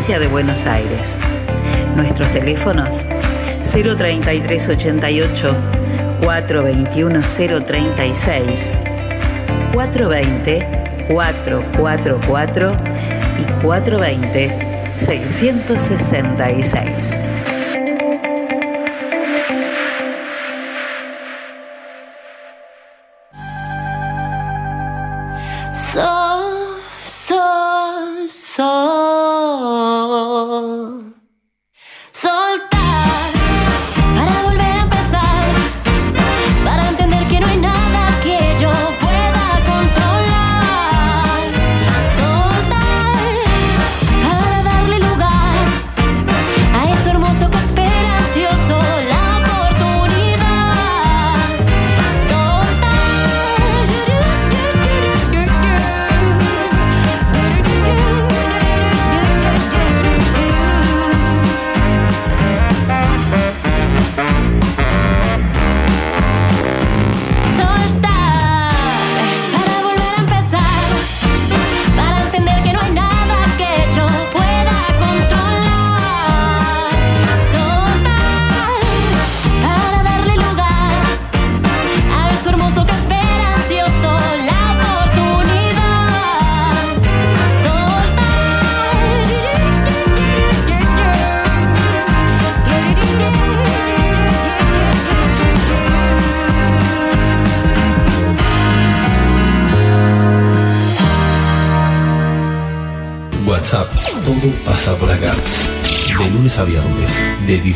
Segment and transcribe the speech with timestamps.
[0.00, 1.20] provincia de Buenos Aires.
[1.94, 3.06] Nuestros teléfonos
[3.60, 5.54] 03388
[6.22, 7.20] 421
[7.66, 8.76] 036
[9.74, 10.66] 420
[11.06, 12.72] 444
[13.40, 17.22] y 420 666.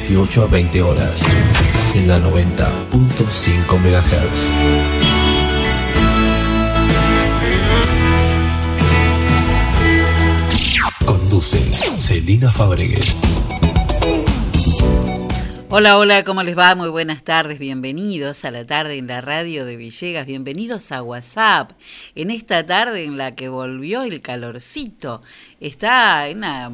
[0.06, 1.22] 18 a 20 horas
[1.94, 4.48] en la 90.5 MHz.
[11.06, 11.56] Conduce
[11.97, 13.16] Celina Fabregues.
[15.70, 16.75] Hola, hola, ¿cómo les va?
[16.75, 21.72] Muy buenas tardes, bienvenidos a la tarde en la radio de Villegas, bienvenidos a WhatsApp,
[22.14, 25.22] en esta tarde en la que volvió el calorcito,
[25.60, 26.70] está en una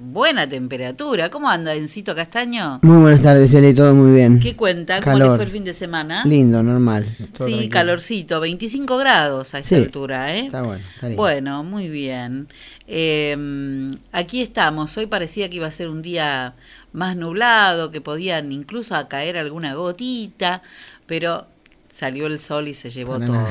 [0.00, 1.30] buena temperatura.
[1.30, 2.80] ¿Cómo anda Encito Castaño?
[2.82, 4.40] Muy buenas tardes, Eli, todo muy bien.
[4.40, 5.00] ¿Qué cuenta?
[5.02, 6.24] ¿Cómo le fue el fin de semana?
[6.24, 7.06] Lindo, normal.
[7.44, 10.46] Sí, calorcito, 25 grados a esta altura, ¿eh?
[10.46, 10.82] Está bueno.
[11.14, 12.48] Bueno, muy bien.
[12.86, 14.96] Em, aquí estamos.
[14.96, 16.54] Hoy parecía que iba a ser un día
[16.92, 20.62] más nublado, que podían incluso caer alguna gotita,
[21.06, 21.46] pero
[21.88, 23.46] salió el sol y se llevó todo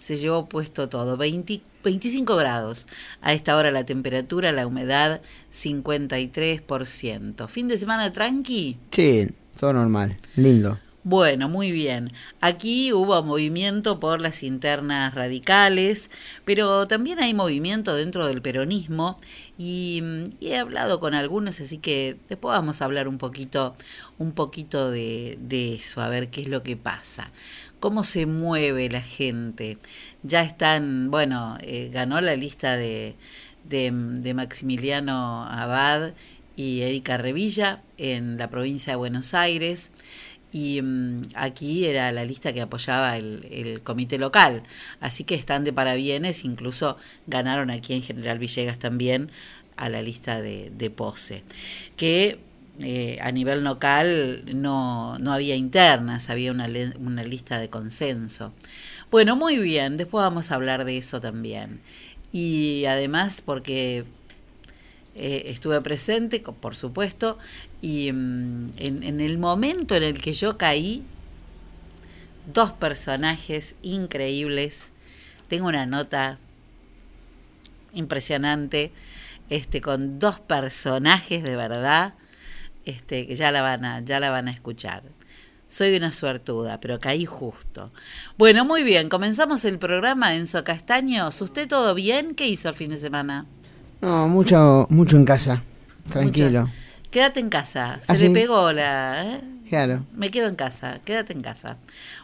[0.00, 1.16] se llevó puesto todo.
[1.16, 2.88] 25 grados.
[3.20, 5.20] A esta hora la temperatura, la humedad
[5.52, 7.46] 53%.
[7.46, 8.78] ¿Fin de semana tranqui?
[8.90, 9.28] Sí,
[9.58, 10.16] todo normal.
[10.34, 10.80] Lindo.
[11.02, 12.12] Bueno, muy bien.
[12.42, 16.10] Aquí hubo movimiento por las internas radicales,
[16.44, 19.16] pero también hay movimiento dentro del peronismo
[19.56, 20.02] y,
[20.42, 23.74] he hablado con algunos, así que después vamos a hablar un poquito,
[24.18, 27.32] un poquito de, de eso, a ver qué es lo que pasa
[27.80, 29.78] cómo se mueve la gente.
[30.22, 33.16] Ya están, bueno, eh, ganó la lista de,
[33.64, 36.12] de, Maximiliano Abad
[36.56, 39.92] y Erika Revilla en la provincia de Buenos Aires.
[40.52, 44.62] Y mm, aquí era la lista que apoyaba el, comité local.
[45.00, 49.30] Así que están de parabienes, incluso ganaron aquí en General Villegas también
[49.76, 51.42] a la lista de, de Pose.
[51.96, 52.38] Que
[52.82, 56.68] eh, a nivel local no, no había internas, había una,
[56.98, 58.52] una lista de consenso.
[59.10, 61.80] Bueno, muy bien, después vamos a hablar de eso también.
[62.32, 64.04] Y además porque
[65.14, 67.38] eh, estuve presente, por supuesto,
[67.82, 71.02] y mm, en, en, el momento en el que yo caí,
[72.52, 74.92] dos personajes increíbles,
[75.48, 76.38] tengo una nota
[77.92, 78.92] impresionante,
[79.50, 82.14] este, con dos personajes de verdad,
[82.84, 85.02] este, que ya la van a, ya la van a escuchar.
[85.68, 87.92] Soy una suertuda, pero caí justo.
[88.36, 91.40] Bueno, muy bien, comenzamos el programa Enzo Castaños.
[91.40, 92.34] ¿Usted todo bien?
[92.34, 93.46] ¿Qué hizo el fin de semana?
[94.00, 95.62] No, mucho, mucho en casa.
[96.10, 96.68] Tranquilo.
[97.10, 98.00] Quédate en casa.
[98.02, 99.24] Se ¿Ah, le pegó la.
[99.24, 99.40] ¿eh?
[99.68, 100.04] Claro.
[100.16, 101.00] Me quedo en casa.
[101.04, 101.76] Quédate en casa.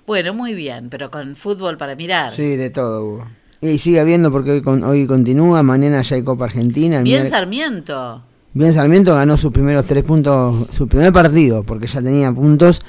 [0.07, 2.33] Bueno, muy bien, pero con fútbol para mirar.
[2.33, 3.29] Sí, de todo Hugo.
[3.61, 5.63] Y sigue habiendo porque hoy, hoy continúa.
[5.63, 7.03] Mañana ya hay Copa Argentina.
[7.03, 8.23] bien Sarmiento.
[8.57, 12.81] Bien Sarmiento ganó sus primeros tres puntos, su primer partido, porque ya tenía puntos,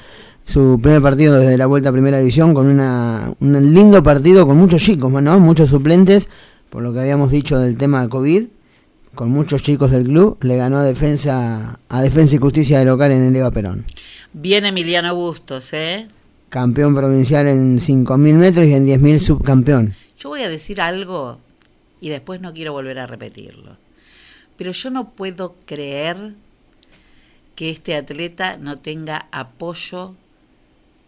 [0.46, 4.56] su primer partido desde la vuelta a primera división con una, un lindo partido con
[4.56, 5.38] muchos chicos, ¿no?
[5.38, 6.30] muchos suplentes,
[6.70, 8.44] por lo que habíamos dicho del tema de COVID,
[9.14, 13.12] con muchos chicos del club, le ganó a Defensa, a Defensa y Justicia de local
[13.12, 13.84] en el Eva Perón.
[14.32, 16.08] Bien Emiliano Bustos, ¿eh?
[16.48, 19.92] Campeón provincial en 5.000 metros y en 10.000 subcampeón.
[20.18, 21.40] Yo voy a decir algo
[22.00, 23.76] y después no quiero volver a repetirlo
[24.58, 26.34] pero yo no puedo creer
[27.54, 30.16] que este atleta no tenga apoyo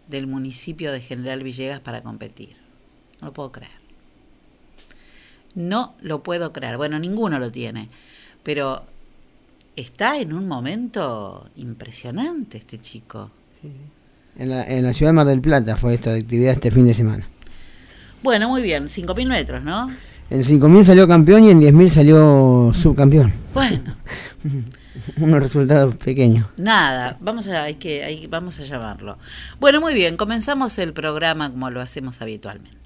[0.08, 2.56] del municipio de General Villegas para competir.
[3.20, 3.72] No lo puedo creer.
[5.56, 6.76] No lo puedo creer.
[6.76, 7.88] Bueno, ninguno lo tiene,
[8.44, 8.84] pero
[9.74, 13.32] está en un momento impresionante este chico.
[14.36, 16.94] En la, en la ciudad de Mar del Plata fue esta actividad este fin de
[16.94, 17.28] semana.
[18.22, 19.90] Bueno, muy bien, 5.000 metros, ¿no?
[20.30, 23.32] En 5.000 salió campeón y en 10.000 salió subcampeón.
[23.52, 23.96] Bueno.
[25.16, 26.46] Unos resultados pequeños.
[26.56, 29.18] Nada, vamos a, hay que, hay, vamos a llamarlo.
[29.58, 32.78] Bueno, muy bien, comenzamos el programa como lo hacemos habitualmente.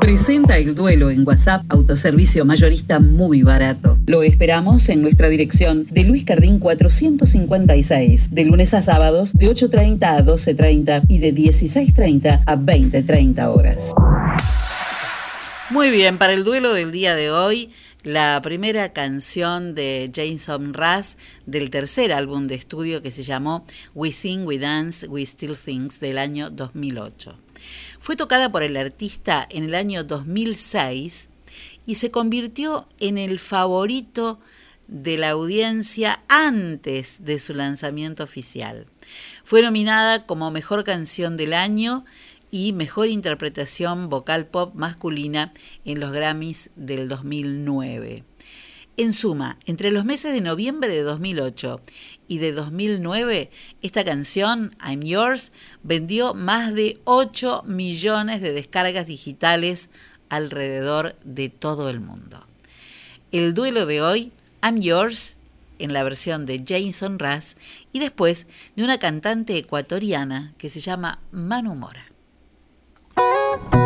[0.00, 3.98] Presenta el duelo en WhatsApp, autoservicio mayorista muy barato.
[4.06, 10.04] Lo esperamos en nuestra dirección de Luis Cardín 456, de lunes a sábados de 8.30
[10.04, 13.92] a 12.30 y de 16.30 a 20.30 horas.
[15.68, 17.72] Muy bien, para el duelo del día de hoy,
[18.04, 24.12] la primera canción de Jason Russ del tercer álbum de estudio que se llamó We
[24.12, 27.36] Sing, We Dance, We Still Things del año 2008.
[27.98, 31.30] Fue tocada por el artista en el año 2006
[31.84, 34.38] y se convirtió en el favorito
[34.86, 38.86] de la audiencia antes de su lanzamiento oficial.
[39.42, 42.04] Fue nominada como Mejor Canción del Año
[42.50, 45.52] y Mejor Interpretación Vocal Pop Masculina
[45.84, 48.24] en los Grammys del 2009.
[48.98, 51.80] En suma, entre los meses de noviembre de 2008
[52.28, 53.50] y de 2009,
[53.82, 55.52] esta canción, I'm Yours,
[55.82, 59.90] vendió más de 8 millones de descargas digitales
[60.30, 62.46] alrededor de todo el mundo.
[63.32, 64.32] El duelo de hoy,
[64.62, 65.36] I'm Yours,
[65.78, 67.56] en la versión de Jason Russ
[67.92, 68.46] y después
[68.76, 72.05] de una cantante ecuatoriana que se llama Manu Mora.
[73.16, 73.85] Música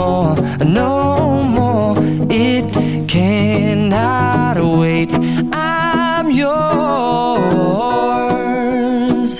[0.00, 1.94] more, no more.
[2.30, 2.68] It
[3.08, 5.10] cannot wait.
[5.52, 6.50] I'm yours.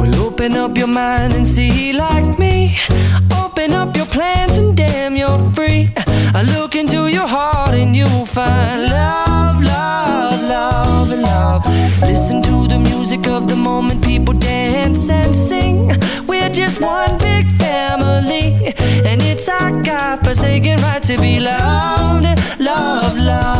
[0.00, 0.24] Mm-hmm.
[0.26, 1.39] Open up your mind
[19.90, 22.24] God forsaken right to be loved,
[22.60, 23.59] love, love,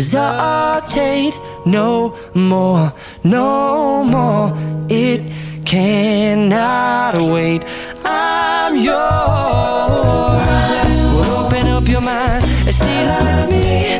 [0.00, 2.92] hesitate no more,
[3.22, 4.56] no more.
[4.88, 5.20] It
[5.66, 7.62] cannot wait.
[8.04, 8.96] I'm yours.
[11.28, 13.99] Open up your mind and see like me.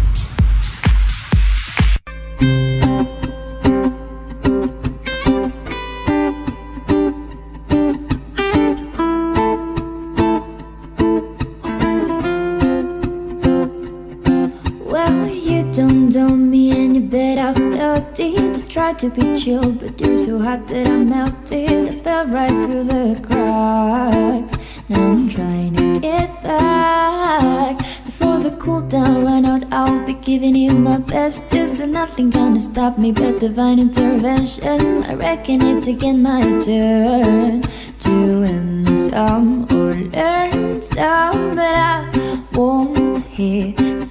[19.01, 21.89] To be chill, but you're so hot that I melted.
[21.89, 24.55] I fell right through the cracks.
[24.89, 27.79] Now I'm trying to get back.
[28.05, 31.49] Before the cool down run out, I'll be giving you my best.
[31.49, 35.03] There nothing gonna stop me but divine intervention?
[35.05, 37.63] I reckon it's again my turn
[38.01, 42.07] to win some or learn some, but I
[42.53, 44.01] won't hesitate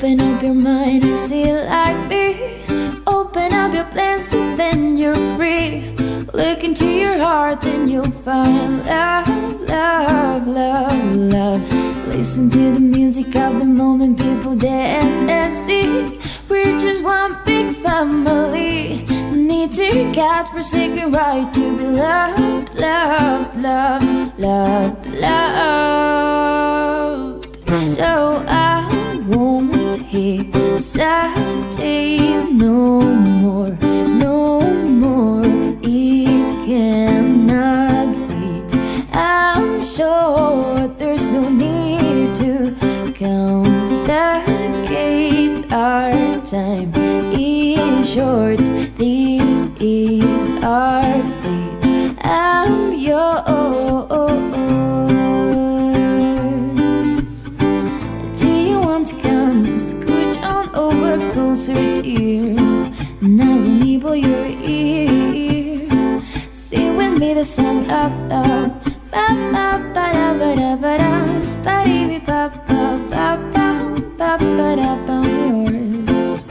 [0.00, 2.64] open up your mind and see like me.
[3.06, 5.94] Open up your plans and then you're free.
[6.32, 11.60] Look into your heart, then you'll find love, love, love, love.
[12.08, 16.18] Listen to the music of the moment, people dance and sing.
[16.48, 18.59] We're just one big family.
[19.80, 26.22] Need God forsaken right to be loved, loved, loved, loved, loved.
[27.82, 28.86] So I
[29.26, 31.00] won't hesitate
[32.52, 33.70] no more,
[34.18, 35.44] no more.
[35.82, 38.70] It cannot wait.
[39.14, 42.76] I'm sure there's no need to
[43.18, 44.12] complicate.
[45.72, 46.12] Our
[46.44, 46.92] time
[47.32, 48.69] is short.
[67.90, 68.70] Song love.
[69.10, 71.12] Ba ba ba da ba da ba da.
[71.52, 73.66] Spidey ba ba ba ba
[74.18, 75.16] ba ba da ba.
[75.38, 76.46] Yours.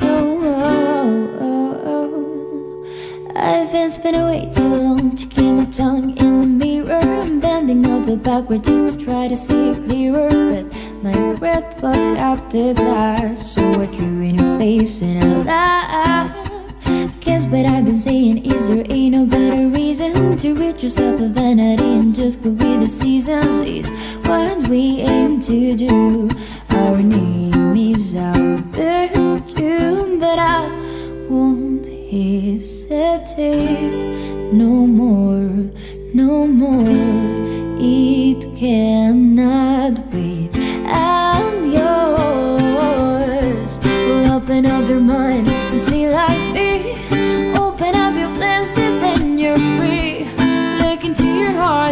[0.00, 1.10] Oh oh
[1.48, 3.34] oh oh.
[3.36, 7.04] I've been spinning way too long to keep my tongue in the mirror.
[7.24, 10.30] I'm bending over backward just to try to see clearer.
[10.50, 10.66] But
[11.04, 13.52] my breath fucked up the glass.
[13.54, 16.51] So I drew in your face and I laughed.
[17.32, 21.30] Guess what I've been saying is there ain't no better reason to rid yourself of
[21.30, 23.60] vanity and just go with the seasons.
[23.60, 23.90] Is
[24.26, 26.28] what we aim to do.
[26.68, 30.68] Our name is our virtue, but I
[31.30, 33.32] won't hesitate
[34.52, 35.70] no more,
[36.12, 36.84] no more.
[37.80, 39.71] It cannot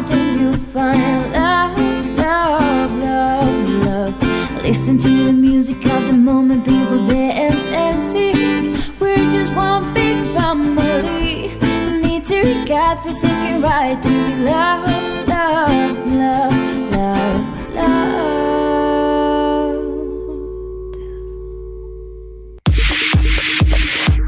[0.08, 1.76] your you'll find love,
[2.16, 4.62] love, love, love.
[4.62, 8.76] Listen to the music of the moment, people dance and sing.
[8.98, 11.58] We're just one big family.
[12.02, 16.69] Need to God forsaken right to be loved, love, love,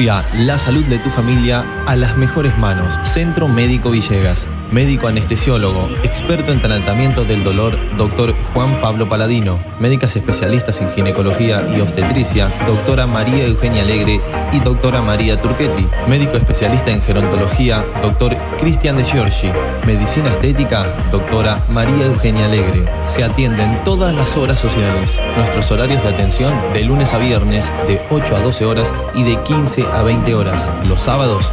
[0.00, 2.94] Confía la salud de tu familia a las mejores manos.
[3.02, 4.48] Centro Médico Villegas.
[4.70, 9.62] Médico anestesiólogo, experto en tratamiento del dolor, doctor Juan Pablo Paladino.
[9.78, 15.86] Médicas especialistas en ginecología y obstetricia, doctora María Eugenia Alegre y doctora María Turquetti.
[16.06, 19.50] Médico especialista en gerontología, doctor Cristian de Giorgi.
[19.86, 22.90] Medicina estética, doctora María Eugenia Alegre.
[23.04, 25.20] Se atienden todas las horas sociales.
[25.36, 29.42] Nuestros horarios de atención de lunes a viernes de 8 a 12 horas y de
[29.42, 30.70] 15 a 20 horas.
[30.84, 31.52] Los sábados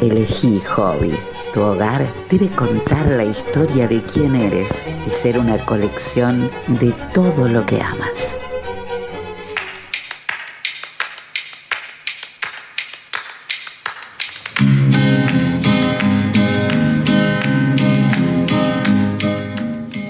[0.00, 1.12] Elegí Hobby.
[1.52, 7.46] Tu hogar debe contar la historia de quién eres y ser una colección de todo
[7.46, 8.40] lo que amas.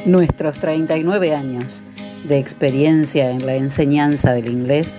[0.07, 1.83] Nuestros 39 años
[2.25, 4.99] de experiencia en la enseñanza del inglés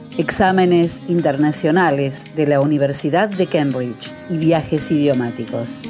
[0.17, 5.83] exámenes internacionales de la Universidad de Cambridge y viajes idiomáticos.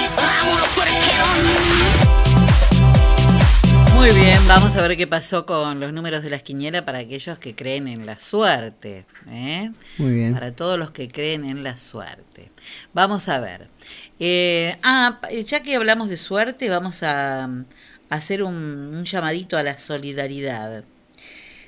[4.01, 7.37] Muy bien, vamos a ver qué pasó con los números de las quinielas para aquellos
[7.37, 9.05] que creen en la suerte.
[9.29, 9.69] ¿eh?
[9.99, 10.33] Muy bien.
[10.33, 12.49] Para todos los que creen en la suerte.
[12.93, 13.67] Vamos a ver.
[14.19, 17.49] Eh, ah, ya que hablamos de suerte, vamos a, a
[18.09, 20.83] hacer un, un llamadito a la solidaridad.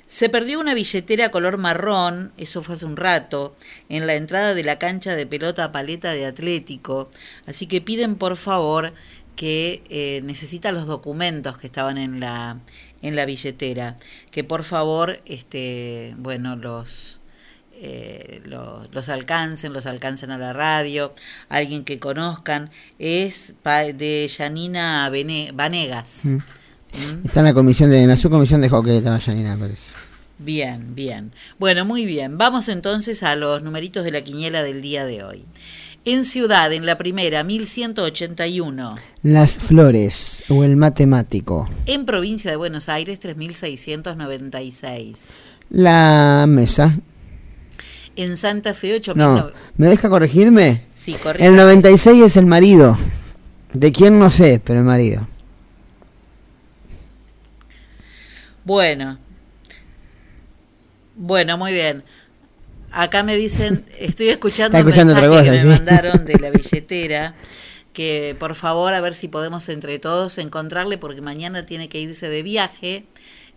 [0.08, 3.56] Se perdió una billetera color marrón, eso fue hace un rato,
[3.88, 7.10] en la entrada de la cancha de pelota paleta de Atlético,
[7.46, 8.92] así que piden por favor
[9.36, 12.58] que eh, necesita los documentos que estaban en la
[13.02, 13.96] en la billetera,
[14.30, 17.20] que por favor, este, bueno, los
[17.76, 21.12] eh, los, los alcancen, los alcancen a la radio,
[21.48, 25.10] alguien que conozcan, es pa- de Janina
[25.52, 26.24] Vanegas.
[26.24, 26.36] Mm.
[26.36, 27.26] ¿Mm?
[27.26, 29.92] Está en la comisión de, en la subcomisión de hockey, estaba Janina, parece.
[30.38, 31.32] Bien, bien.
[31.58, 32.38] Bueno, muy bien.
[32.38, 35.44] Vamos entonces a los numeritos de la quiniela del día de hoy.
[36.06, 38.96] En Ciudad, en la primera, 1181.
[39.22, 41.66] Las flores o el matemático.
[41.86, 45.30] En Provincia de Buenos Aires, 3696.
[45.70, 46.98] La mesa.
[48.16, 49.16] En Santa Fe, 8000.
[49.16, 50.84] No, ¿me deja corregirme?
[50.94, 51.42] Sí, correcto.
[51.42, 52.98] El 96 es el marido.
[53.72, 55.26] ¿De quién no sé, pero el marido?
[58.64, 59.16] Bueno.
[61.16, 62.04] Bueno, muy bien.
[62.94, 66.50] Acá me dicen, estoy escuchando un escuchando otra mensaje cosa, que me mandaron de la
[66.50, 67.34] billetera,
[67.92, 72.28] que por favor a ver si podemos entre todos encontrarle, porque mañana tiene que irse
[72.28, 73.04] de viaje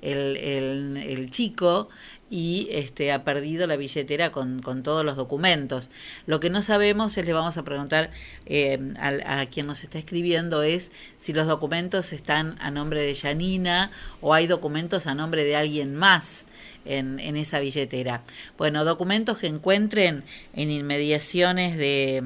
[0.02, 1.90] el, el, el chico
[2.30, 5.90] y este ha perdido la billetera con, con todos los documentos.
[6.26, 8.12] Lo que no sabemos es, le vamos a preguntar
[8.46, 13.16] eh, al- a, quien nos está escribiendo, es si los documentos están a nombre de
[13.16, 16.46] Janina o hay documentos a nombre de alguien más
[16.88, 18.24] en, en esa billetera.
[18.58, 20.24] Bueno, documentos que encuentren
[20.54, 22.24] en inmediaciones de,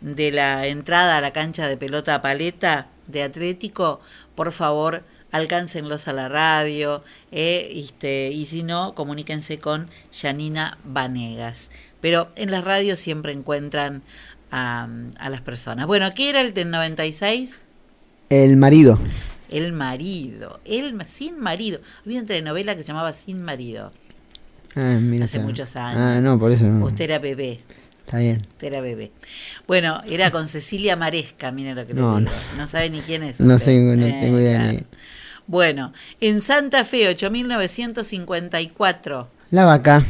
[0.00, 4.00] de la entrada a la cancha de pelota paleta de Atlético,
[4.34, 11.70] por favor, alcáncenlos a la radio, eh, este, y si no, comuníquense con Janina Vanegas.
[12.00, 14.02] Pero en las radios siempre encuentran
[14.50, 15.86] a, a las personas.
[15.86, 17.64] Bueno, ¿qué era el del 96?
[18.30, 18.98] El marido.
[19.48, 21.80] El marido, el sin marido.
[22.04, 23.92] Había una telenovela que se llamaba Sin marido,
[24.76, 26.00] Ah, mira, hace muchos años.
[26.00, 26.84] Ah, no, por eso no.
[26.86, 27.60] Usted era bebé.
[28.04, 28.40] Está bien.
[28.52, 29.10] Usted era bebé.
[29.66, 32.36] Bueno, era con Cecilia Maresca, mire lo que No, le digo.
[32.56, 33.40] No, sabe ni quién es.
[33.40, 34.72] No sé, no Eh, tengo idea claro.
[34.72, 34.80] ni.
[35.46, 39.28] Bueno, en Santa Fe, 8954.
[39.50, 40.04] La vaca.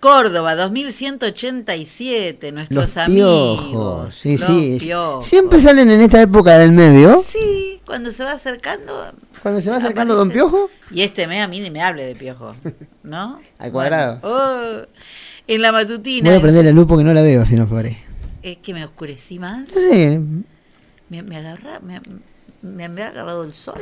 [0.00, 2.52] Córdoba, 2187.
[2.52, 3.60] Nuestros Los amigos.
[3.68, 4.14] piojos.
[4.14, 4.76] Sí, los sí.
[4.80, 5.24] piojos.
[5.26, 7.22] Siempre salen en esta época del medio.
[7.26, 9.12] Sí, cuando se va acercando.
[9.42, 10.38] Cuando se va acercando aparece.
[10.38, 10.70] Don Piojo.
[10.90, 12.54] Y este mes a mí ni me hable de piojo,
[13.02, 13.40] ¿no?
[13.58, 14.18] Al cuadrado.
[14.20, 14.86] Bueno, oh,
[15.46, 16.30] en la matutina.
[16.30, 17.98] Voy a prender la luz porque no la veo si no fuere.
[18.42, 19.70] Es que me oscurecí más.
[19.70, 20.18] Sí,
[21.08, 22.00] Me, me agarra, me,
[22.74, 23.80] me, me ha agarrado el sol.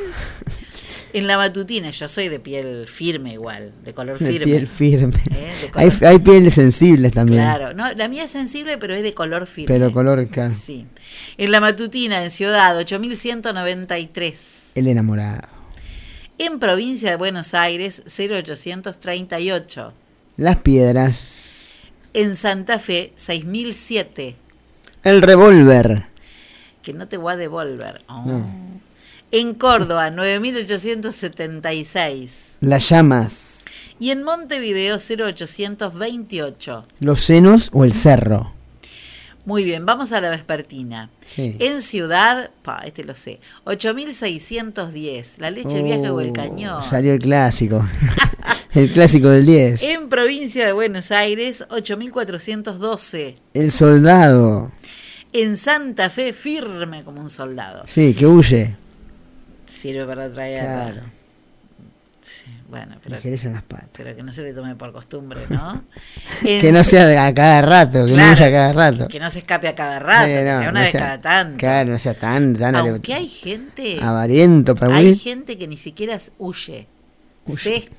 [1.13, 4.45] En la matutina, yo soy de piel firme igual, de color de firme.
[4.45, 5.13] piel firme.
[5.31, 7.41] Eh, de hay pieles sensibles también.
[7.41, 9.73] Claro, no, la mía es sensible, pero es de color firme.
[9.73, 10.51] Pero color, claro.
[10.51, 10.85] Sí.
[11.37, 14.71] En la matutina, en Ciudad, 8193.
[14.75, 15.47] El enamorado.
[16.37, 19.93] En provincia de Buenos Aires, 0838.
[20.35, 21.87] Las piedras.
[22.13, 24.35] En Santa Fe, 6007.
[25.05, 26.07] El revólver.
[26.85, 28.03] Que no te voy a devolver.
[28.07, 28.21] Oh.
[28.23, 28.45] No.
[29.31, 32.57] En Córdoba, 9876.
[32.61, 33.63] Las llamas.
[33.99, 36.85] Y en Montevideo, 0828.
[36.99, 38.53] Los senos o el cerro.
[39.45, 41.09] Muy bien, vamos a la vespertina.
[41.35, 41.55] Sí.
[41.59, 45.39] En Ciudad, pa, este lo sé, 8610.
[45.39, 46.83] La leche, el viaje o el Oh, cañón.
[46.83, 47.83] Salió el clásico.
[48.73, 49.81] el clásico del 10.
[49.81, 53.33] En provincia de Buenos Aires, 8412.
[53.55, 54.71] El soldado.
[55.37, 57.83] En Santa Fe, firme como un soldado.
[57.87, 58.75] Sí, que huye.
[59.65, 60.61] Sirve para traer.
[60.63, 61.01] Claro.
[62.21, 63.89] Sí, bueno, pero, en las patas.
[63.95, 65.83] pero que no se le tome por costumbre, ¿no?
[66.41, 69.07] Que no sea a cada rato, que Claro, no huya a cada rato.
[69.07, 70.99] Que no se escape a cada rato, Sí, que no, sea una no vez sea-
[71.01, 71.57] cada tanto.
[71.57, 75.19] Claro, no sea tan, tan Aunque hay gente, avariento para hay huir.
[75.19, 76.87] gente que ni siquiera huye.
[77.45, 77.89] Se,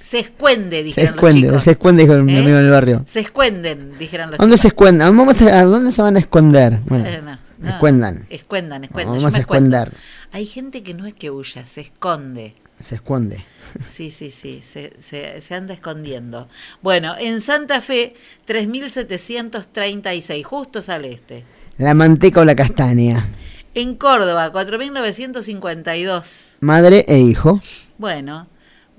[0.00, 1.62] se escuende, Se dijeron los chicos.
[1.64, 2.38] se esconde, dijo mi ¿Eh?
[2.38, 3.02] amigo en el barrio.
[3.06, 4.72] Se escuenden, dijeron los ¿Dónde se chicos.
[4.72, 5.14] escuendan?
[5.16, 6.80] Vamos a, ¿a dónde se van a esconder?
[6.86, 7.68] Bueno, Eh, no, no.
[7.70, 8.26] escuendan.
[8.30, 9.16] Escuendan, escuendan.
[9.18, 9.92] Vamos Yo a esconder.
[10.32, 12.54] Hay gente que no es que huya, se esconde.
[12.82, 13.44] Se esconde.
[13.86, 16.48] Sí, sí, sí, se, se, se anda escondiendo.
[16.82, 18.14] Bueno, en Santa Fe,
[18.48, 21.44] 3.736, justo sale este.
[21.76, 23.26] La manteca o la castaña.
[23.74, 26.56] En Córdoba, 4.952.
[26.60, 27.60] Madre e hijo.
[27.98, 28.48] Bueno,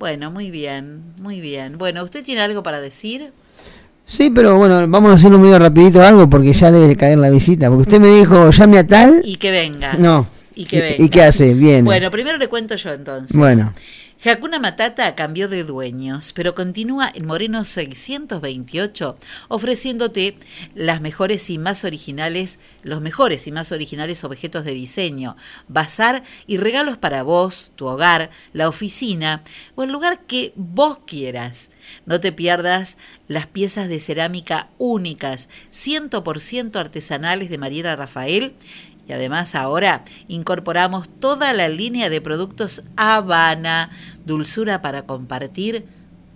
[0.01, 1.77] bueno, muy bien, muy bien.
[1.77, 3.31] Bueno, ¿usted tiene algo para decir?
[4.03, 7.29] Sí, pero bueno, vamos a hacerlo medio rapidito algo porque ya debe de caer la
[7.29, 7.67] visita.
[7.69, 9.21] Porque usted me dijo, llame a tal.
[9.23, 9.93] Y que venga.
[9.93, 10.25] No.
[10.55, 11.03] Y que ¿Y- venga.
[11.03, 11.53] y qué hace?
[11.53, 11.85] Bien.
[11.85, 13.37] Bueno, primero le cuento yo entonces.
[13.37, 13.73] Bueno.
[14.23, 20.37] Hakuna Matata cambió de dueños, pero continúa en Moreno 628 ofreciéndote
[20.75, 26.57] las mejores y más originales, los mejores y más originales objetos de diseño, bazar y
[26.57, 29.41] regalos para vos, tu hogar, la oficina
[29.73, 31.71] o el lugar que vos quieras.
[32.05, 38.53] No te pierdas las piezas de cerámica únicas, 100% artesanales de Mariela Rafael
[39.07, 43.89] y además ahora incorporamos toda la línea de productos Habana,
[44.25, 45.85] dulzura para compartir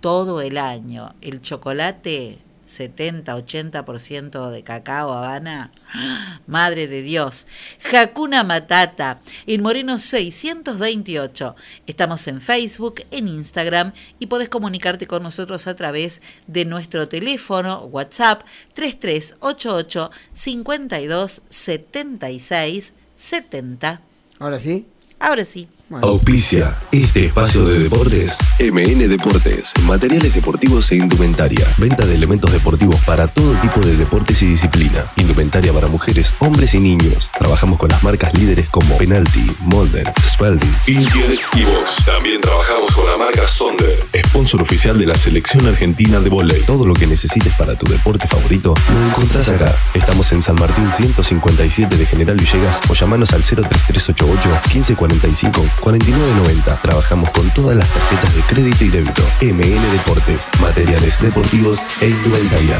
[0.00, 1.14] todo el año.
[1.20, 5.72] El chocolate 70-80% de cacao Habana.
[6.46, 7.46] Madre de Dios.
[7.92, 11.56] Hakuna Matata, en Moreno 628.
[11.86, 17.84] Estamos en Facebook, en Instagram y podés comunicarte con nosotros a través de nuestro teléfono
[17.84, 18.42] WhatsApp
[18.74, 24.00] 3388 52 76 70.
[24.38, 24.86] Ahora sí.
[25.18, 25.68] Ahora sí.
[26.02, 28.36] Auspicia este espacio de deportes.
[28.58, 31.64] MN Deportes, materiales deportivos e indumentaria.
[31.78, 35.04] Venta de elementos deportivos para todo tipo de deportes y disciplina.
[35.14, 37.30] Indumentaria para mujeres, hombres y niños.
[37.38, 42.04] Trabajamos con las marcas líderes como Penalty, Molder, Spalding, y Box.
[42.04, 46.62] También trabajamos con la marca Sonder, sponsor oficial de la selección argentina de volei.
[46.62, 49.72] Todo lo que necesites para tu deporte favorito lo encontrás acá.
[49.94, 56.80] Estamos en San Martín 157 de General Villegas o llamanos al 03388 1545 49.90.
[56.82, 59.22] Trabajamos con todas las tarjetas de crédito y débito.
[59.42, 62.76] MN Deportes, materiales deportivos e indumentaria.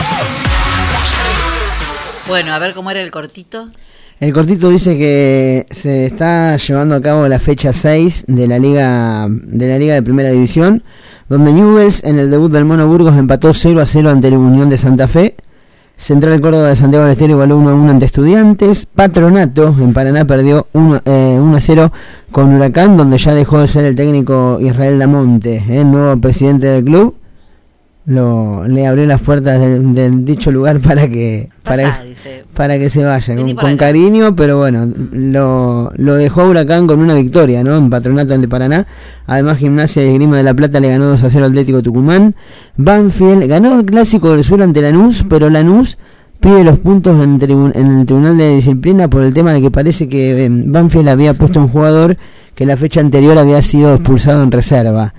[2.28, 3.70] Bueno, a ver cómo era el cortito.
[4.18, 9.26] El cortito dice que se está llevando a cabo la fecha 6 de la Liga
[9.28, 10.82] de la Liga de Primera División,
[11.28, 14.70] donde Newells en el debut del Mono Burgos empató 0 a 0 ante la Unión
[14.70, 15.36] de Santa Fe.
[15.96, 18.86] Central Córdoba de Santiago del Estero igualó 1 a 1 ante Estudiantes.
[18.86, 21.92] Patronato en Paraná perdió 1, eh, 1 a 0
[22.30, 26.84] con Huracán, donde ya dejó de ser el técnico Israel Damonte, el nuevo presidente del
[26.84, 27.14] club.
[28.08, 32.44] Lo, le abrió las puertas del, del dicho lugar para que para, dice.
[32.54, 37.14] para que se vaya con, cariño, pero bueno, lo, lo dejó a Huracán con una
[37.14, 37.76] victoria, ¿no?
[37.76, 38.86] En Patronato ante Paraná.
[39.26, 42.36] Además, Gimnasia y Grima de la Plata le ganó 2 a 0 al Atlético Tucumán.
[42.76, 45.98] Banfield ganó el Clásico del Sur ante Lanús, pero Lanús
[46.38, 49.70] pide los puntos en, tribu- en el Tribunal de Disciplina por el tema de que
[49.72, 52.16] parece que eh, Banfield había puesto un jugador
[52.54, 55.12] que la fecha anterior había sido expulsado en reserva.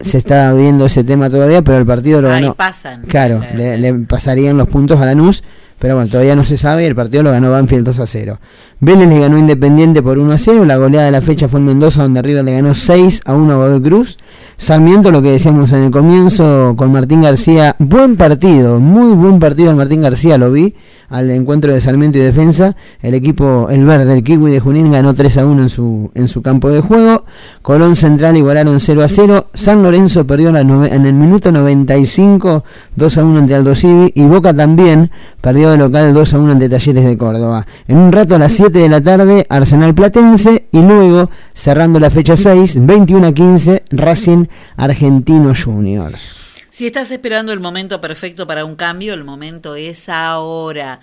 [0.00, 2.54] Se está viendo ese tema todavía, pero el partido lo Ahí ganó.
[2.54, 3.02] pasan.
[3.08, 5.42] Claro, le, le pasarían los puntos a Lanús,
[5.78, 6.86] pero bueno, todavía no se sabe.
[6.86, 8.38] El partido lo ganó Banfield 2 a 0.
[8.80, 10.64] Vélez le ganó Independiente por 1 a 0.
[10.66, 13.52] La goleada de la fecha fue en Mendoza, donde River le ganó 6 a 1
[13.52, 14.18] a Godoy Cruz.
[14.58, 19.68] Sarmiento, lo que decíamos en el comienzo con Martín García, buen partido, muy buen partido
[19.70, 20.74] de Martín García, lo vi
[21.08, 22.74] al encuentro de Sarmiento y Defensa.
[23.00, 26.28] El equipo, el verde, el Kiwi de Junín, ganó 3 a 1 en su, en
[26.28, 27.24] su campo de juego.
[27.62, 29.46] Colón Central igualaron 0 a 0.
[29.54, 32.64] San Lorenzo perdió la nove- en el minuto 95
[32.96, 34.12] 2 a 1 ante Aldo Civi.
[34.14, 37.66] Y Boca también perdió de local 2 a 1 ante Talleres de Córdoba.
[37.88, 40.66] En un rato a las 7 de la tarde, Arsenal Platense.
[40.72, 46.45] Y luego, cerrando la fecha 6, 21 a 15, Racing Argentino Juniors.
[46.76, 51.00] Si estás esperando el momento perfecto para un cambio, el momento es ahora.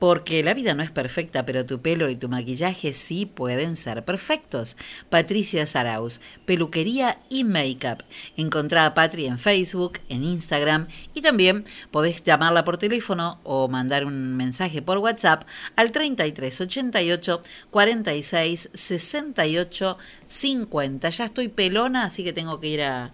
[0.00, 4.04] Porque la vida no es perfecta, pero tu pelo y tu maquillaje sí pueden ser
[4.04, 4.76] perfectos.
[5.10, 8.02] Patricia Saraus, peluquería y make-up.
[8.36, 14.04] Encontrá a Patri en Facebook, en Instagram y también podés llamarla por teléfono o mandar
[14.04, 15.44] un mensaje por WhatsApp
[15.76, 21.10] al 3388 46 68 50.
[21.10, 23.12] Ya estoy pelona, así que tengo que ir a,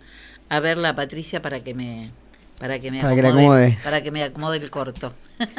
[0.49, 2.11] a verla a Patricia para que me
[2.59, 3.79] para que me Para que la acomode.
[3.85, 5.13] para que me acomode el corto.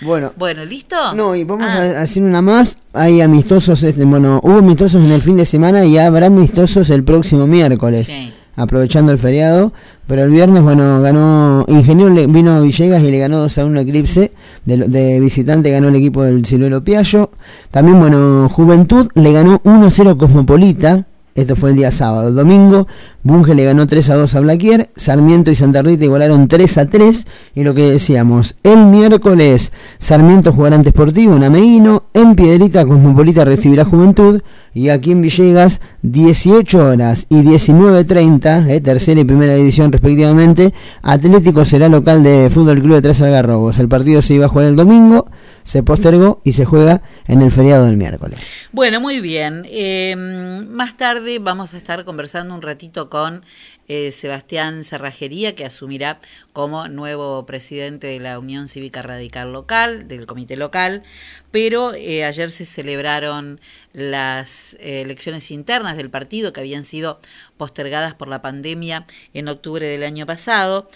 [0.00, 0.94] Bueno, Bueno, ¿listo?
[1.16, 2.78] No, y vamos Ah, a hacer una más.
[2.92, 7.02] Hay amistosos, este, bueno, hubo amistosos en el fin de semana y habrá amistosos el
[7.02, 8.32] próximo miércoles, Sí.
[8.54, 9.72] aprovechando el feriado.
[10.06, 13.64] Pero el viernes, bueno, ganó Ingeniero, le- vino a Villegas y le ganó 2 a
[13.64, 14.30] 1 Eclipse.
[14.64, 17.32] De, de visitante ganó el equipo del Silvero Piallo.
[17.72, 21.06] También, bueno, Juventud le ganó 1 a 0 Cosmopolita.
[21.34, 22.28] Esto fue el día sábado.
[22.28, 22.86] El domingo,
[23.28, 24.88] Bunge le ganó 3 a 2 a Blaquier.
[24.96, 27.26] Sarmiento y Santa Rita igualaron 3 a 3.
[27.54, 32.04] Y lo que decíamos, el miércoles, Sarmiento jugará ante Sportivo en Ameguino.
[32.14, 34.40] En Piedrita, Cosmopolita recibirá Juventud.
[34.72, 40.72] Y aquí en Villegas, 18 horas y 19.30, eh, tercera y primera división respectivamente.
[41.02, 43.78] Atlético será local de Fútbol Club de Tres Algarrobos.
[43.78, 45.26] El partido se iba a jugar el domingo,
[45.64, 48.38] se postergó y se juega en el feriado del miércoles.
[48.72, 49.66] Bueno, muy bien.
[49.68, 50.14] Eh,
[50.70, 53.17] más tarde vamos a estar conversando un ratito con
[53.90, 56.20] eh, Sebastián Cerrajería, que asumirá
[56.52, 61.02] como nuevo presidente de la Unión Cívica Radical Local, del comité local,
[61.50, 63.60] pero eh, ayer se celebraron
[63.94, 67.18] las eh, elecciones internas del partido que habían sido
[67.56, 70.90] postergadas por la pandemia en octubre del año pasado.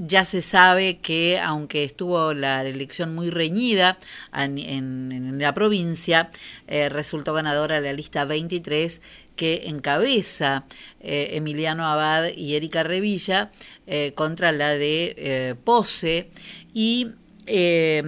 [0.00, 3.98] Ya se sabe que aunque estuvo la elección muy reñida
[4.32, 6.30] en, la provincia,
[6.68, 9.00] resultó ganadora la lista 23
[9.38, 10.64] que encabeza
[11.00, 13.52] eh, Emiliano Abad y Erika Revilla
[13.86, 16.28] eh, contra la de eh, Pose
[16.74, 17.06] y
[17.46, 18.02] eh,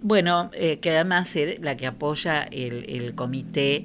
[0.00, 3.84] bueno, eh, que además es la que apoya el, comité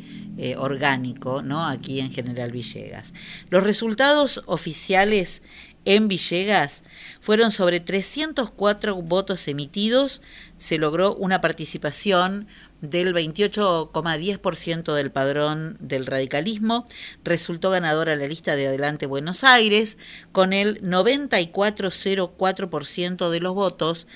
[0.58, 1.66] orgánico, ¿no?
[1.66, 3.14] Aquí en General Villegas.
[3.50, 5.44] Los resultados oficiales
[5.86, 6.84] en Villegas
[7.22, 10.22] fueron sobre 304 votos emitidos,
[10.58, 12.48] se logró una participación
[12.90, 16.86] del 28,10% del padrón del radicalismo,
[17.24, 19.98] resultó ganadora la lista de Adelante Buenos Aires
[20.32, 24.08] con el 94,04% de los votos,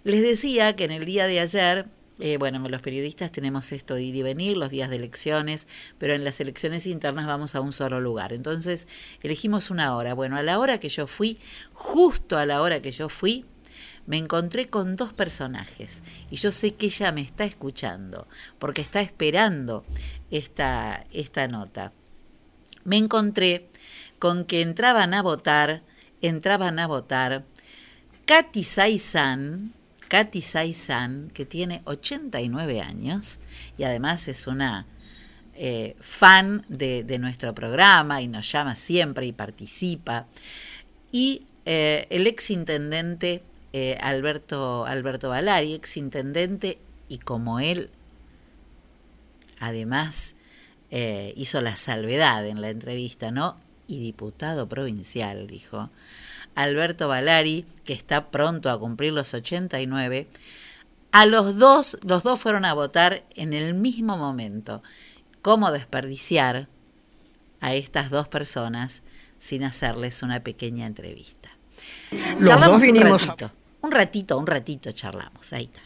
[0.04, 1.86] Les decía que en el día de ayer,
[2.20, 6.14] eh, bueno, los periodistas tenemos esto de ir y venir, los días de elecciones, pero
[6.14, 8.32] en las elecciones internas vamos a un solo lugar.
[8.32, 8.88] Entonces
[9.22, 10.14] elegimos una hora.
[10.14, 11.40] Bueno, a la hora que yo fui,
[11.74, 13.46] justo a la hora que yo fui,
[14.06, 18.28] me encontré con dos personajes y yo sé que ella me está escuchando
[18.60, 19.84] porque está esperando
[20.32, 21.92] esta, esta nota.
[22.84, 23.68] Me encontré
[24.20, 25.82] con que entraban a votar,
[26.22, 27.46] entraban a votar
[28.26, 29.74] Katy Saizan,
[30.16, 33.42] Katy Saizan, que tiene 89 años
[33.78, 34.86] y además es una
[35.56, 40.26] eh, fan de, nuestro programa y nos llama siempre y participa,
[41.12, 43.44] y eh, el exintendente
[43.74, 46.78] eh, Alberto, Alberto Valari, exintendente,
[47.10, 47.90] y como él
[49.60, 50.36] además
[51.36, 53.58] hizo la salvedad en la entrevista, ¿no?
[53.86, 55.90] Y diputado provincial, dijo.
[56.56, 60.28] Alberto Valari, que está pronto a cumplir los 89,
[61.12, 64.82] a los dos, los dos fueron a votar en el mismo momento.
[65.42, 66.68] ¿Cómo desperdiciar
[67.62, 69.04] a estas dos personas
[69.38, 71.56] sin hacerles una pequeña entrevista?
[72.40, 73.52] Los charlamos un ratito,
[73.82, 75.85] un ratito, un ratito charlamos, ahí está.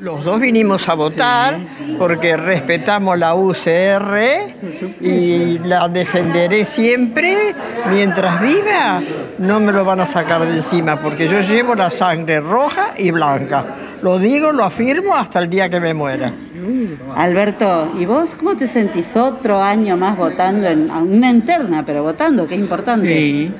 [0.00, 1.58] Los dos vinimos a votar
[1.98, 4.18] porque respetamos la UCR
[5.00, 7.54] y la defenderé siempre.
[7.90, 9.00] Mientras viva,
[9.38, 13.10] no me lo van a sacar de encima porque yo llevo la sangre roja y
[13.12, 13.64] blanca.
[14.02, 16.32] Lo digo, lo afirmo hasta el día que me muera.
[17.16, 22.46] Alberto, ¿y vos cómo te sentís otro año más votando en una interna, pero votando,
[22.46, 23.08] que es importante?
[23.08, 23.52] Sí.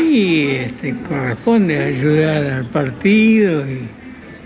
[0.00, 3.88] Y este, corresponde ayudar al partido y,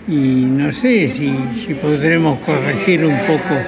[0.09, 3.61] y no sé si, si podremos corregir un poco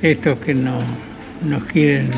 [0.00, 0.78] estos que no
[1.42, 2.10] nos quieren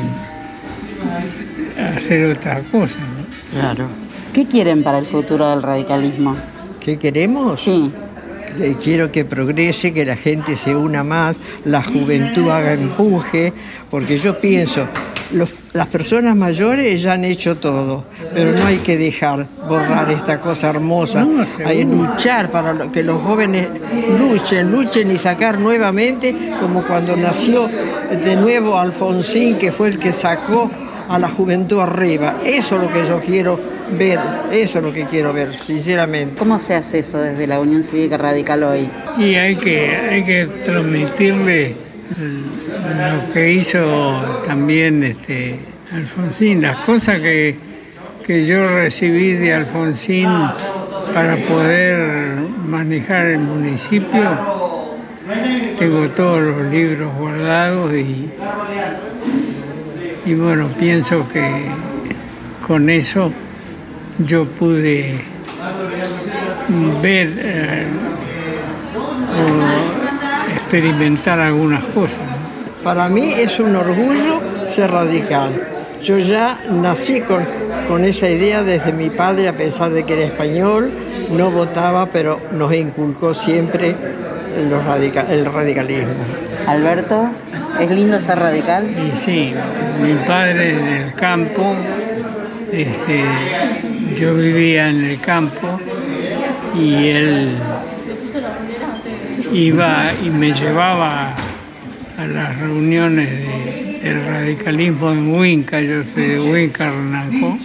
[1.95, 2.99] hacer otra cosa.
[2.99, 3.59] ¿no?
[3.59, 3.87] Claro.
[4.33, 6.35] ¿Qué quieren para el futuro del radicalismo?
[6.79, 7.61] ¿Qué queremos?
[7.61, 7.91] Sí.
[8.83, 13.53] Quiero que progrese, que la gente se una más, la juventud haga empuje,
[13.89, 14.87] porque yo pienso,
[15.31, 20.39] los- las personas mayores ya han hecho todo, pero no hay que dejar borrar esta
[20.39, 21.25] cosa hermosa,
[21.65, 23.67] hay que luchar para que los jóvenes
[24.19, 27.69] luchen, luchen y sacar nuevamente, como cuando nació
[28.23, 30.69] de nuevo Alfonsín, que fue el que sacó
[31.07, 32.35] a la juventud arriba.
[32.45, 33.59] Eso es lo que yo quiero
[33.97, 34.19] ver,
[34.51, 36.35] eso es lo que quiero ver, sinceramente.
[36.37, 38.89] ¿Cómo se hace eso desde la Unión Cívica Radical hoy?
[39.17, 41.75] Y hay que, hay que transmitirle
[42.17, 45.59] lo que hizo también este
[45.93, 47.55] Alfonsín, las cosas que,
[48.25, 50.29] que yo recibí de Alfonsín
[51.13, 54.37] para poder manejar el municipio.
[55.77, 58.29] Tengo todos los libros guardados y,
[60.25, 61.65] y bueno, pienso que
[62.65, 63.31] con eso
[64.25, 65.15] yo pude
[67.01, 67.85] ver eh,
[69.37, 72.19] o experimentar algunas cosas.
[72.83, 75.51] Para mí es un orgullo ser radical.
[76.01, 77.45] Yo ya nací con,
[77.87, 80.91] con esa idea desde mi padre, a pesar de que era español,
[81.29, 83.95] no votaba, pero nos inculcó siempre
[84.69, 86.13] los radica- el radicalismo.
[86.67, 87.29] Alberto,
[87.79, 88.85] ¿es lindo ser radical?
[88.89, 89.53] Y sí,
[90.01, 91.75] mi padre en el campo,
[92.71, 93.23] este,
[94.15, 95.79] yo vivía en el campo
[96.73, 97.57] y él
[99.51, 101.35] iba y me llevaba
[102.17, 107.57] a las reuniones de- del radicalismo en Huinca, yo soy de Huinca, Renanco,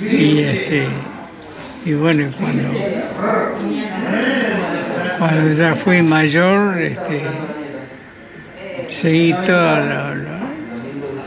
[0.00, 0.88] Y este
[1.86, 2.62] y bueno, cuando,
[5.18, 7.22] cuando ya fui mayor, este,
[8.88, 10.54] seguí todas la- la-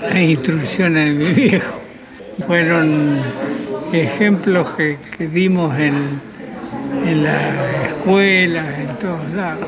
[0.10, 1.82] las instrucciones de mi viejo.
[2.46, 3.34] Fueron
[3.94, 6.20] ejemplos que, que dimos en,
[7.06, 9.68] en la escuela, en todos lados.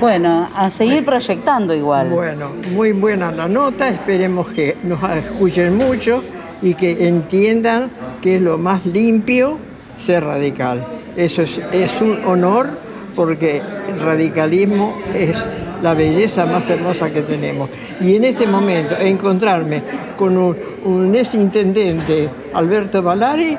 [0.00, 2.10] Bueno, a seguir proyectando igual.
[2.10, 6.22] Bueno, muy buena la nota, esperemos que nos escuchen mucho
[6.62, 9.58] y que entiendan que es lo más limpio
[9.98, 10.84] ser radical.
[11.16, 12.68] Eso es, es un honor
[13.14, 15.36] porque el radicalismo es
[15.82, 17.70] la belleza más hermosa que tenemos.
[18.00, 19.82] Y en este momento encontrarme
[20.16, 23.56] con un, un exintendente, Alberto Valari,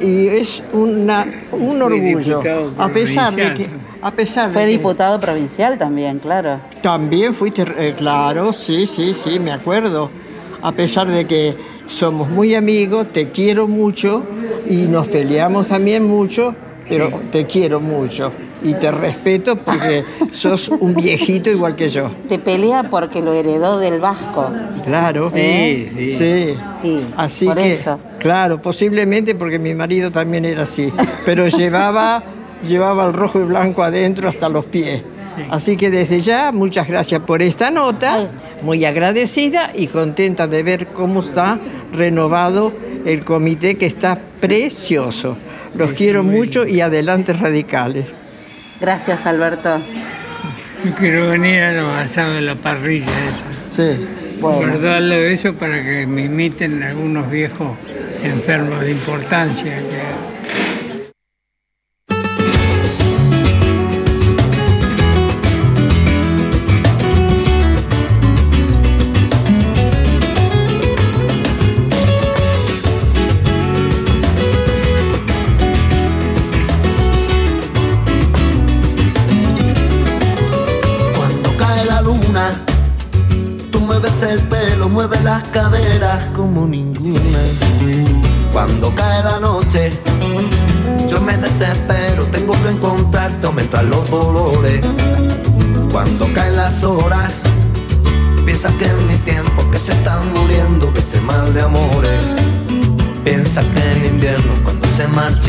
[0.00, 2.42] y es una, un orgullo.
[2.78, 3.66] A pesar de que...
[4.00, 6.60] A pesar de Fue que- diputado provincial también, claro.
[6.82, 10.08] también fuiste, eh, claro, sí, sí, sí, me acuerdo.
[10.62, 14.22] A pesar de que somos muy amigos, te quiero mucho
[14.70, 16.54] y nos peleamos también mucho,
[16.88, 18.32] pero te quiero mucho
[18.62, 22.10] y te respeto porque sos un viejito igual que yo.
[22.28, 24.50] Te pelea porque lo heredó del Vasco.
[24.84, 25.30] Claro.
[25.30, 26.14] Sí, sí.
[26.18, 26.56] Sí.
[27.16, 27.98] Así por que, eso.
[28.18, 30.92] claro, posiblemente porque mi marido también era así,
[31.24, 32.22] pero llevaba,
[32.66, 35.02] llevaba el rojo y blanco adentro hasta los pies.
[35.50, 38.28] Así que desde ya, muchas gracias por esta nota,
[38.62, 41.58] muy agradecida y contenta de ver cómo está
[41.92, 42.72] renovado
[43.04, 45.36] el comité que está precioso.
[45.76, 48.06] Los quiero mucho y adelante radicales.
[48.80, 49.80] Gracias, Alberto.
[50.84, 53.44] Yo quiero venir a los asados de la parrilla esa.
[53.96, 54.06] Sí.
[54.40, 57.76] Guardarlo de eso para que me imiten algunos viejos
[58.22, 59.76] enfermos de importancia.
[59.78, 60.37] que-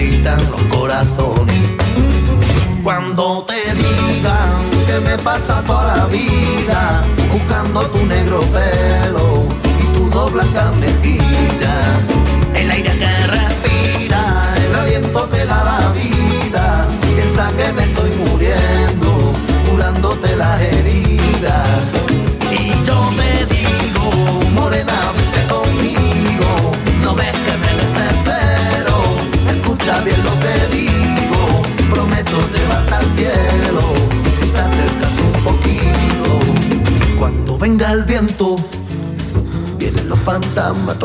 [0.09, 1.55] marchitan los corazones.
[2.83, 9.45] Cuando te digan que me pasa toda la vida buscando tu negro pelo
[9.81, 12.03] y tu dos blancas mejillas,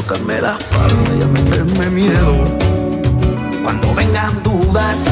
[0.07, 2.34] tocarme la espalda y a meterme miedo.
[3.62, 5.05] Cuando vengan dudas,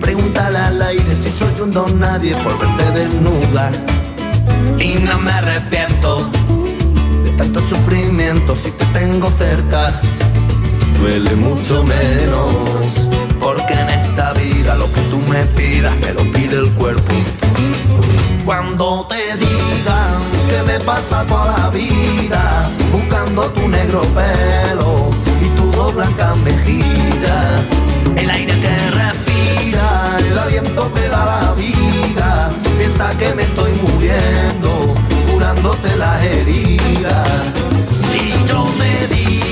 [0.00, 3.70] pregúntale al aire si soy un don nadie por verte desnuda.
[4.78, 6.28] Y no me arrepiento
[7.24, 9.92] de tanto sufrimiento si te tengo cerca.
[10.98, 13.06] Duele mucho menos,
[13.40, 17.12] porque en esta vida lo que tú me pidas me lo pide el cuerpo.
[18.44, 20.14] Cuando te digan
[20.48, 22.70] que me pasa toda la vida
[23.32, 25.10] tu negro pelo
[25.40, 27.62] y tu dos blancas mejillas,
[28.16, 34.94] el aire que respira, el aliento que da la vida, piensa que me estoy muriendo,
[35.30, 37.28] curándote las heridas.
[38.14, 39.43] Y yo te digo,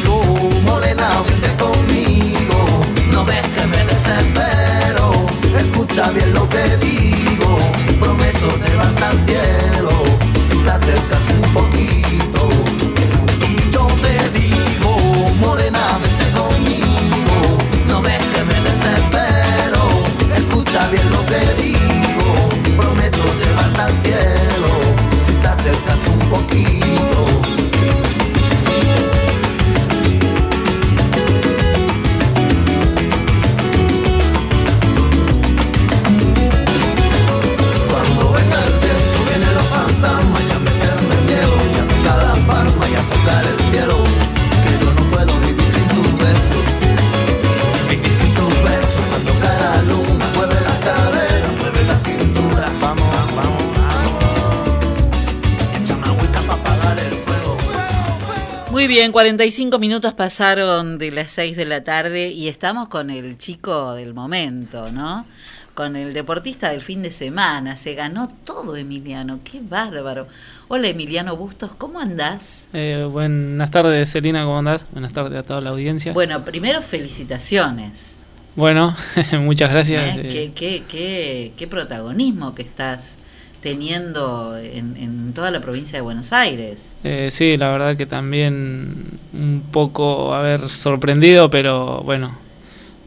[59.13, 63.95] bien, 45 minutos pasaron de las 6 de la tarde y estamos con el chico
[63.95, 65.27] del momento, ¿no?
[65.75, 67.77] Con el deportista del fin de semana.
[67.77, 69.41] Se ganó todo, Emiliano.
[69.45, 70.29] Qué bárbaro.
[70.69, 72.69] Hola, Emiliano Bustos, ¿cómo andás?
[72.73, 74.87] Eh, buenas tardes, Celina, ¿cómo andás?
[74.93, 76.13] Buenas tardes a toda la audiencia.
[76.13, 78.25] Bueno, primero felicitaciones.
[78.57, 78.95] Bueno,
[79.41, 80.17] muchas gracias.
[80.17, 80.21] ¿eh?
[80.25, 80.29] eh.
[80.29, 83.19] ¿Qué, qué, qué, qué protagonismo que estás
[83.63, 86.97] teniendo en, en toda la provincia de Buenos Aires.
[87.05, 92.37] Eh, sí, la verdad que también un poco haber sorprendido, pero bueno,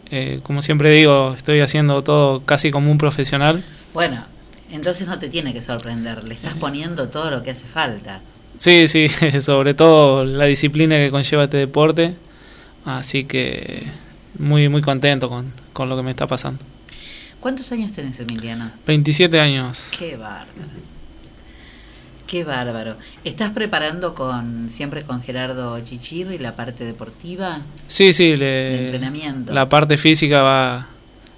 [0.10, 3.64] eh, como siempre digo, estoy haciendo todo casi como un profesional.
[3.93, 4.24] Bueno,
[4.72, 8.22] entonces no te tiene que sorprender, le estás poniendo todo lo que hace falta.
[8.56, 9.10] Sí, sí,
[9.41, 12.16] sobre todo la disciplina que conlleva este deporte,
[12.86, 13.84] así que
[14.39, 16.64] muy, muy contento con, con lo que me está pasando.
[17.46, 18.72] ¿Cuántos años tenés, Emiliano?
[18.88, 19.89] 27 años.
[20.00, 20.48] Qué bárbaro.
[22.26, 22.96] Qué bárbaro.
[23.24, 27.60] ¿Estás preparando con siempre con Gerardo Chichirri la parte deportiva?
[27.88, 29.54] Sí, sí, le, de entrenamiento.
[29.54, 30.88] La parte física va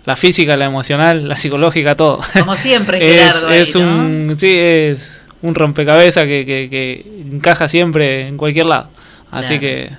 [0.06, 2.22] la física, la emocional, la psicológica, todo.
[2.40, 3.50] Como siempre, Gerardo.
[3.50, 3.90] es, ahí, ¿no?
[3.90, 8.88] un sí, es un rompecabezas que, que, que, encaja siempre en cualquier lado.
[9.30, 9.60] Así claro.
[9.60, 9.90] que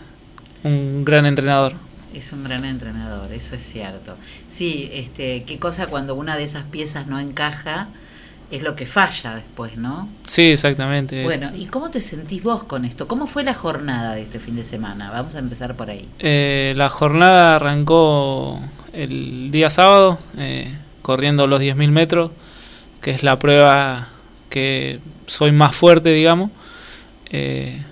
[0.63, 1.75] un gran entrenador.
[2.15, 4.17] Es un gran entrenador, eso es cierto.
[4.49, 7.89] Sí, este, qué cosa cuando una de esas piezas no encaja
[8.51, 10.09] es lo que falla después, ¿no?
[10.27, 11.23] Sí, exactamente.
[11.23, 13.07] Bueno, ¿y cómo te sentís vos con esto?
[13.07, 15.11] ¿Cómo fue la jornada de este fin de semana?
[15.11, 16.09] Vamos a empezar por ahí.
[16.19, 18.61] Eh, la jornada arrancó
[18.93, 22.31] el día sábado, eh, corriendo los 10.000 metros,
[23.03, 24.09] que es la prueba
[24.49, 26.51] que soy más fuerte, digamos.
[27.31, 27.83] Eh,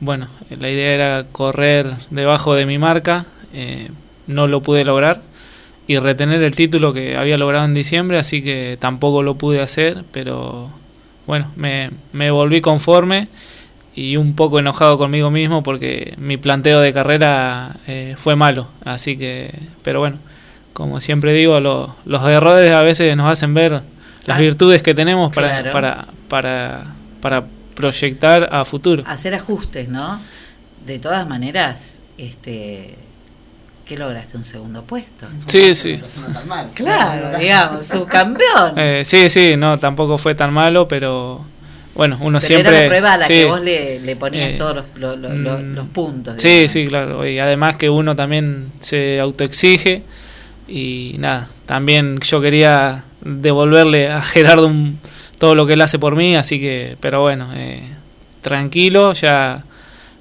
[0.00, 3.90] bueno, la idea era correr debajo de mi marca, eh,
[4.26, 5.20] no lo pude lograr
[5.86, 10.04] y retener el título que había logrado en diciembre, así que tampoco lo pude hacer,
[10.12, 10.70] pero
[11.26, 13.28] bueno, me, me volví conforme
[13.94, 19.16] y un poco enojado conmigo mismo porque mi planteo de carrera eh, fue malo, así
[19.16, 20.18] que, pero bueno,
[20.72, 23.80] como siempre digo, lo, los errores a veces nos hacen ver
[24.26, 25.70] las virtudes que tenemos para, Claro.
[25.72, 26.86] para, para,
[27.22, 27.44] para
[27.76, 29.02] proyectar a futuro.
[29.06, 30.20] Hacer ajustes, ¿no?
[30.84, 32.96] De todas maneras, este
[33.86, 34.36] ¿qué lograste?
[34.36, 35.26] Un segundo puesto.
[35.46, 36.00] Sí, sí.
[36.74, 38.74] Claro, digamos, subcampeón.
[38.76, 41.44] Eh, sí, sí, no, tampoco fue tan malo, pero
[41.94, 42.72] bueno, uno Pero siempre...
[42.72, 45.34] era la prueba a la sí, que vos le, le ponías Eh, todos los, los-
[45.34, 46.34] mm, los puntos.
[46.42, 46.72] Sí, digamos.
[46.72, 47.26] sí, claro.
[47.26, 50.02] Y además que uno también se autoexige
[50.68, 54.98] y nada, también yo quería devolverle a Gerardo un-
[55.38, 57.82] todo lo que él hace por mí, así que, pero bueno, eh,
[58.42, 59.64] tranquilo, ya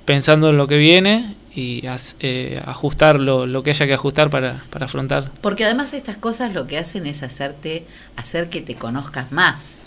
[0.05, 4.29] pensando en lo que viene y as- eh, ajustar lo, lo que haya que ajustar
[4.29, 5.31] para, para afrontar.
[5.41, 7.85] Porque además estas cosas lo que hacen es hacerte,
[8.17, 9.85] hacer que te conozcas más.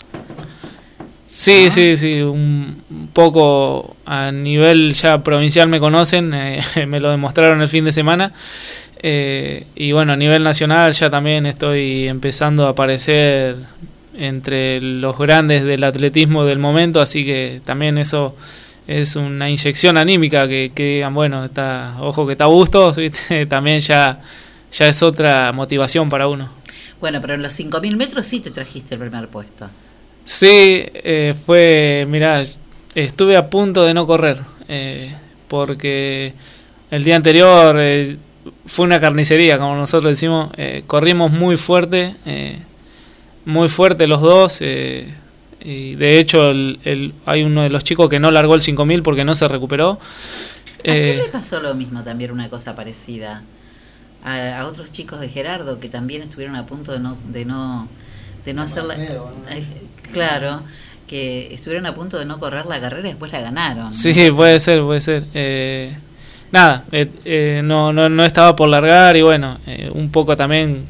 [1.25, 7.11] Sí, sí, sí, un un poco a nivel ya provincial me conocen, eh, me lo
[7.11, 8.33] demostraron el fin de semana.
[9.01, 13.55] eh, y bueno, a nivel nacional ya también estoy empezando a aparecer
[14.17, 18.35] entre los grandes del atletismo del momento, así que también eso
[18.89, 23.45] es una inyección anímica que, que digan, bueno, está, ojo que está Bustos, ¿viste?
[23.45, 24.19] también ya,
[24.71, 26.49] ya es otra motivación para uno.
[26.99, 29.69] Bueno, pero en los 5.000 metros sí te trajiste el primer puesto.
[30.25, 32.41] Sí, eh, fue, mirá,
[32.95, 35.13] estuve a punto de no correr, eh,
[35.47, 36.33] porque
[36.89, 38.17] el día anterior eh,
[38.65, 42.57] fue una carnicería, como nosotros decimos, eh, corrimos muy fuerte, eh,
[43.45, 45.13] muy fuerte los dos, eh,
[45.61, 49.03] y de hecho el, el- hay uno de los chicos que no largó el 5000
[49.03, 49.99] porque no se recuperó.
[50.87, 53.43] ¿A quién Eh, le pasó lo mismo también, una cosa parecida?
[54.23, 57.87] A, a otros chicos de Gerardo que también estuvieron a punto de no, de no,
[58.45, 58.95] de no hacer la...
[59.49, 59.67] Ay,
[60.13, 60.61] Claro,
[61.07, 63.91] que estuvieron a punto de no correr la carrera y después la ganaron.
[63.93, 65.25] Sí, puede ser, puede ser.
[65.33, 65.97] Eh,
[66.51, 70.85] nada, eh, eh, no, no, no estaba por largar y bueno, eh, un poco también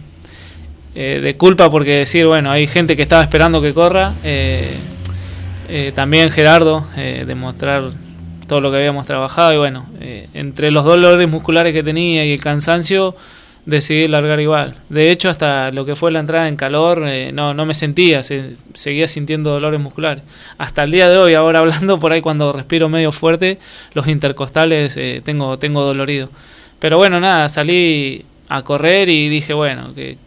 [0.96, 4.14] eh, de culpa porque decir, bueno, hay gente que estaba esperando que corra.
[4.24, 4.68] eh,
[5.72, 7.92] eh, también Gerardo, demostrar
[8.48, 9.86] todo lo que habíamos trabajado y bueno,
[10.34, 13.16] entre los dolores musculares que tenía y el cansancio,
[13.68, 14.74] decidí largar igual.
[14.90, 18.56] De hecho, hasta lo que fue la entrada en calor, no, no me sentía, se-
[18.74, 20.24] seguía sintiendo dolores musculares.
[20.58, 23.60] Hasta el día de hoy, ahora hablando por ahí cuando respiro medio fuerte,
[23.94, 26.30] los intercostales tengo, tengo dolorido.
[26.80, 30.18] Pero bueno, nada, salí a correr y dije, bueno, que,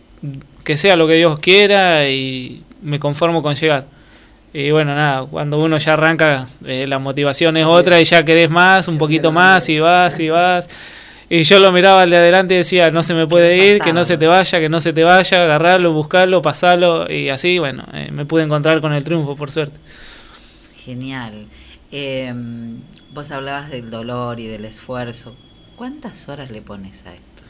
[0.65, 3.87] que sea lo que Dios quiera y me conformo con llegar.
[4.53, 8.51] Y bueno, nada, cuando uno ya arranca, eh, la motivación es otra y ya querés
[8.51, 10.69] más, un poquito más y vas y vas.
[11.31, 13.95] Y yo lo miraba al de adelante y decía, no se me puede ir, que
[13.95, 17.85] no se te vaya, que no se te vaya, agarrarlo, buscarlo, pasarlo y así, bueno,
[17.95, 19.79] eh, me pude encontrar con el triunfo, por suerte.
[20.85, 21.47] Genial.
[21.91, 22.35] Eh,
[23.15, 25.35] vos hablabas del dolor y del esfuerzo.
[25.77, 27.43] ¿Cuántas horas le pones a esto?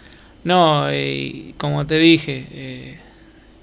[0.45, 2.99] No, eh, como te dije, eh,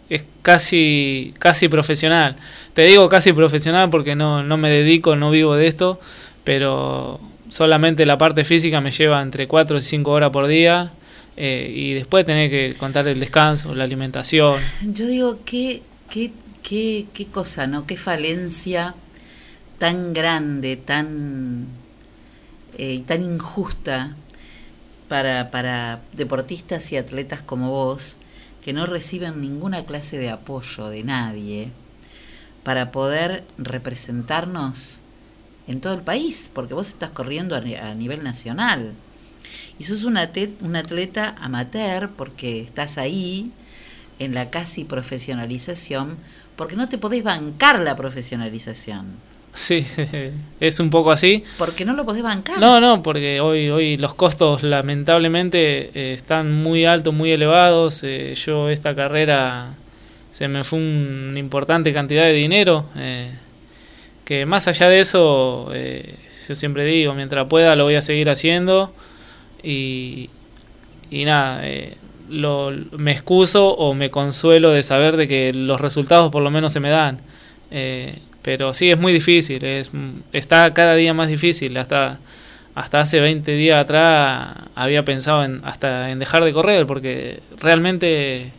[0.09, 2.35] es casi, casi profesional.
[2.73, 5.99] Te digo casi profesional porque no, no me dedico, no vivo de esto,
[6.43, 10.91] pero solamente la parte física me lleva entre 4 y 5 horas por día
[11.37, 14.59] eh, y después tener que contar el descanso, la alimentación.
[14.81, 16.31] Yo digo, qué, qué,
[16.63, 17.85] qué, qué cosa, ¿no?
[17.85, 18.95] Qué falencia
[19.77, 21.67] tan grande, tan,
[22.77, 24.15] eh, tan injusta
[25.07, 28.17] para, para deportistas y atletas como vos,
[28.63, 31.71] que no reciben ninguna clase de apoyo de nadie
[32.63, 35.01] para poder representarnos
[35.67, 37.61] en todo el país, porque vos estás corriendo a,
[37.93, 38.93] nivel nacional.
[39.77, 43.51] Y sos un atleta amateur porque estás ahí
[44.19, 46.17] en la casi profesionalización,
[46.55, 49.28] porque no te podés bancar la profesionalización.
[49.59, 49.85] Sí,
[50.61, 51.43] es un poco así.
[51.57, 52.61] Porque no lo podés bancar.
[52.61, 58.01] No, no, porque hoy, hoy los costos lamentablemente eh, están muy altos, muy elevados.
[58.03, 59.73] Eh, yo esta carrera
[60.31, 62.85] se me fue una importante cantidad de dinero.
[62.95, 63.31] Eh,
[64.23, 66.15] que más allá de eso, eh,
[66.47, 68.93] yo siempre digo, mientras pueda lo voy a seguir haciendo.
[69.61, 70.29] Y,
[71.11, 71.97] y nada, eh,
[72.29, 76.71] lo, me excuso o me consuelo de saber de que los resultados por lo menos
[76.71, 77.19] se me dan.
[77.71, 78.19] Eh,
[78.49, 79.91] pero sí, es muy difícil, es,
[80.33, 81.77] está cada día más difícil.
[81.77, 82.17] Hasta,
[82.73, 88.51] hasta hace 20 días atrás había pensado en, hasta en dejar de correr porque realmente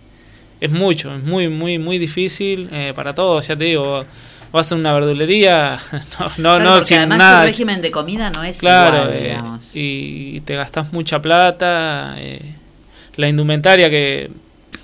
[0.61, 3.49] es mucho, es muy, muy, muy difícil eh, para todos.
[3.49, 4.05] Ya te digo,
[4.53, 5.77] vas a una verdulería,
[6.21, 7.41] no, no, Claro, no sin además nada.
[7.41, 9.71] tu régimen de comida no es Claro, igual, eh, digamos.
[9.75, 12.15] y te gastas mucha plata.
[12.19, 12.43] eh,
[13.17, 14.31] la indumentaria que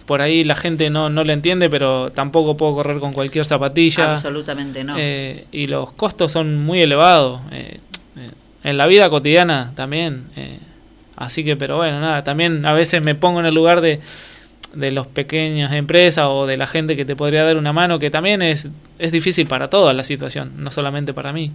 [0.06, 4.10] por ahí la gente no, no le entiende, pero tampoco puedo correr con cualquier zapatilla.
[4.10, 4.94] Absolutamente no.
[4.96, 7.40] Eh, y los costos son muy elevados.
[7.52, 7.78] eh,
[8.16, 8.30] eh,
[8.64, 10.24] en la vida cotidiana también.
[11.16, 14.00] así que, pero bueno, nada, también a veces me pongo en el lugar de,
[14.74, 18.10] de los pequeñas empresas o de la gente que te podría dar una mano, que
[18.10, 21.52] también es, es difícil para toda la situación, no solamente para mí.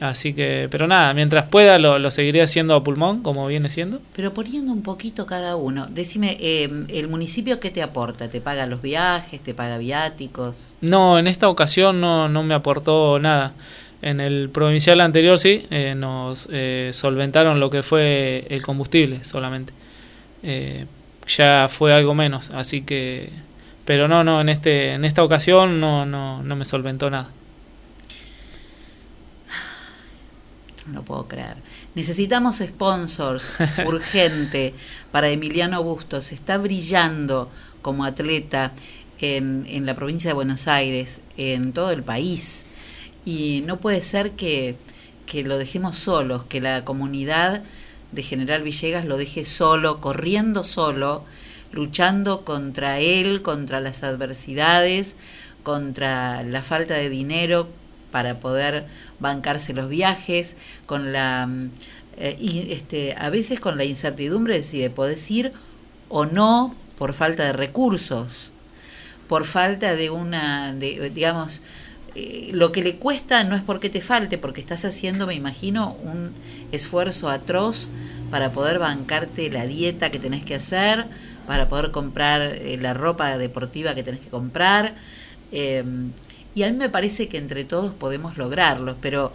[0.00, 4.00] Así que, pero nada, mientras pueda lo, lo seguiré haciendo a pulmón, como viene siendo.
[4.16, 8.30] Pero poniendo un poquito cada uno, decime, eh, ¿el municipio qué te aporta?
[8.30, 9.40] ¿Te paga los viajes?
[9.40, 10.72] ¿Te paga viáticos?
[10.80, 13.52] No, en esta ocasión no, no me aportó nada.
[14.02, 19.74] En el provincial anterior sí, eh, nos eh, solventaron lo que fue el combustible solamente.
[20.42, 20.86] Eh,
[21.28, 23.30] ya fue algo menos, así que...
[23.84, 27.28] Pero no, no, en, este, en esta ocasión no, no, no me solventó nada.
[30.90, 31.56] No lo puedo creer.
[31.94, 33.52] Necesitamos sponsors
[33.86, 34.74] urgente
[35.12, 36.32] para Emiliano Bustos.
[36.32, 37.48] Está brillando
[37.80, 38.72] como atleta
[39.20, 42.66] en, en la provincia de Buenos Aires, en todo el país.
[43.24, 44.74] Y no puede ser que,
[45.26, 47.62] que lo dejemos solos, que la comunidad
[48.10, 51.24] de General Villegas lo deje solo, corriendo solo,
[51.70, 55.14] luchando contra él, contra las adversidades,
[55.62, 57.68] contra la falta de dinero
[58.10, 58.86] para poder
[59.18, 60.56] bancarse los viajes,
[60.86, 61.70] con la mm,
[62.20, 65.52] eh, y, este, a veces con la incertidumbre de si podés ir
[66.10, 68.52] o no por falta de recursos,
[69.26, 71.62] por falta de una, de, digamos,
[72.14, 75.96] eh, lo que le cuesta no es porque te falte, porque estás haciendo, me imagino,
[76.04, 76.32] un
[76.72, 77.88] esfuerzo atroz
[78.30, 81.06] para poder bancarte la dieta que tenés que hacer,
[81.46, 84.94] para poder comprar eh, la ropa deportiva que tenés que comprar.
[86.54, 89.32] Y a mí me parece que entre todos podemos lograrlo, pero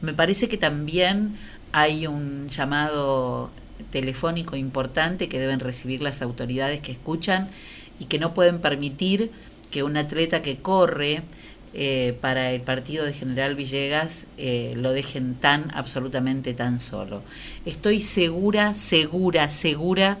[0.00, 1.36] me parece que también
[1.72, 3.50] hay un llamado
[3.90, 7.48] telefónico importante que deben recibir las autoridades que escuchan
[7.98, 9.30] y que no pueden permitir
[9.70, 11.22] que un atleta que corre
[11.74, 17.22] eh, para el partido de General Villegas eh, lo dejen tan absolutamente tan solo.
[17.66, 20.18] Estoy segura, segura, segura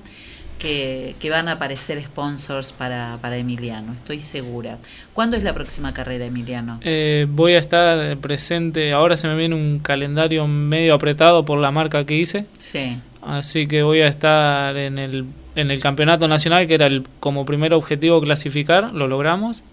[0.58, 4.78] que, que van a aparecer sponsors para, para Emiliano, estoy segura.
[5.12, 6.78] ¿Cuándo es la próxima carrera, Emiliano?
[6.82, 11.70] Eh, voy a estar presente, ahora se me viene un calendario medio apretado por la
[11.70, 12.46] marca que hice.
[12.58, 12.98] Sí.
[13.22, 15.24] Así que voy a estar en el,
[15.56, 19.64] en el campeonato nacional, que era el, como primer objetivo clasificar, lo logramos,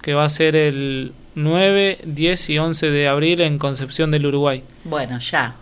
[0.00, 4.62] que va a ser el 9, 10 y 11 de abril en Concepción del Uruguay.
[4.84, 5.54] Bueno, ya.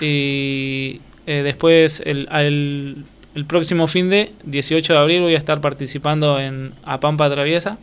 [0.00, 3.04] Y eh, después, el, al-
[3.34, 7.78] el próximo fin de 18 de abril, voy a estar participando en A Pampa Traviesa,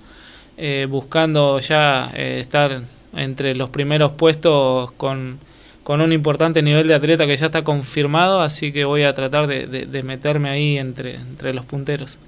[0.58, 2.82] eh, buscando ya eh, estar
[3.14, 5.40] entre los primeros puestos con,
[5.84, 9.48] con un importante nivel de atleta que ya está confirmado, así que voy a tratar
[9.48, 12.20] de, de- de meterme ahí entre, entre los punteros.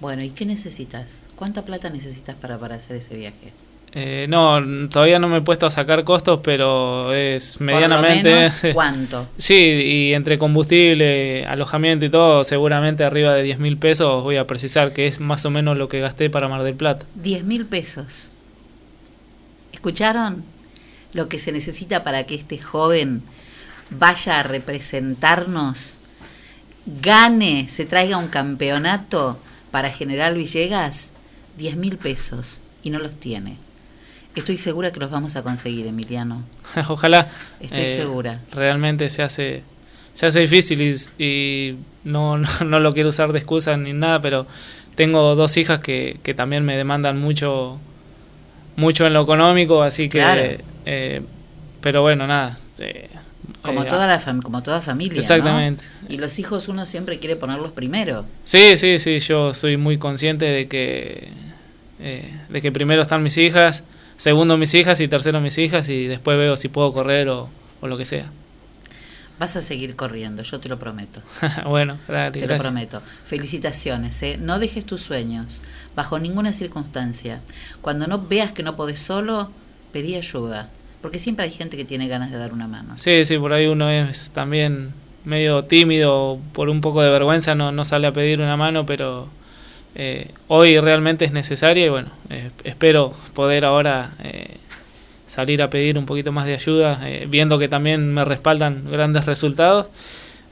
[0.00, 1.26] Bueno, ¿y qué necesitas?
[1.36, 3.52] ¿Cuánta plata necesitas para, para hacer ese viaje?
[3.98, 8.34] Eh, no, todavía no me he puesto a sacar costos, pero es medianamente.
[8.34, 9.26] menos, ¿cuánto?
[9.38, 14.46] sí, y entre combustible, alojamiento y todo, seguramente arriba de 10 mil pesos voy a
[14.46, 17.06] precisar, que es más o menos lo que gasté para Mar del Plata.
[17.14, 18.32] 10 mil pesos.
[19.72, 20.44] ¿Escucharon?
[21.14, 23.22] Lo que se necesita para que este joven
[23.88, 26.00] vaya a representarnos,
[26.84, 29.38] gane, se traiga un campeonato
[29.70, 31.12] para General Villegas,
[31.56, 33.56] 10 mil pesos y no los tiene.
[34.36, 36.44] Estoy segura que los vamos a conseguir, Emiliano.
[36.88, 37.28] Ojalá.
[37.60, 38.40] Estoy Eh, segura.
[38.52, 39.62] Realmente se hace
[40.14, 44.20] se hace difícil y, y no, no, no lo quiero usar de excusa ni nada,
[44.20, 44.46] pero
[44.94, 47.78] tengo dos hijas que, que también me demandan mucho
[48.76, 50.42] mucho en lo económico, así que Claro.
[50.84, 51.22] eh,
[51.80, 52.56] pero bueno, nada.
[52.78, 53.08] eh,
[53.62, 55.14] Como, eh, toda la como toda familia.
[55.14, 55.20] ¿no?
[55.20, 55.84] Exactamente.
[56.08, 58.26] Y los hijos uno siempre quiere ponerlos primero.
[58.44, 61.28] Sí, sí, sí, yo soy muy consciente de que
[62.00, 63.84] eh, de que primero están mis hijas,
[64.16, 67.48] segundo mis hijas y tercero mis hijas y después veo si puedo correr o,
[67.80, 68.30] o lo que sea.
[69.38, 71.20] Vas a seguir corriendo, yo te lo prometo.
[71.66, 73.02] bueno, dale, Te lo prometo.
[73.24, 74.38] Felicitaciones, ¿eh?
[74.40, 75.62] No dejes tus sueños,
[75.94, 77.42] bajo ninguna circunstancia.
[77.82, 79.50] Cuando no veas que no podés solo,
[79.92, 80.70] pedí ayuda.
[81.02, 82.94] Porque siempre hay gente que tiene ganas de dar una mano.
[82.96, 84.94] Sí, sí, por ahí uno es también
[85.26, 89.28] medio tímido, por un poco de vergüenza no, no sale a pedir una mano, pero
[89.96, 94.58] eh, hoy realmente es necesaria y bueno, eh, espero poder ahora eh,
[95.26, 99.26] salir a pedir un poquito más de ayuda, eh, viendo que también me respaldan grandes
[99.26, 99.88] resultados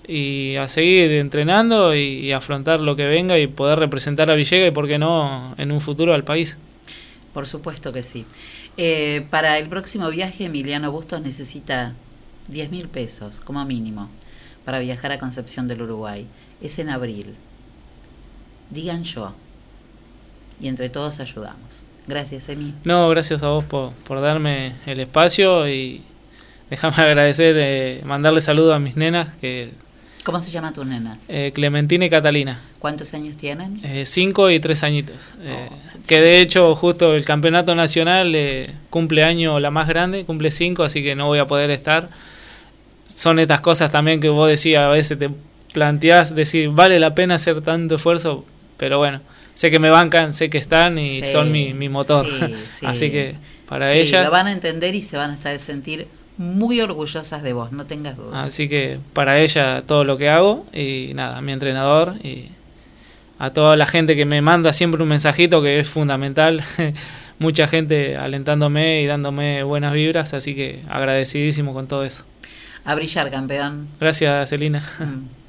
[0.07, 4.68] y a seguir entrenando y, y afrontar lo que venga y poder representar a Villegas
[4.68, 6.59] y, por qué no, en un futuro al país.
[7.34, 8.24] Por supuesto que sí.
[8.76, 11.95] Eh, para el próximo viaje, Emiliano Bustos necesita
[12.49, 14.09] 10 mil pesos, como mínimo,
[14.64, 16.26] para viajar a Concepción del Uruguay.
[16.62, 17.34] Es en abril.
[18.71, 19.33] Digan yo.
[20.61, 21.85] Y entre todos ayudamos.
[22.07, 22.75] Gracias, Emi.
[22.85, 26.03] No, gracias a vos por, por darme el espacio y
[26.71, 29.71] déjame agradecer, eh, mandarle saludos a mis nenas, que
[30.23, 31.27] ¿Cómo se llaman tus nenas?
[31.29, 33.79] eh, Clementina y Catalina, ¿Cuántos años tienen?
[33.83, 35.33] eh, cinco y tres añitos.
[35.43, 35.69] eh,
[36.07, 40.83] que de hecho justo el campeonato nacional eh, cumple año la más grande, cumple cinco,
[40.83, 42.09] así que no voy a poder estar.
[43.07, 45.31] Son estas cosas también que vos decías, a veces te
[45.73, 48.45] planteás decir, vale la pena hacer tanto esfuerzo,
[48.85, 49.22] pero bueno,
[49.55, 52.26] sé que me bancan, sé que están y Sí, son mi, mi motor.
[52.26, 52.85] sí, sí.
[52.87, 53.35] así que
[53.66, 54.26] para ellas...
[54.26, 56.07] Lo van a entender y se van a estar sentir
[56.37, 58.45] muy orgullosas de vos, no tengas duda.
[58.45, 62.51] Así que para ella todo lo que hago y nada, mi entrenador y
[63.39, 66.62] a toda la gente que me manda siempre un mensajito que es fundamental,
[67.39, 72.26] mucha gente alentándome y dándome buenas vibras, así que agradecidísimo con todo eso.
[72.85, 73.89] A brillar, campeón.
[73.99, 74.85] Gracias, Celina.
[75.01, 75.22] We've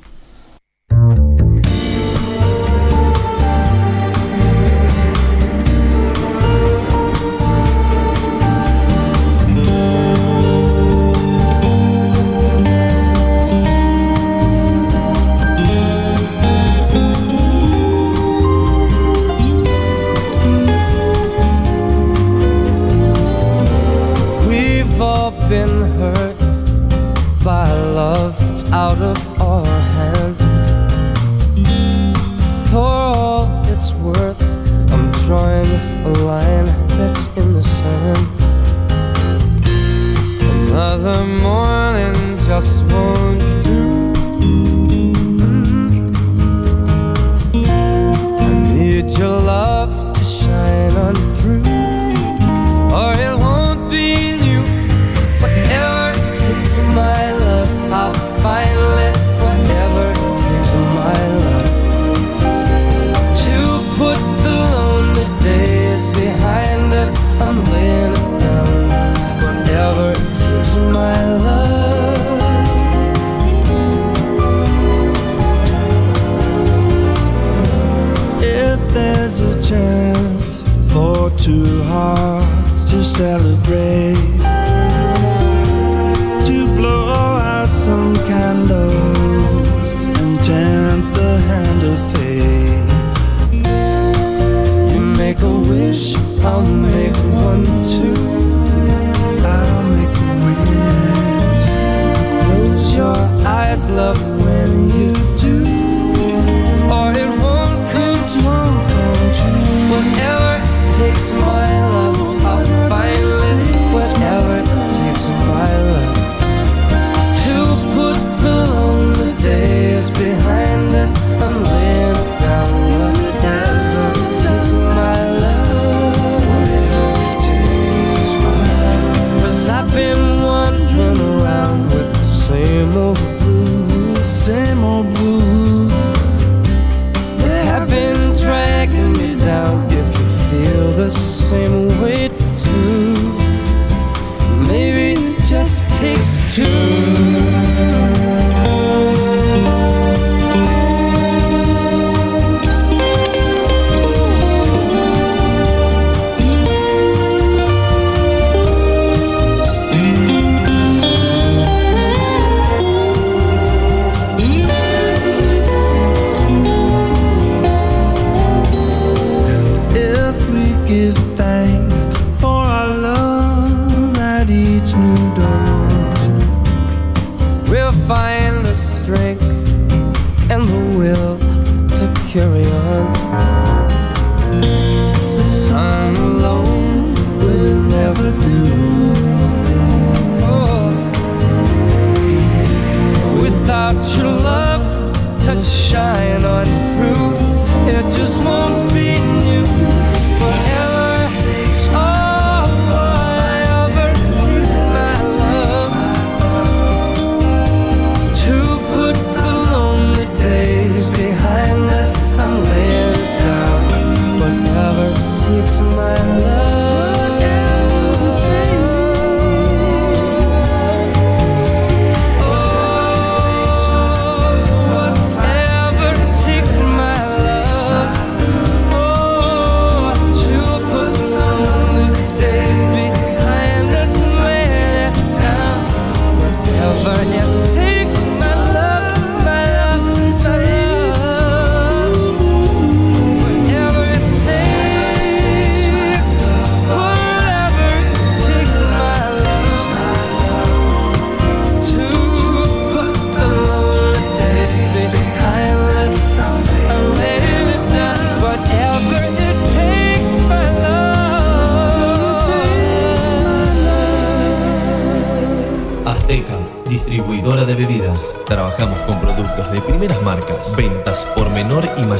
[142.01, 142.44] wait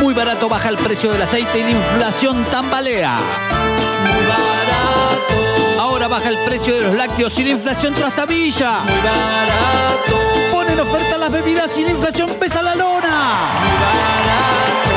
[0.00, 3.16] Muy barato baja el precio del aceite y la inflación tambalea.
[4.00, 5.80] Muy barato.
[5.80, 8.80] Ahora baja el precio de los lácteos y la inflación trastabilla.
[8.80, 10.16] Muy barato.
[10.52, 13.34] Pone en oferta las bebidas y la inflación pesa la lona.
[14.84, 14.87] Te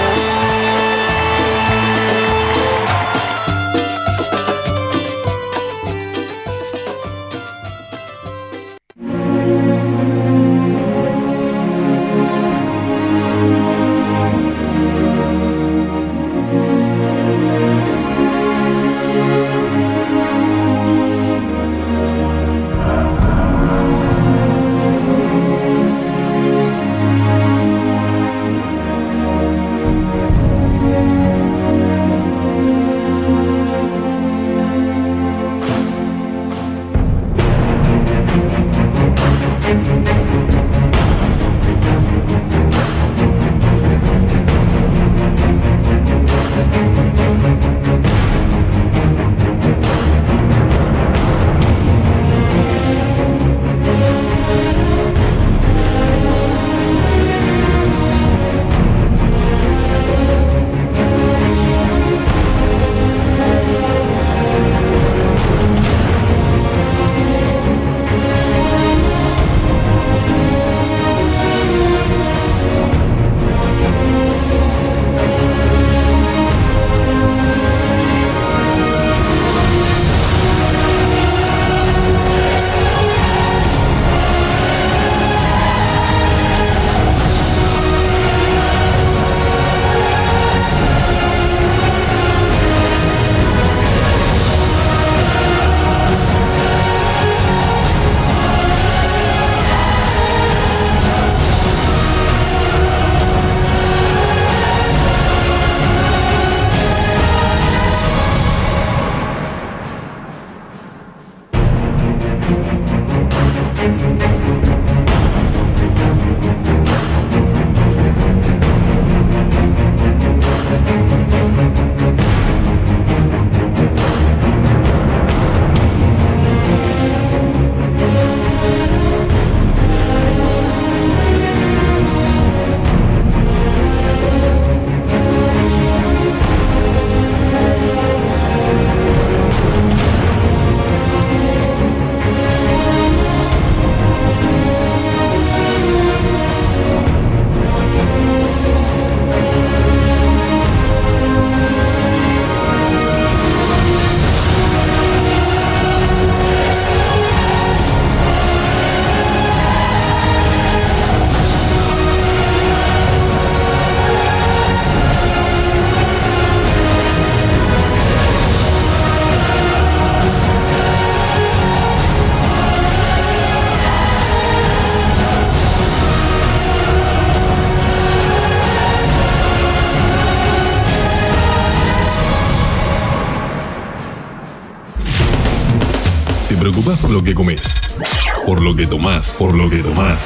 [189.42, 190.22] por lo que tomás.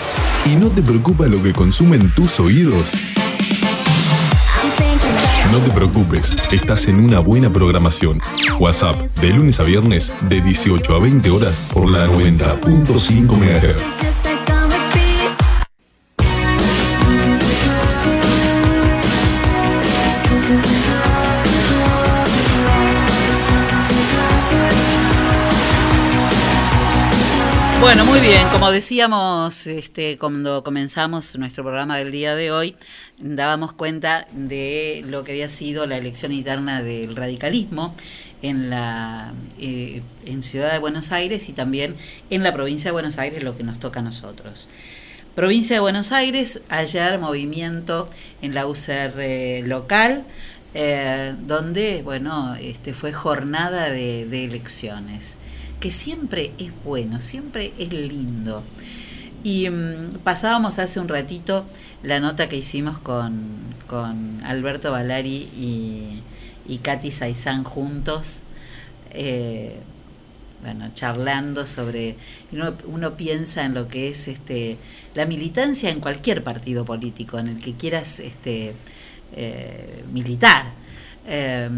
[0.46, 2.86] Y no te preocupa lo que consumen tus oídos.
[5.54, 8.20] No te preocupes, estás en una buena programación.
[8.60, 14.15] WhatsApp, de lunes a viernes, de 18 a 20 horas, por la 90.5 MHz.
[27.96, 32.76] Bueno, muy bien, como decíamos este, cuando comenzamos nuestro programa del día de hoy,
[33.20, 37.96] dábamos cuenta de lo que había sido la elección interna del radicalismo
[38.42, 41.96] en la eh, en Ciudad de Buenos Aires y también
[42.30, 44.68] en la provincia de Buenos Aires, lo que nos toca a nosotros.
[45.34, 48.08] Provincia de Buenos Aires, ayer movimiento
[48.42, 50.26] en la UCR local,
[50.74, 55.40] eh, donde bueno, este, fue jornada de, de elecciones
[55.76, 58.64] que siempre es bueno, siempre es lindo.
[59.44, 61.66] Y mm, pasábamos hace un ratito
[62.04, 63.58] la nota que hicimos con,
[63.88, 66.22] con Alberto Valari y,
[66.68, 68.42] y Katy Saizán juntos,
[69.12, 69.76] eh,
[70.64, 72.16] bueno, charlando sobre,
[72.52, 74.78] uno, uno piensa en lo que es este
[75.14, 78.74] la militancia en cualquier partido político, en el que quieras este,
[79.36, 80.66] eh, militar.
[81.28, 81.70] Eh,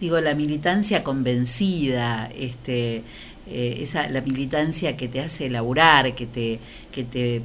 [0.00, 3.04] digo, la militancia convencida, este,
[3.46, 6.60] eh, esa, la militancia que te hace elaborar, que te,
[6.90, 7.42] que te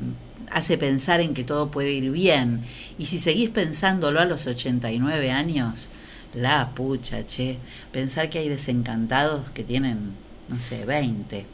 [0.51, 2.61] hace pensar en que todo puede ir bien.
[2.97, 5.89] Y si seguís pensándolo a los 89 años,
[6.33, 7.57] la pucha, che,
[7.91, 11.45] pensar que hay desencantados que tienen no sé, 20.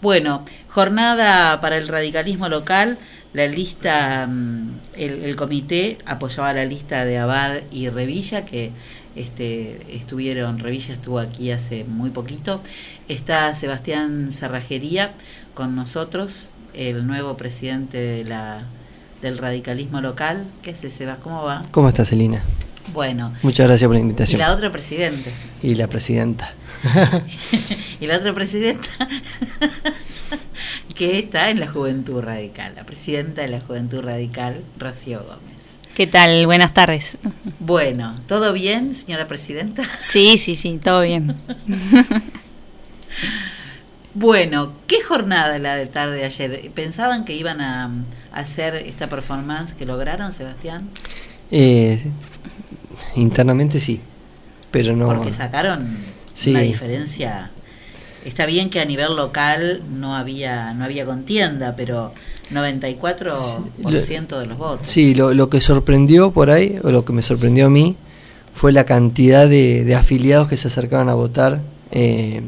[0.00, 2.98] Bueno, jornada para el radicalismo local.
[3.34, 8.72] La lista, mm, el, el comité apoyaba la lista de Abad y Revilla, que
[9.16, 12.60] este, estuvieron, Revilla estuvo aquí hace muy poquito.
[13.08, 15.12] Está Sebastián Cerrajería
[15.54, 18.62] con nosotros, el nuevo presidente de la,
[19.22, 20.46] del radicalismo local.
[20.62, 21.18] ¿Qué hace, Sebas?
[21.18, 21.62] ¿Cómo va?
[21.70, 22.42] ¿Cómo estás, Celina?
[22.92, 23.32] Bueno.
[23.42, 24.40] Muchas gracias por la Y invitación.
[24.40, 25.32] la otra presidente.
[25.62, 26.54] Y la presidenta.
[28.00, 28.88] y la otra presidenta
[30.94, 35.57] que está en la Juventud Radical, la presidenta de la Juventud Radical, Rocío Gómez.
[35.98, 36.46] ¿Qué tal?
[36.46, 37.18] Buenas tardes.
[37.58, 39.82] Bueno, ¿todo bien, señora presidenta?
[39.98, 41.34] Sí, sí, sí, todo bien.
[44.14, 46.70] Bueno, ¿qué jornada la de tarde de ayer?
[46.72, 47.84] ¿Pensaban que iban a,
[48.32, 50.88] a hacer esta performance que lograron, Sebastián?
[51.52, 52.00] Eh,
[53.14, 54.00] internamente sí,
[54.72, 55.06] pero no.
[55.06, 55.98] Porque sacaron
[56.34, 56.50] Sí.
[56.50, 57.50] una diferencia.
[58.28, 62.12] Está bien que a nivel local no había no había contienda, pero
[62.52, 64.86] 94% de los votos.
[64.88, 67.96] Sí, lo, lo que sorprendió por ahí, o lo que me sorprendió a mí,
[68.54, 71.60] fue la cantidad de, de afiliados que se acercaban a votar
[71.90, 72.42] eh,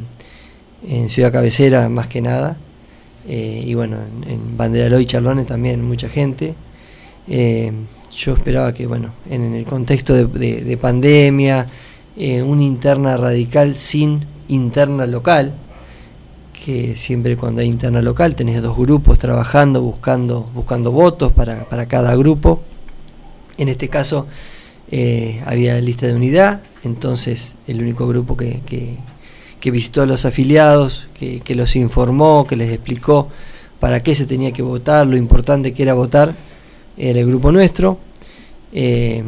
[0.88, 2.56] en Ciudad Cabecera, más que nada.
[3.28, 6.54] Eh, y bueno, en, en Banderaló y Charlones también mucha gente.
[7.28, 7.70] Eh,
[8.16, 11.66] yo esperaba que, bueno, en, en el contexto de, de- de pandemia,
[12.44, 15.54] una interna radical sin interna local,
[16.64, 21.86] que siempre cuando hay interna local tenés dos grupos trabajando, buscando, buscando votos para, para
[21.86, 22.62] cada grupo.
[23.56, 24.26] En este caso
[24.90, 28.98] eh, había lista de unidad, entonces el único grupo que, que-
[29.70, 33.28] visitó a los afiliados, que, que los informó, que les explicó
[33.78, 36.34] para qué se tenía que votar, lo importante que era votar,
[36.96, 37.98] era el grupo nuestro.
[38.72, 39.22] Eh,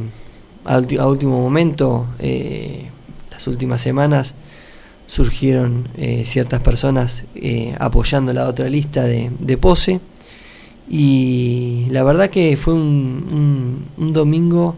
[0.64, 2.86] a último momento, eh,
[3.30, 4.34] las últimas semanas,
[5.16, 10.00] surgieron eh, ciertas personas eh, apoyando la otra lista de, de pose
[10.88, 12.80] y la verdad que fue un,
[13.30, 14.74] un- un domingo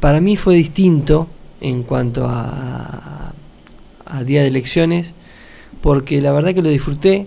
[0.00, 1.28] para mí fue distinto
[1.62, 3.32] en cuanto a,
[4.04, 5.12] a día de elecciones
[5.80, 7.26] porque la verdad que lo disfruté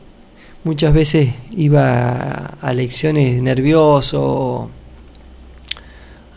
[0.63, 4.69] muchas veces iba a, a elecciones nervioso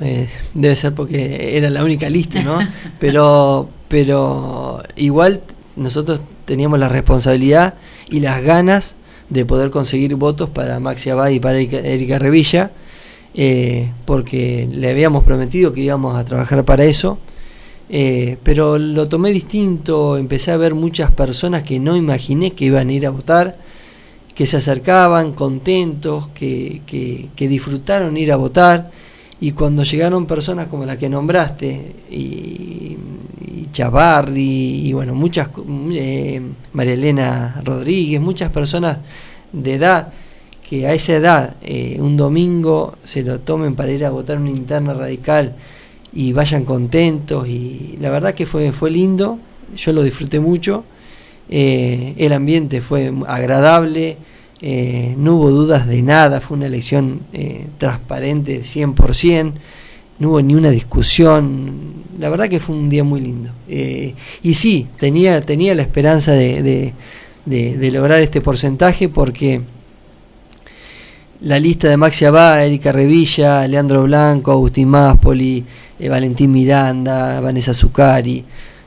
[0.00, 2.58] eh, debe ser porque era la única lista, ¿no?
[2.98, 5.42] pero, pero igual
[5.80, 7.74] nosotros teníamos la responsabilidad
[8.08, 8.94] y las ganas
[9.30, 12.70] de poder conseguir votos para Maxi Abad y para Erika, Revilla,
[13.34, 17.18] eh, porque le habíamos prometido que íbamos a trabajar para eso.
[17.88, 22.88] eh, pero lo tomé distinto, empecé a ver muchas personas que no imaginé que iban
[22.88, 23.56] a ir a votar,
[24.34, 28.90] que se acercaban contentos, que, que, que disfrutaron ir a votar
[29.40, 32.96] y cuando llegaron personas como la que nombraste y,
[33.72, 35.48] Chavarri y bueno muchas
[35.92, 36.42] eh,
[36.72, 38.98] María Elena Rodríguez muchas personas
[39.52, 40.12] de edad
[40.68, 44.50] que a esa edad eh, un domingo se lo tomen para ir a votar una
[44.50, 45.54] interna radical
[46.12, 49.38] y vayan contentos y la verdad que fue fue lindo
[49.76, 50.82] yo lo disfruté mucho
[51.48, 54.16] eh, el ambiente fue agradable
[54.62, 59.52] eh, no hubo dudas de nada, fue una elección eh, transparente 100%,
[60.18, 63.50] no hubo ni una discusión, la verdad que fue un día muy lindo.
[63.68, 66.62] Eh, y sí, tenía, tenía la esperanza de,
[67.46, 69.62] de- lograr este porcentaje porque
[71.42, 75.64] la lista de Maxi Abad, Erika Revilla, Leandro Blanco, Agustín Máspoli,
[75.98, 78.44] eh, Valentín Miranda, Vanessa Zucari,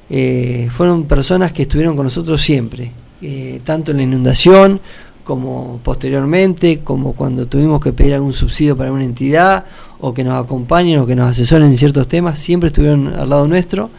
[0.09, 2.91] eh, fueron personas que estuvieron con nosotros siempre,
[3.21, 4.79] eh, tanto en la inundación
[5.23, 9.65] como posteriormente, como cuando tuvimos que pedir algún subsidio para una entidad
[9.99, 13.47] o que nos acompañen o que nos asesoren en ciertos temas, siempre estuvieron al lado
[13.47, 13.89] nuestro.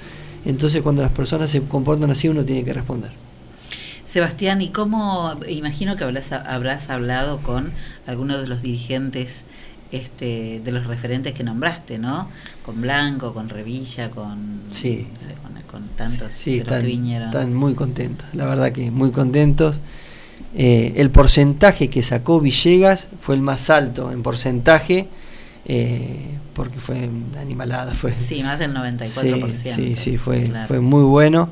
[0.44, 3.10] Entonces cuando las personas se comportan así uno tiene que responder.
[4.04, 7.72] Sebastián, ¿y cómo, imagino que habrás, habrás hablado con
[8.06, 9.46] algunos de los dirigentes
[9.92, 12.28] este, de los referentes que nombraste, ¿no?
[12.66, 15.06] Con Blanco, con Revilla, con, Sí.
[15.14, 17.28] no sé, con, con tantos Sí, de los que están, vinieron.
[17.28, 19.76] están muy contentos, la verdad que muy contentos.
[20.56, 25.08] Eh, el porcentaje que sacó Villegas fue el más alto en porcentaje,
[25.66, 26.20] eh,
[26.54, 27.92] porque fue una animalada.
[27.92, 29.52] Fue, Sí, más del 94%.
[29.52, 30.68] Sí, sí, sí, fue, Claro.
[30.68, 31.48] fue muy bueno.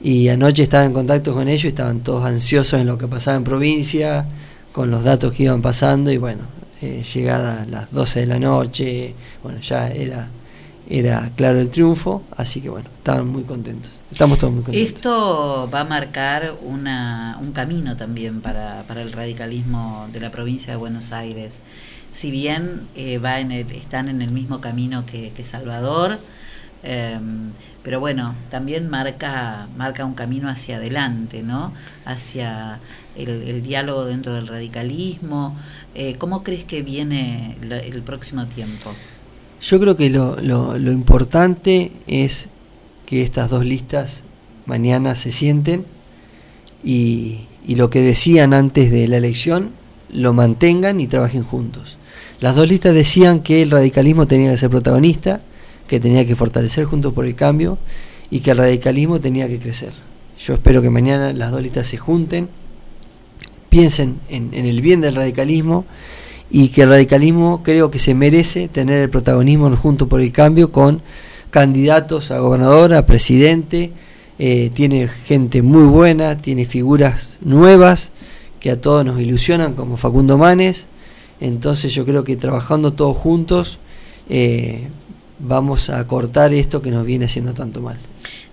[0.00, 3.42] Y anoche estaba en contacto con ellos, estaban todos ansiosos en lo que pasaba en
[3.42, 4.26] provincia,
[4.72, 6.12] con los datos que iban pasando.
[6.12, 6.42] Y bueno,
[6.80, 10.28] eh, llegada a las 12 de la noche, bueno, ya era,
[10.88, 12.22] era claro el triunfo.
[12.36, 13.90] Así que bueno, estaban muy contentos.
[14.18, 14.92] Estamos todos muy contentos.
[14.94, 20.72] Esto va a marcar una, un camino también para, para el radicalismo de la provincia
[20.72, 21.62] de Buenos Aires.
[22.10, 26.18] Si bien eh, va en el, están en el mismo camino que, que Salvador,
[26.84, 27.18] Eh,
[27.84, 31.72] pero bueno, también marca, marca un camino hacia adelante, ¿no?
[32.04, 32.78] Hacia
[33.16, 35.56] el, el diálogo dentro del radicalismo.
[35.96, 38.92] Eh, ¿Cómo crees que viene la- el próximo tiempo?
[39.60, 42.48] Yo creo que lo, lo- lo importante es
[43.08, 44.20] que estas dos listas
[44.66, 45.86] mañana se sienten
[46.84, 49.70] y, y lo que decían antes de la elección
[50.12, 51.96] lo mantengan y trabajen juntos.
[52.38, 55.40] Las dos listas decían que el radicalismo tenía que ser protagonista,
[55.86, 57.78] que tenía que fortalecer juntos por el cambio
[58.30, 59.94] y que el radicalismo tenía que crecer.
[60.38, 62.50] Yo espero que mañana las dos listas se junten,
[63.70, 65.86] piensen en, en el bien del radicalismo
[66.50, 70.70] y que el radicalismo creo que se merece tener el protagonismo junto por el cambio
[70.70, 71.00] con
[71.50, 73.92] candidatos a gobernador, a presidente,
[74.38, 78.12] eh, tiene gente muy buena, tiene figuras nuevas
[78.60, 80.86] que a todos nos ilusionan como Facundo Manes,
[81.40, 83.78] entonces yo creo que trabajando todos juntos
[84.28, 84.88] eh,
[85.38, 87.96] vamos a cortar esto que nos viene haciendo tanto mal.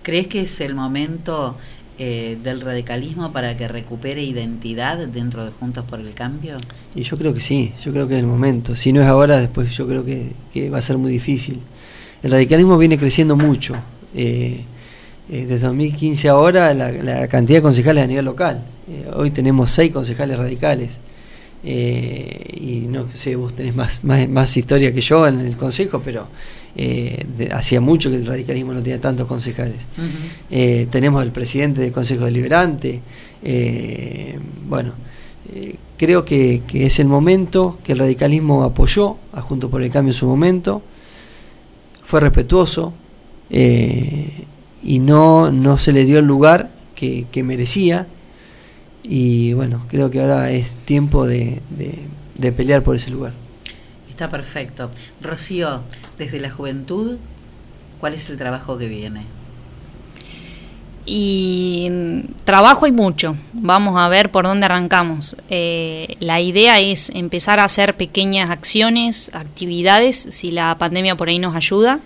[0.02, 1.56] ¿Crees que es el momento
[1.98, 6.56] eh, del radicalismo para que recupere identidad dentro de Juntos por el Cambio?
[6.94, 8.76] Y yo creo que sí, yo creo que es el momento.
[8.76, 11.60] Si no es ahora, después yo creo que, que va a ser muy difícil.
[12.26, 13.74] El radicalismo viene creciendo mucho.
[14.12, 14.64] Eh,
[15.30, 18.64] eh, desde 2015 ahora, la, la cantidad de concejales a nivel local.
[18.90, 20.94] Eh, hoy tenemos seis concejales radicales.
[21.62, 26.02] Eh, y no sé, vos tenés más, más, más historia que yo en el consejo,
[26.04, 26.26] pero
[26.74, 29.82] eh, de- hacía mucho que el radicalismo no tenía tantos concejales.
[30.90, 33.02] Tenemos el presidente del Consejo Deliberante.
[34.68, 34.94] bueno,
[35.96, 40.10] creo que, que es el momento que el radicalismo apoyó a Junto por el Cambio
[40.10, 40.82] en su momento,
[42.06, 42.92] fue respetuoso
[43.50, 44.44] eh,
[44.82, 48.06] y no, no se le dio el lugar que, que merecía.
[49.02, 51.98] Y bueno, creo que ahora es tiempo de, de-
[52.36, 53.32] de pelear por ese lugar.
[54.10, 54.90] Está perfecto.
[55.22, 55.82] Rocío,
[56.18, 57.16] desde la juventud,
[57.98, 59.22] ¿cuál es el trabajo que viene?
[61.08, 61.88] Y
[62.44, 63.36] trabajo hay mucho.
[63.52, 65.36] Vamos a ver por dónde arrancamos.
[65.48, 71.38] Eh, la idea es empezar a hacer pequeñas acciones, actividades, si la pandemia por ahí
[71.38, 72.00] nos ayuda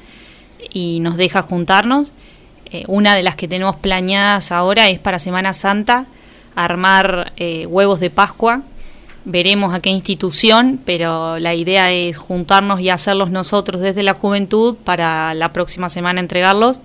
[0.70, 2.12] y nos deja juntarnos.
[2.66, 6.04] Eh, una de las que tenemos planeadas ahora es para Semana Santa
[6.54, 8.60] armar eh, huevos de Pascua.
[9.24, 14.76] Veremos a qué institución, pero la idea es juntarnos y hacerlos nosotros desde la juventud
[14.76, 16.82] para la próxima semana entregarlos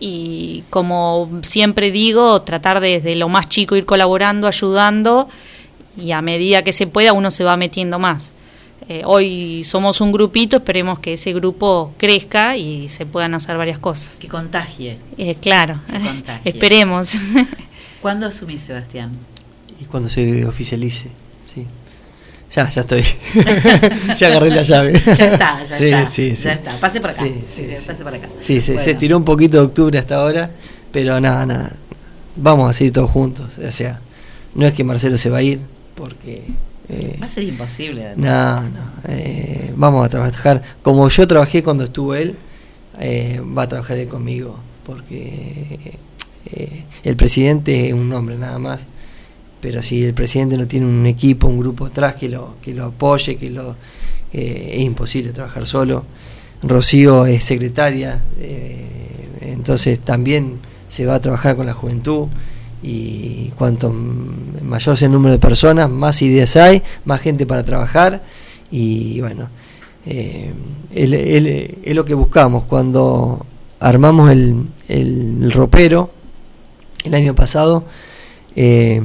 [0.00, 5.28] y como siempre digo, tratar desde lo más chico ir colaborando, ayudando
[5.96, 8.32] y a medida que se pueda uno se va metiendo más.
[8.88, 13.78] Eh, hoy somos un grupito, esperemos que ese grupo crezca y se puedan hacer varias
[13.78, 14.16] cosas.
[14.16, 14.98] Que contagie.
[15.18, 16.40] Eh, claro, Que contagie.
[16.50, 17.14] esperemos.
[18.00, 19.18] ¿Cuándo asumís, Sebastián?
[19.80, 21.10] Y cuando se oficialice.
[22.56, 23.04] Ya, ya estoy.
[24.18, 24.94] ya agarré la llave.
[25.14, 26.06] Ya está, ya Sí, está.
[26.06, 26.48] sí, ya sí.
[26.48, 26.80] está.
[26.80, 27.22] Pase por acá.
[27.22, 28.28] Sí, Sí, pase por acá.
[28.40, 28.98] Sí, se, se Bueno.
[28.98, 30.50] tiró un poquito de octubre hasta ahora,
[30.90, 31.72] pero nada, nada.
[32.34, 33.58] Vamos a seguir todos juntos.
[33.58, 34.00] O sea,
[34.54, 35.60] no es que Marcelo se va a ir,
[35.94, 36.44] porque.
[36.88, 38.12] eh, Va a ser imposible.
[38.16, 38.68] no, no.
[39.08, 40.62] eh, vamos a trabajar.
[40.82, 42.36] Como yo trabajé cuando estuvo él,
[42.98, 45.98] eh, va a trabajar él conmigo, porque
[47.04, 48.80] el presidente es un nombre nada más.
[49.66, 52.84] Pero si el presidente no tiene un equipo, un grupo atrás que lo, que lo
[52.84, 53.74] apoye, que lo
[54.32, 56.04] es imposible trabajar solo.
[56.62, 58.86] Rocío es secretaria, eh,
[59.40, 62.28] entonces también se va a trabajar con la juventud
[62.80, 68.22] y cuanto mayor sea el número de personas, más ideas hay, más gente para trabajar
[68.70, 69.48] y bueno,
[70.06, 70.54] eh,
[70.94, 73.44] es lo que buscamos cuando
[73.80, 76.10] armamos el, el ropero
[77.02, 77.82] el año pasado.
[78.54, 79.02] eh,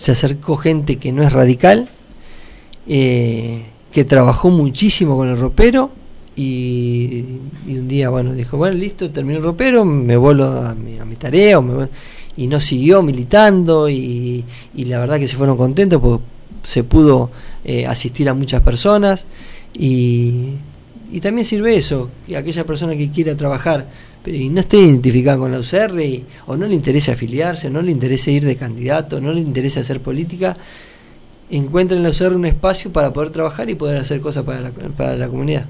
[0.00, 1.86] se acercó gente que no es radical,
[2.88, 5.90] eh, que trabajó muchísimo con el ropero
[6.34, 7.22] y,
[7.68, 11.04] y un día, bueno, dijo, bueno, listo, terminé el ropero, me vuelvo a mi, a
[11.04, 11.60] mi tarea,
[12.34, 14.42] y no siguió militando y,
[14.74, 16.24] y la verdad que se fueron contentos porque
[16.62, 17.30] se pudo
[17.66, 19.26] eh, asistir a muchas personas
[19.74, 20.54] y,
[21.12, 23.86] y también sirve eso, que aquella persona que quiera trabajar
[24.22, 27.80] pero y no esté identificada con la UCR y- o no le interesa afiliarse, no
[27.82, 30.56] le interesa ir de candidato, no le interesa hacer política,
[31.50, 34.70] encuentra en la UCR un espacio para poder trabajar y poder hacer cosas para la,
[34.70, 35.64] para la comunidad.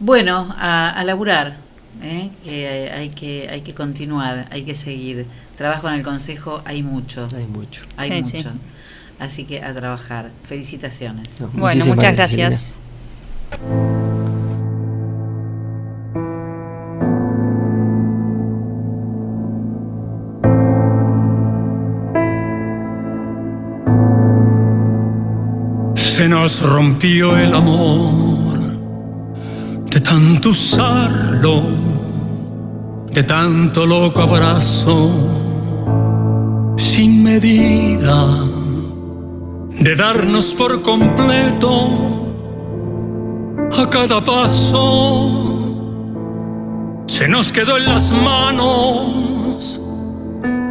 [0.00, 1.56] Bueno, a, a laburar,
[2.02, 2.30] ¿eh?
[2.44, 5.26] que hay que hay que continuar, hay que seguir.
[5.56, 7.28] Trabajo en el consejo hay mucho.
[7.34, 7.82] Hay mucho.
[7.96, 8.50] Hay Sí, mucho.
[8.50, 8.58] sí.
[9.20, 10.30] Así que a trabajar.
[10.42, 11.40] Felicitaciones.
[11.40, 12.78] No, Bueno, muchas gracias,
[13.60, 14.53] gracias.
[26.24, 28.58] Se nos rompió el amor
[29.90, 31.62] de tanto usarlo.
[33.12, 35.12] de tanto loco abrazo
[36.78, 38.26] sin medida,
[39.78, 42.26] de darnos por completo
[43.78, 45.82] a cada paso.
[47.06, 49.78] Se nos quedó en las manos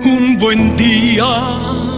[0.03, 1.92] un buen día.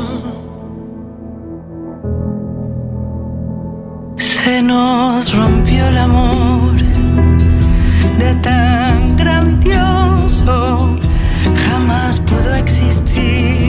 [4.68, 6.76] Nos rompió el amor
[8.20, 10.98] de tan grandioso,
[11.68, 13.65] jamás pudo existir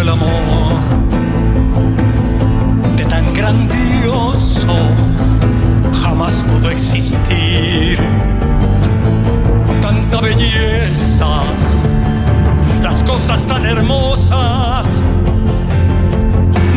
[0.00, 0.72] el amor
[2.96, 4.74] de tan grandioso,
[6.02, 7.98] jamás pudo existir.
[9.80, 11.42] Tanta belleza,
[12.82, 14.86] las cosas tan hermosas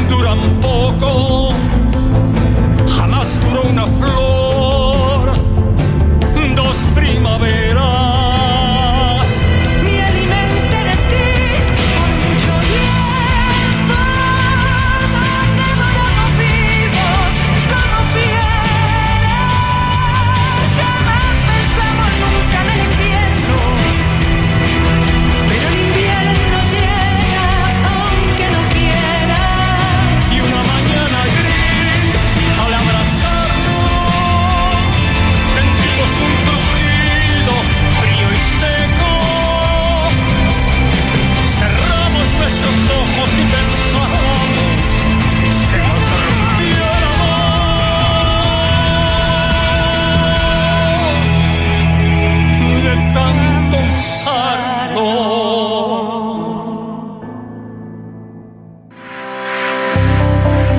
[0.09, 1.49] duran poco,
[2.97, 4.24] jamás duró una flor,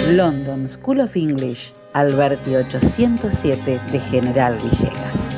[0.09, 5.37] London School of English, Alberti 807 de General Villegas.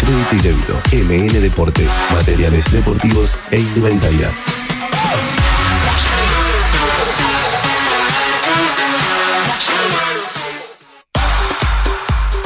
[0.01, 0.73] crédito y débito.
[0.91, 4.29] MN Deportes, materiales deportivos e indumentaria.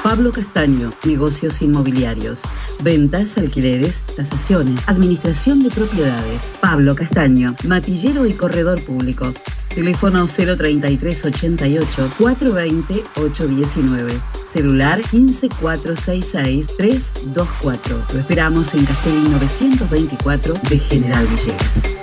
[0.04, 2.44] Pablo Castaño, negocios inmobiliarios,
[2.82, 6.58] ventas, alquileres, tasaciones, administración de propiedades.
[6.62, 9.34] Pablo Castaño, matillero y corredor público.
[9.76, 14.14] Teléfono 033 88 420 819.
[14.46, 18.06] Celular 15466 324.
[18.14, 21.98] Lo esperamos en Castellín 924 de General Villegas.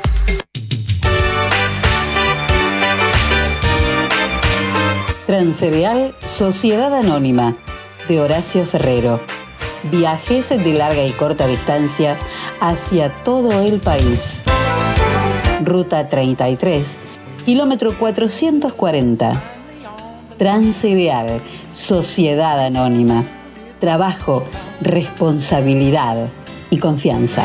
[5.27, 7.57] Transcereal Sociedad Anónima
[8.07, 9.19] de Horacio Ferrero.
[9.91, 12.19] Viajes de larga y corta distancia
[12.61, 14.43] hacia todo el país.
[15.65, 16.99] Ruta 33,
[17.45, 19.43] kilómetro 440.
[20.39, 21.41] Transcereal
[21.73, 23.25] Sociedad Anónima.
[23.81, 24.45] Trabajo,
[24.81, 26.29] responsabilidad
[26.71, 27.45] y confianza.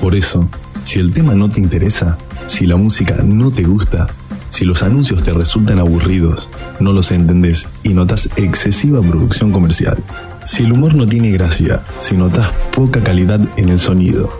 [0.00, 0.48] Por eso,
[0.82, 4.08] si el tema no te interesa, si la música no te gusta,
[4.54, 6.48] si los anuncios te resultan aburridos,
[6.78, 9.98] no los entendés y notas excesiva producción comercial,
[10.44, 14.30] si el humor no tiene gracia, si notas poca calidad en el sonido,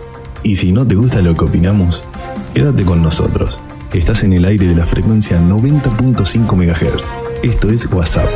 [0.41, 2.05] y si no te gusta lo que opinamos,
[2.53, 3.59] quédate con nosotros.
[3.91, 7.13] Estás en el aire de la frecuencia 90.5 MHz.
[7.43, 8.29] Esto es WhatsApp.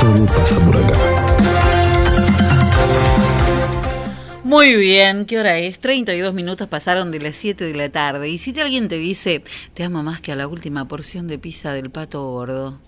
[0.00, 1.27] Todo pasa por acá.
[4.48, 5.78] Muy bien, ¿qué hora es?
[5.78, 8.30] 32 minutos pasaron de las 7 de la tarde.
[8.30, 9.44] Y si te- alguien te dice,
[9.74, 12.78] te amo más que a la última porción de pizza del pato gordo.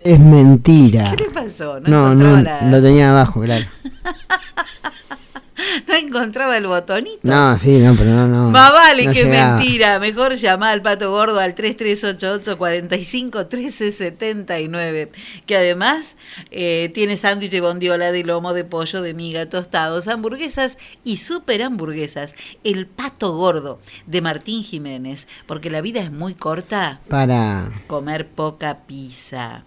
[0.00, 1.12] Es mentira.
[1.14, 1.78] ¿Qué le pasó?
[1.80, 3.66] No No, la- lo tenía abajo, claro.
[5.86, 7.20] no encontraba el botonito.
[7.22, 8.50] No, sí, no, pero no, no.
[8.50, 9.56] Más vale no que llegaba.
[9.56, 9.98] mentira.
[9.98, 15.10] Mejor llamar al pato gordo al 3388 45 13 79.
[15.46, 16.16] Que además
[16.50, 21.62] eh, tiene sándwich de bondiola, de lomo, de pollo, de miga, tostados, hamburguesas y super
[21.62, 22.34] hamburguesas.
[22.64, 25.28] El pato gordo de Martín Jiménez.
[25.46, 27.00] Porque la vida es muy corta.
[27.08, 27.70] Para.
[27.86, 29.64] Comer poca pizza.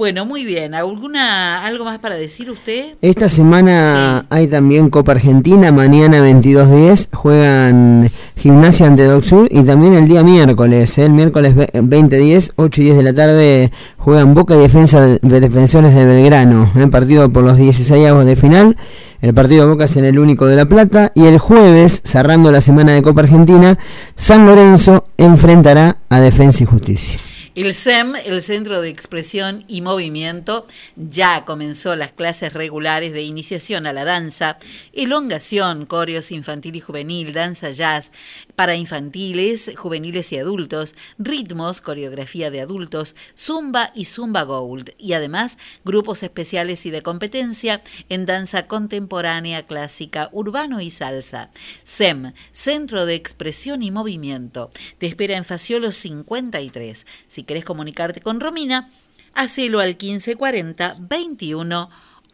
[0.00, 0.72] Bueno, muy bien.
[0.72, 2.94] ¿Alguna, ¿Algo más para decir usted?
[3.02, 8.08] Esta semana hay también Copa Argentina, mañana 22.10 juegan
[8.38, 11.04] Gimnasia ante Doc Sur y también el día miércoles, ¿eh?
[11.04, 15.18] el miércoles ve- 20.10, 8 y 10 de la tarde juegan Boca y Defensa de,
[15.20, 16.86] de Defensores de Belgrano, ¿eh?
[16.86, 18.78] partido por los 16 avos de final.
[19.20, 22.50] El partido de Boca es en el único de La Plata y el jueves, cerrando
[22.50, 23.76] la semana de Copa Argentina,
[24.16, 27.18] San Lorenzo enfrentará a Defensa y Justicia.
[27.60, 30.66] El SEM, el Centro de Expresión y Movimiento,
[30.96, 34.56] ya comenzó las clases regulares de iniciación a la danza,
[34.94, 38.12] elongación, coreos infantil y juvenil, danza jazz
[38.60, 45.56] para infantiles, juveniles y adultos, ritmos, coreografía de adultos, zumba y zumba gold, y además
[45.82, 47.80] grupos especiales y de competencia
[48.10, 51.48] en danza contemporánea, clásica, urbano y salsa.
[51.84, 57.06] SEM, Centro de Expresión y Movimiento, te espera en Faciolo 53.
[57.28, 58.90] Si querés comunicarte con Romina,
[59.32, 61.88] hacelo al 1540 21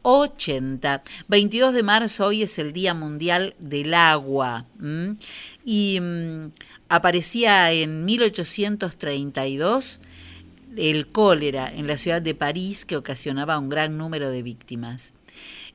[0.08, 1.02] 80.
[1.26, 4.64] 22 de marzo, hoy es el Día Mundial del Agua.
[5.64, 6.50] Y mm,
[6.88, 10.00] aparecía en 1832
[10.76, 15.12] el cólera en la ciudad de París que ocasionaba un gran número de víctimas.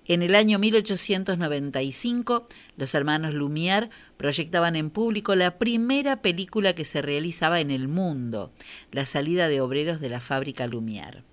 [0.05, 2.47] En el año 1895,
[2.77, 8.53] los hermanos Lumière proyectaban en público la primera película que se realizaba en el mundo,
[8.93, 11.23] La salida de obreros de la fábrica Lumière.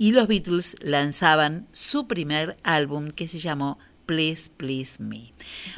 [0.00, 5.34] Y los Beatles lanzaban su primer álbum que se llamó Please Please Me.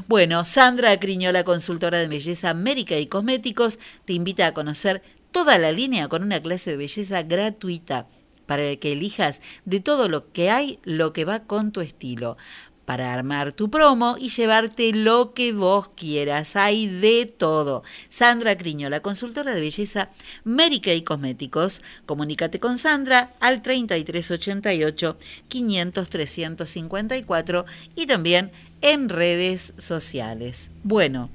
[0.07, 5.73] Bueno, Sandra Criñola, consultora de belleza América y Cosméticos, te invita a conocer toda la
[5.73, 8.07] línea con una clase de belleza gratuita
[8.47, 12.36] para que elijas de todo lo que hay lo que va con tu estilo.
[12.84, 16.56] Para armar tu promo y llevarte lo que vos quieras.
[16.56, 17.84] Hay de todo.
[18.09, 20.10] Sandra Criño, la consultora de belleza
[20.44, 21.82] América y Cosméticos.
[22.06, 25.16] Comunícate con Sandra al 3388
[25.48, 27.64] 500 354
[27.94, 28.50] y también
[28.80, 30.70] en redes sociales.
[30.82, 31.30] Bueno,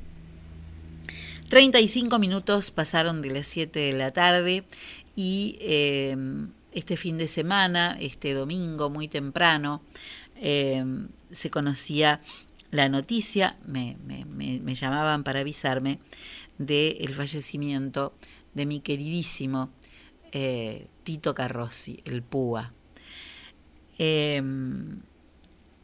[1.49, 4.65] 35 minutos pasaron de las 7 de la tarde
[5.15, 6.15] y eh,
[6.73, 9.81] este fin de semana, este domingo muy temprano,
[10.35, 10.83] eh,
[11.31, 12.21] se conocía
[12.71, 15.99] la noticia, me, me- me- llamaban para avisarme
[16.57, 18.13] del fallecimiento
[18.53, 19.69] de mi queridísimo
[20.31, 22.73] eh, Tito Carrossi, el Púa.
[23.99, 24.41] Eh,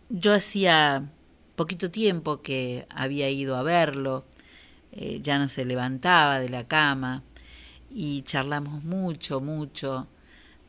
[0.10, 1.10] yo hacía
[1.56, 4.26] poquito tiempo que había ido a verlo,
[4.91, 7.24] eh, ya no se levantaba de la cama
[7.91, 10.07] y charlamos mucho, mucho.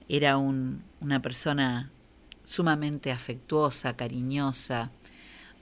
[0.08, 1.90] Era un- una persona
[2.44, 4.90] sumamente afectuosa, cariñosa,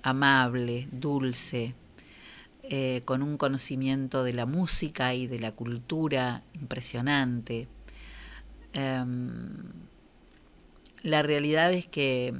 [0.02, 1.74] amable, dulce,
[2.64, 7.68] eh, con un conocimiento de la música y de la cultura impresionante.
[8.72, 9.56] Em,
[11.02, 12.32] la realidad es que,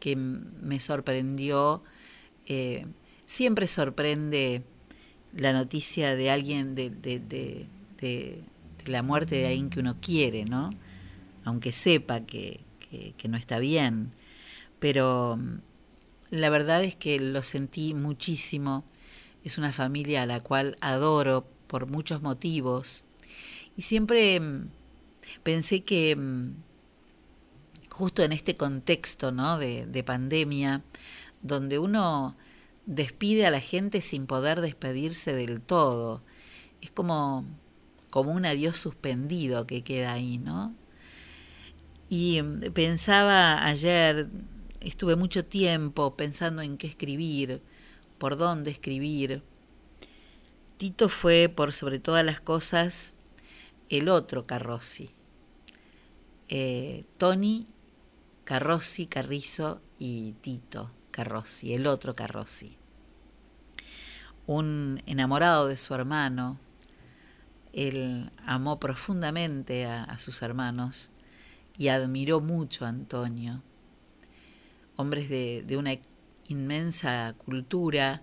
[0.00, 1.82] que me sorprendió,
[2.46, 2.86] eh,
[3.26, 4.62] siempre sorprende
[5.36, 7.66] la noticia de alguien, de, de- de-
[8.00, 8.42] de-
[8.86, 10.70] la muerte de alguien que uno quiere, ¿no?
[11.44, 12.60] Aunque sepa que,
[13.16, 14.12] que- no está bien.
[14.80, 15.60] Pero mm,
[16.30, 18.84] la verdad es que lo sentí muchísimo.
[19.44, 23.04] Es una familia a la cual adoro por muchos motivos.
[23.76, 24.68] Y siempre mm,
[25.42, 26.52] pensé que mm,
[27.90, 29.58] justo en este contexto ¿no?
[29.58, 30.82] de, de pandemia,
[31.42, 32.36] donde uno
[32.86, 36.22] despide a la gente sin poder despedirse del todo,
[36.80, 37.44] es como,
[38.10, 40.74] como un adiós suspendido que queda ahí, ¿no?
[42.08, 44.28] Y mm, pensaba ayer,
[44.80, 47.62] estuve mucho tiempo pensando en qué escribir,
[48.18, 49.42] por dónde escribir.
[50.76, 53.14] Tito fue, por sobre todas las cosas,
[53.88, 55.10] el otro Carrossi.
[56.48, 57.66] Eh, Tony
[58.44, 62.76] Carrossi, Carrizo y Tito Carrossi, el otro Carrossi.
[64.46, 66.58] Un enamorado de su hermano,
[67.72, 71.10] él amó profundamente a sus hermanos
[71.78, 73.62] y admiró mucho a Antonio.
[74.96, 75.94] Hombres de, de una
[76.48, 78.22] inmensa cultura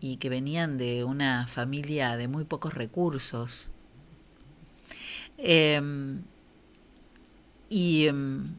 [0.00, 3.70] y que venían de una familia de muy pocos recursos.
[5.38, 6.22] Em,
[7.70, 8.56] y em,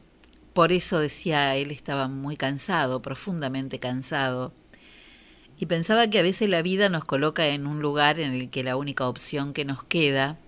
[0.52, 4.52] por eso decía, él estaba muy cansado, profundamente cansado,
[5.58, 8.62] Y pensaba que a veces la vida nos coloca en un lugar en el que
[8.62, 10.38] la única opción que nos queda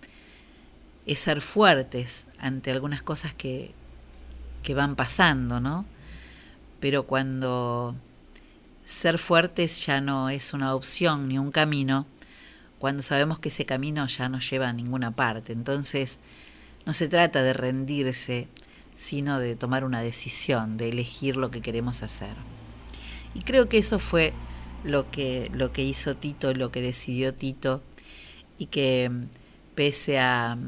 [1.09, 3.73] es ser fuertes ante algunas cosas que,
[4.63, 5.87] que van pasando, ¿no?
[6.81, 7.97] Pero cuando
[8.85, 12.07] ser fuertes ya no es una opción ni un camino,
[12.79, 15.53] cuando sabemos que ese camino ya no lleva a ninguna parte.
[15.53, 16.21] Entonces,
[16.85, 18.47] no se trata de rendirse,
[18.95, 22.35] sino de tomar una decisión, de elegir lo que queremos hacer.
[23.35, 24.35] Y creo que eso fue
[24.85, 27.83] lo que, lo que hizo Tito, lo que decidió Tito,
[28.59, 29.11] y que
[29.75, 30.59] pese a,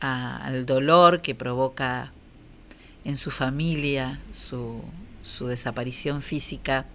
[0.00, 2.12] al dolor que provoca
[3.04, 4.82] en su familia su,
[5.22, 6.86] su desaparición física,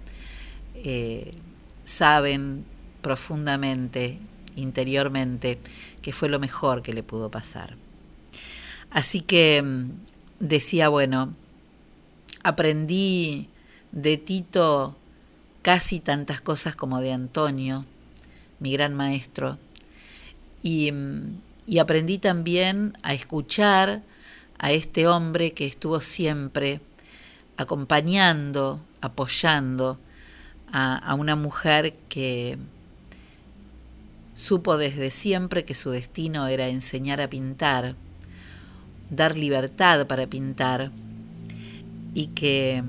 [0.75, 1.31] eh,
[1.85, 2.65] saben
[3.01, 4.19] profundamente,
[4.55, 5.59] interiormente,
[6.01, 7.75] que fue lo mejor que le pudo pasar.
[8.91, 9.89] Así que mm,
[10.39, 11.33] decía, bueno,
[12.43, 13.49] aprendí
[13.91, 14.95] de Tito
[15.61, 17.85] casi tantas cosas como de Antonio,
[18.59, 19.57] mi gran maestro,
[20.61, 24.01] y, mm, y aprendí también a escuchar
[24.57, 26.81] a este hombre que estuvo siempre
[27.57, 29.99] acompañando, apoyando
[30.71, 32.57] a, una mujer que
[34.33, 37.95] supo desde siempre que su destino era enseñar a pintar,
[39.11, 40.91] dar libertad para pintar
[42.15, 42.83] y que,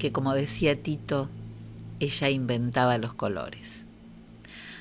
[0.00, 1.30] que como decía Tito,
[2.00, 3.86] ella inventaba los colores.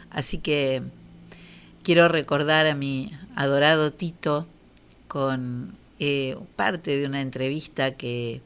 [0.10, 0.81] Así que
[1.84, 4.47] quiero recordar a mi adorado Tito
[5.07, 8.41] con eh, parte de una entrevista que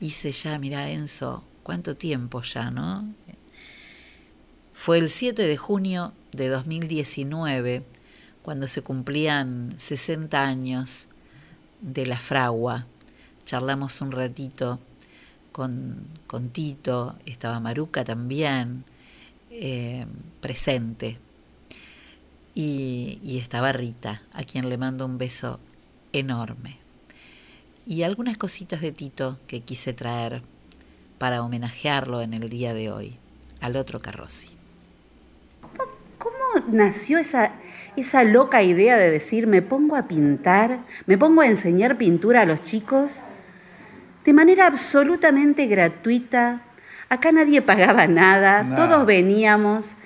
[0.00, 3.08] hice ya, mira Enzo, cuánto tiempo ya, ¿no?
[4.74, 7.84] Fue el 7 de junio de 2019,
[8.42, 11.08] cuando se cumplían 60 años
[11.80, 12.86] de la fragua.
[13.44, 14.80] Charlamos un ratito
[15.52, 18.84] con, con Tito, estaba Maruca también
[19.50, 20.04] eh,
[20.40, 21.18] presente.
[22.54, 25.58] Y, y estaba Rita, a quien le mando un beso
[26.12, 26.78] enorme.
[27.86, 30.42] Y algunas cositas de Tito que quise traer
[31.18, 33.16] para homenajearlo en el día de hoy,
[33.60, 34.56] al otro Carrossi.
[36.18, 37.52] ¿Cómo nació esa,
[37.96, 42.44] esa loca idea de decir, me pongo a pintar, me pongo a enseñar pintura a
[42.44, 43.22] los chicos
[44.24, 46.62] de manera absolutamente gratuita?
[47.08, 48.76] Acá nadie pagaba nada, Nada.
[48.76, 49.96] todos veníamos.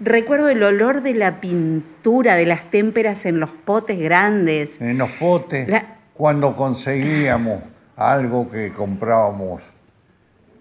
[0.00, 4.80] Recuerdo el olor de la pintura, de las témperas en los potes grandes.
[4.80, 7.62] En los potes, La- cuando conseguíamos
[7.96, 9.62] algo que comprábamos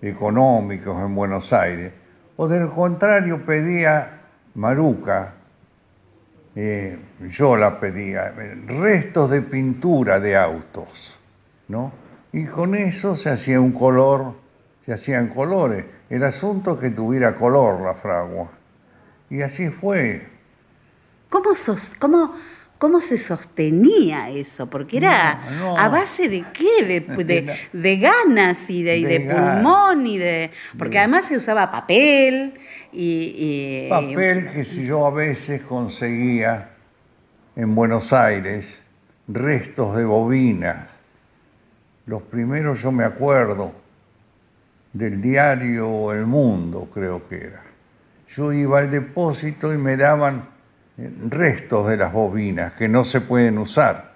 [0.02, 1.94] económicos en Buenos Aires,
[2.36, 4.20] o del contrario pedía
[4.56, 5.34] Maruca,
[6.56, 6.98] eh,
[7.30, 8.34] yo la pedía,
[8.68, 11.18] restos de pintura de autos,
[11.70, 11.94] ¿no?
[12.34, 14.34] Y con eso se hacía un color,
[14.86, 15.86] se hacían colores.
[16.10, 18.50] El asunto es que tuviera color la fragua.
[19.30, 20.28] Y así fue.
[21.30, 22.34] ¿Cómo, sos, cómo,
[22.80, 24.70] cómo se sostenía eso?
[24.70, 25.78] Porque era No, no.
[25.78, 26.84] a base de qué?
[26.86, 30.50] De, de- de ganas y de, y de pulmón y de...
[30.78, 32.56] Porque De- además se usaba papel
[32.92, 33.86] y...
[33.86, 36.72] y- Papel que si yo a veces conseguía
[37.56, 38.84] en Buenos Aires
[39.28, 40.90] restos de bobinas.
[42.08, 43.72] Los primeros yo me acuerdo
[44.94, 47.64] del diario El Mundo, creo que era.
[48.36, 50.50] Yo iba al depósito y me daban
[50.98, 54.14] eh, restos de las bobinas que no se pueden usar.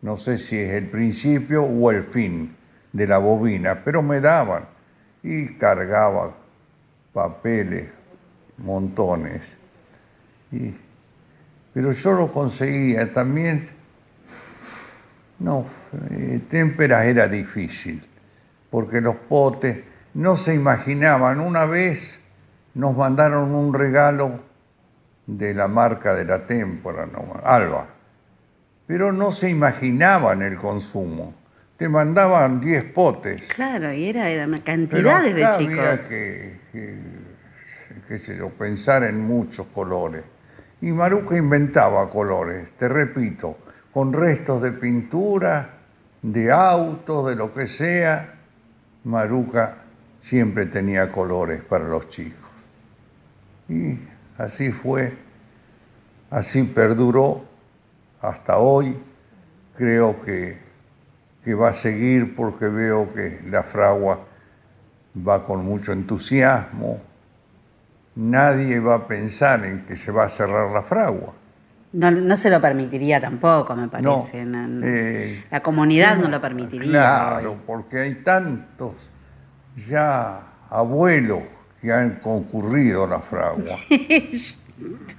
[0.00, 2.56] No sé si es el principio o el fin
[2.92, 4.64] de la bobina, pero me daban
[5.22, 6.34] y cargaba
[7.12, 7.88] papeles,
[8.58, 9.56] montones.
[10.50, 10.74] Y-
[11.72, 13.70] pero yo lo conseguía también.
[15.38, 15.66] No,
[16.10, 18.04] eh, témperas era difícil,
[18.70, 19.78] porque los potes
[20.14, 21.40] no se imaginaban.
[21.40, 22.21] Una vez
[22.74, 24.40] nos mandaron un regalo
[25.26, 27.86] de la marca de la témpera, no, Alba,
[28.86, 31.34] pero no se imaginaban el consumo.
[31.76, 33.52] Te mandaban 10 potes.
[33.54, 35.78] Claro, y era, era una Pero cantidad de acá chicos.
[35.78, 36.98] había que, que,
[38.08, 40.22] qué sé yo, pensar en muchos colores.
[40.80, 43.58] Y Maruca inventaba colores, te repito,
[43.92, 45.70] con restos de pintura,
[46.22, 48.34] de autos, de lo que sea.
[49.04, 49.78] Maruca
[50.20, 52.41] siempre tenía colores para los chicos.
[53.72, 53.98] Y
[54.36, 55.16] así fue,
[56.30, 57.42] así perduró
[58.20, 58.96] hasta hoy.
[59.76, 60.58] Creo que,
[61.42, 64.20] que va a seguir porque veo que la fragua
[65.26, 67.00] va con mucho entusiasmo.
[68.14, 71.32] Nadie va a pensar en que se va a cerrar la fragua.
[71.94, 74.44] No, no se lo permitiría tampoco, me parece.
[74.44, 74.86] no, no.
[74.86, 76.90] eh, La comunidad no lo permitiría.
[76.90, 79.08] Claro, porque hay tantos
[79.76, 81.42] ya abuelos
[81.82, 83.76] que han concurrido a la fragua.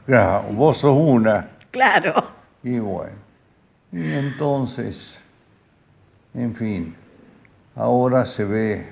[0.06, 1.48] Claro, vos sos una.
[1.72, 2.14] claro.
[2.64, 3.14] Y bueno,
[3.94, 5.24] y entonces,
[6.34, 6.96] en fin,
[7.76, 8.86] ahora se ve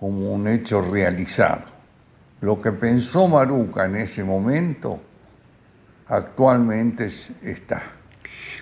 [0.00, 1.62] como un hecho realizado.
[2.40, 4.98] Lo que pensó Maruca en ese momento,
[6.08, 7.82] actualmente es- está.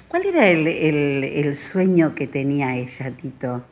[0.09, 3.63] ¿Cuál era el, el- el sueño que tenía ella, Tito?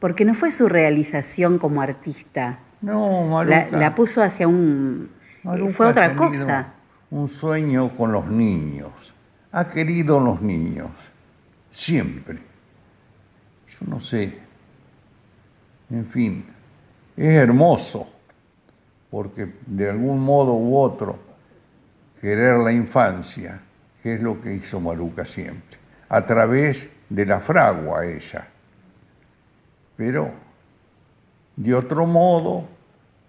[0.00, 2.58] Porque no fue su realización como artista.
[2.80, 3.68] No, Maruca.
[3.70, 5.10] la puso hacia un...
[5.44, 6.72] Maruca fue otra cosa.
[7.10, 9.14] Un sueño con los niños.
[9.52, 10.90] Ha querido los niños.
[11.70, 12.38] Siempre.
[13.68, 14.38] Yo no sé.
[15.90, 16.46] En fin,
[17.16, 18.10] es hermoso.
[19.10, 21.18] Porque de algún modo u otro,
[22.20, 23.60] querer la infancia,
[24.02, 25.78] que es lo que hizo Maruca siempre.
[26.08, 28.48] A través de la fragua ella.
[30.00, 30.32] Pero
[31.56, 32.66] de otro modo,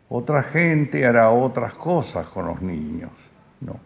[0.07, 3.11] otra gente hará otras cosas con los niños.
[3.59, 3.77] ¿no?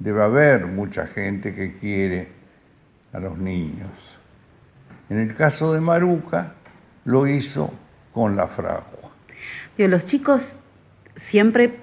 [0.00, 2.28] Debe haber mucha gente que quiere
[3.12, 4.18] a los niños.
[5.08, 6.54] En el caso de Maruca,
[7.04, 7.72] lo hizo
[8.12, 9.12] con la fragua.
[9.76, 10.56] Digo, los chicos
[11.14, 11.78] siempre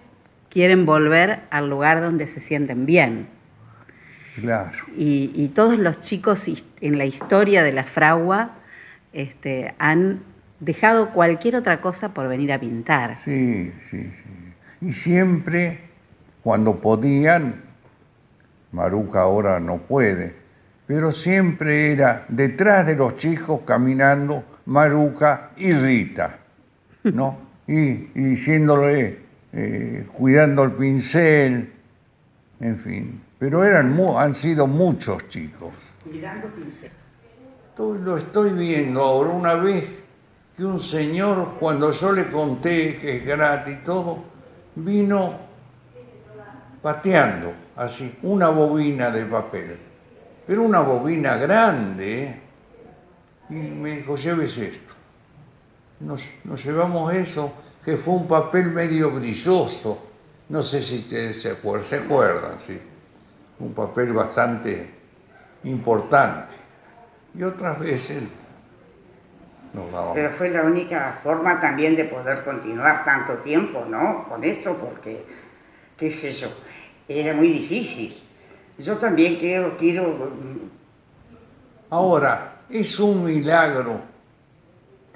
[0.50, 3.30] quieren volver al lugar donde se sienten bien.
[4.36, 4.78] Claro.
[4.98, 6.50] Y, y todos los chicos
[6.82, 8.56] en la historia de la fragua
[9.14, 10.33] este, han
[10.64, 13.16] dejado cualquier otra cosa por venir a pintar.
[13.16, 14.54] Sí, sí, sí.
[14.82, 15.80] Y siempre,
[16.44, 17.62] cuando podían,
[18.72, 20.36] Maruca ahora no puede,
[20.88, 26.40] pero siempre era detrás de los chicos caminando Maruca y Rita,
[27.04, 27.38] ¿no?
[27.68, 29.20] Y, y diciéndole,
[29.54, 31.72] eh, cuidando el pincel,
[32.60, 33.22] en fin.
[33.40, 35.74] Pero eran mu- han sido muchos chicos.
[37.70, 40.04] Estoy- lo estoy viendo ahora una vez
[40.56, 44.24] que un señor, cuando yo le conté que es gratis y todo,
[44.76, 45.34] vino
[46.82, 49.78] pateando así una bobina de papel,
[50.46, 52.42] pero una bobina grande, ¿eh?
[53.50, 54.94] y me dijo, llévese esto.
[56.00, 56.22] Nos,
[56.66, 57.52] llevamos eso,
[57.84, 60.08] que fue un papel medio brilloso,
[60.50, 62.80] no sé si ustedes se acuerdan, se acuerdan, sí,
[63.60, 64.94] un papel bastante
[65.64, 66.54] importante.
[67.36, 68.24] Y otras veces
[70.14, 74.26] Pero fue la única forma también de poder continuar tanto tiempo, ¿no?
[74.30, 75.26] Con eso, porque,
[75.98, 76.50] qué sé yo,
[77.08, 78.16] era muy difícil.
[78.78, 80.70] Yo también quiero, quiero mm,
[81.90, 84.00] Ahora, es un milagro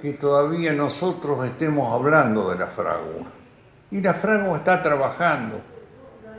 [0.01, 3.31] que todavía nosotros estemos hablando de la fragua.
[3.91, 5.61] Y la fragua está trabajando.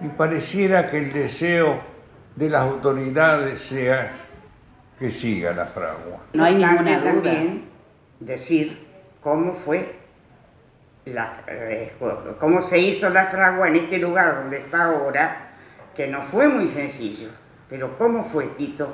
[0.01, 1.81] Y pareciera que el deseo
[2.35, 4.12] de las autoridades sea
[4.99, 6.20] que siga la fragua.
[6.35, 7.23] No hay ninguna duda.
[7.23, 7.68] también
[8.20, 8.86] decir
[9.23, 9.97] cómo fue
[11.07, 11.93] la, eh,
[12.39, 15.51] cómo se hizo la fragua en este lugar donde está ahora,
[15.95, 17.28] que no fue muy sencillo.
[17.69, 18.89] Pero cómo fue, Tito.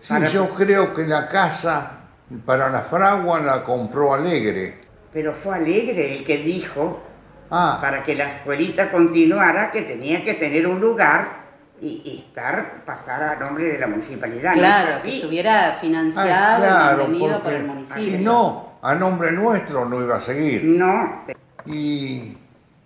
[0.00, 1.98] Sí, Para- yo creo que la casa
[2.44, 4.80] para la fragua la compró Alegre.
[5.12, 7.02] Pero fue Alegre el que dijo,
[7.50, 7.78] Ah.
[7.80, 11.43] para que la escuelita continuara, que tenía que tener un lugar
[11.84, 14.50] y, y estar, pasar a nombre de la municipalidad.
[14.50, 15.08] ¿no es Claro, así?
[15.10, 18.02] que estuviera financiado Ah, y claro, mantenido por el municipio.
[18.02, 20.64] Si no, a nombre nuestro no iba a seguir.
[20.64, 21.24] No.
[21.66, 22.36] Y,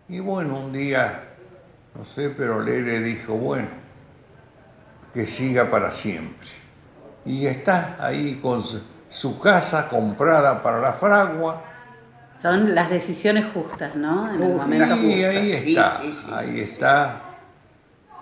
[0.08, 1.22] y bueno, un día,
[1.94, 3.68] no sé, pero Alegre dijo, bueno,
[5.12, 6.48] que siga para siempre.
[7.24, 11.62] Y está ahí con su, casa comprada para la fragua.
[12.40, 14.32] Son las decisiones justas, ¿no?
[14.32, 15.80] En el Y momento ahí justo.
[15.80, 17.22] está, ahí está.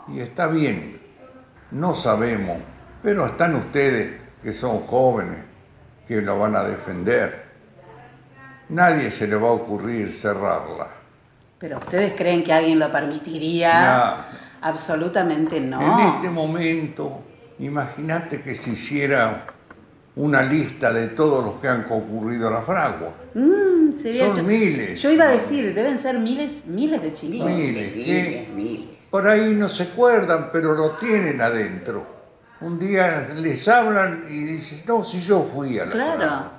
[0.08, 1.00] Y está bien.
[1.70, 2.58] No sabemos,
[3.02, 5.38] pero están ustedes que son jóvenes,
[6.06, 7.44] que lo van a defender.
[8.68, 10.88] Nadie se le va a ocurrir cerrarla.
[11.58, 14.26] Pero ustedes creen que alguien lo permitiría?
[14.60, 15.80] Absolutamente no.
[15.80, 17.20] En este momento,
[17.58, 19.46] imagínate que se hiciera
[20.16, 23.12] una lista de todos los que han concurrido a la fragua.
[23.34, 25.00] Mm, sería Son yo- miles.
[25.02, 27.50] Yo iba a decir, deben ser miles, miles de chicos.
[27.50, 32.04] Miles, que por ahí no se acuerdan, pero lo tienen adentro.
[32.60, 36.18] Un día les hablan y dices, no, si yo fui a la Claro.
[36.18, 36.52] fragua.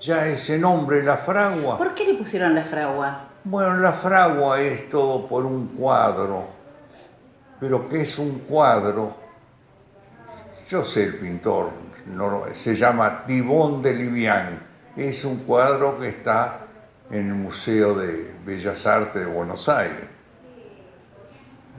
[0.00, 1.78] Ya ese nombre, la fragua.
[1.78, 3.28] ¿Por qué le pusieron la fragua?
[3.44, 6.48] Bueno, la fragua es todo por un cuadro.
[7.60, 9.16] Pero ¿qué es un cuadro?
[10.68, 11.70] Yo sé el pintor,
[12.06, 14.60] no, se llama Tibón de Livián.
[14.96, 16.62] Es un cuadro que está
[17.12, 20.15] en el Museo de Bellas Artes de Buenos Aires,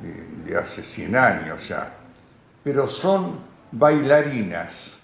[0.01, 1.93] de, de hace 100 años ya.
[2.63, 3.39] Pero son
[3.71, 4.99] bailarinas.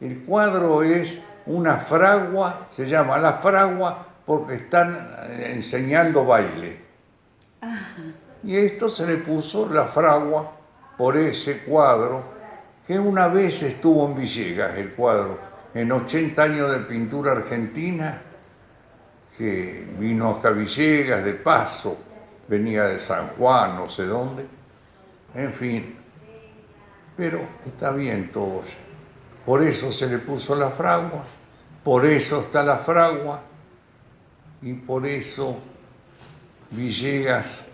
[0.00, 6.80] El cuadro es una fragua, se llama la fragua porque están eh, enseñando baile.
[8.42, 10.52] Y esto se le puso la fragua
[10.98, 12.22] por ese cuadro,
[12.86, 15.38] que una vez estuvo en Villegas, el cuadro,
[15.72, 18.22] en 80 años de pintura argentina,
[19.36, 21.98] que vino acá a Villegas de paso,
[22.48, 24.46] venía de San Juan, no sé dónde,
[25.34, 25.96] en fin,
[27.16, 28.62] pero está bien todo.
[29.46, 31.24] Por eso se le puso la fragua,
[31.82, 33.40] por eso está la fragua
[34.62, 35.58] y por eso
[36.70, 37.66] Villegas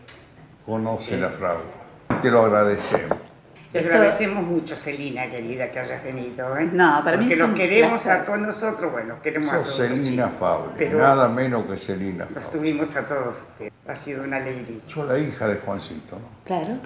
[0.67, 2.21] conoce la fragua.
[2.21, 3.30] Te lo agradecemos.
[3.73, 6.59] Te agradecemos mucho, Celina, querida, que hayas venido.
[6.59, 6.69] ¿eh?
[6.73, 8.13] No, para mí Porque es los un queremos placer.
[8.23, 9.91] a todos nosotros, bueno, queremos a Sos todos.
[9.91, 10.33] los Celina
[10.77, 12.59] Pero nada menos que Celina Los Fabri.
[12.59, 13.73] tuvimos a todos ustedes.
[13.87, 14.79] Ha sido una alegría.
[14.89, 16.27] Yo la hija de Juancito, ¿no?
[16.45, 16.79] Claro.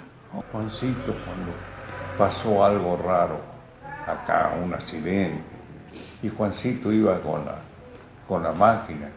[0.52, 1.52] Juancito cuando
[2.18, 3.38] pasó algo raro
[4.06, 5.40] acá, un accidente,
[6.22, 7.56] y Juancito iba con la,
[8.28, 9.08] con la máquina.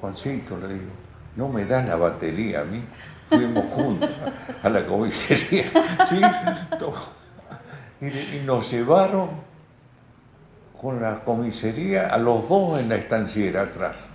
[0.00, 0.90] Juancito le digo,
[1.36, 2.84] no me das la batería a mí.
[3.32, 4.10] Fuimos juntos
[4.62, 5.64] a la comisaría,
[6.06, 6.20] ¿sí?
[8.00, 9.30] Y, nos llevaron
[10.80, 14.10] con la comisaría a los dos en la estanciera atrás,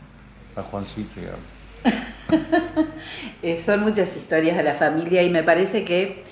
[0.56, 1.58] a Juancito y a.
[3.42, 6.24] Eh, son muchas historias de la familia y me parece que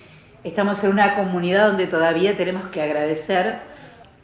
[0.44, 3.60] estamos en una comunidad donde todavía tenemos que agradecer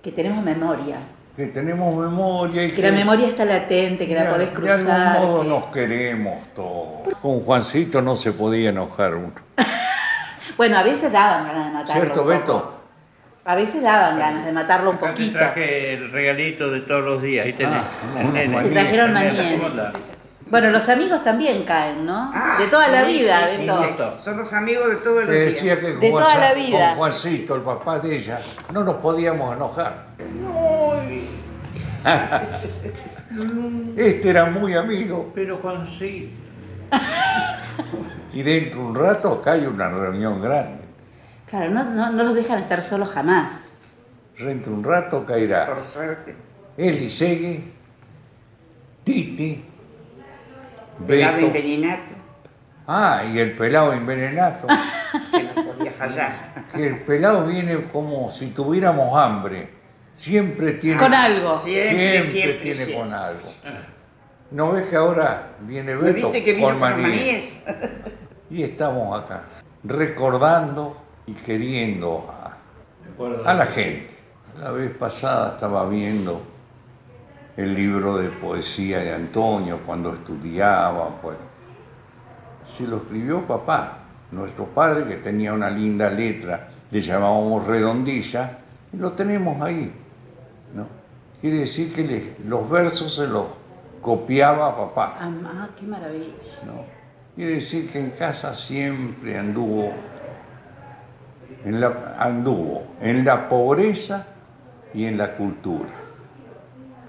[0.02, 0.98] que tenemos memoria,
[1.36, 5.18] Que tenemos memoria y que la memoria está latente, que la de- podés De cruzar.
[5.18, 7.18] algún modo que- nos queremos todos.
[7.22, 9.34] Con Juancito no se podía enojar uno.
[10.58, 11.94] Bueno, a veces daban ganas de matarlo.
[12.02, 12.40] ¿Cierto, un poco.
[12.40, 12.82] Beto?
[13.45, 15.38] A veces daban ganas de matarlo un Acá te poquito.
[15.40, 17.45] traje el regalito de todos los días.
[17.45, 17.82] Ahí tenés.
[18.20, 18.62] el nene.
[18.64, 19.62] Te trajeron maníes.
[20.52, 22.30] Bueno, los amigos también caen, ¿no?
[22.36, 24.15] Ah, de toda la vida, sí, sí, Beto.
[24.18, 24.23] sí.
[24.23, 25.45] Somos amigos de todo el Le día.
[25.45, 26.90] decía que De toda la vida.
[26.90, 28.38] con Juancito, el papá de ella,
[28.73, 30.07] no nos podíamos enojar.
[33.95, 35.32] Este era muy amigo.
[35.34, 36.30] Pero Juancito.
[38.34, 40.82] Y dentro de un rato acá hay una reunión grande.
[41.48, 43.52] Claro, no, no, no los dejan estar solos jamás.
[44.38, 46.36] Dentro de un rato caerá Por suerte.
[46.78, 47.73] Elisegui,
[49.03, 49.65] Titi,
[51.07, 51.48] Pelado Beto.
[51.48, 52.02] envenenado,
[52.88, 54.68] Ah, y el pelado envenenado.
[55.32, 56.65] que no podía fallar.
[56.73, 59.69] que el pelado viene como si tuviéramos hambre.
[60.14, 60.99] Siempre tiene.
[60.99, 61.57] Con algo.
[61.60, 62.98] Siempre, Siempre, siempre, tiene siempre.
[62.98, 63.53] con algo.
[64.52, 67.56] ¿No ves que ahora viene ¿No Beto viste que vino con maníes?
[68.49, 69.44] Y estamos acá,
[69.84, 72.57] recordando y queriendo a,
[73.49, 74.14] a la gente.
[74.60, 76.41] La vez pasada estaba viendo
[77.57, 81.38] el libro de poesía de Antonio cuando estudiaba, pues.
[82.65, 83.99] Se lo escribió papá,
[84.32, 88.60] nuestro padre que tenía una linda letra, le llamábamos redondilla,
[88.94, 89.94] y lo tenemos ahí.
[90.76, 90.86] ¿no?
[91.41, 93.45] Quiere decir que le- los versos se los
[94.02, 95.18] copiaba a papá.
[95.19, 96.34] Ah, ah, qué maravilla.
[96.65, 96.86] ¿no?
[97.36, 99.91] Quiere decir que en casa siempre anduvo
[101.65, 104.28] en la, anduvo en la pobreza
[104.94, 105.90] y en la cultura,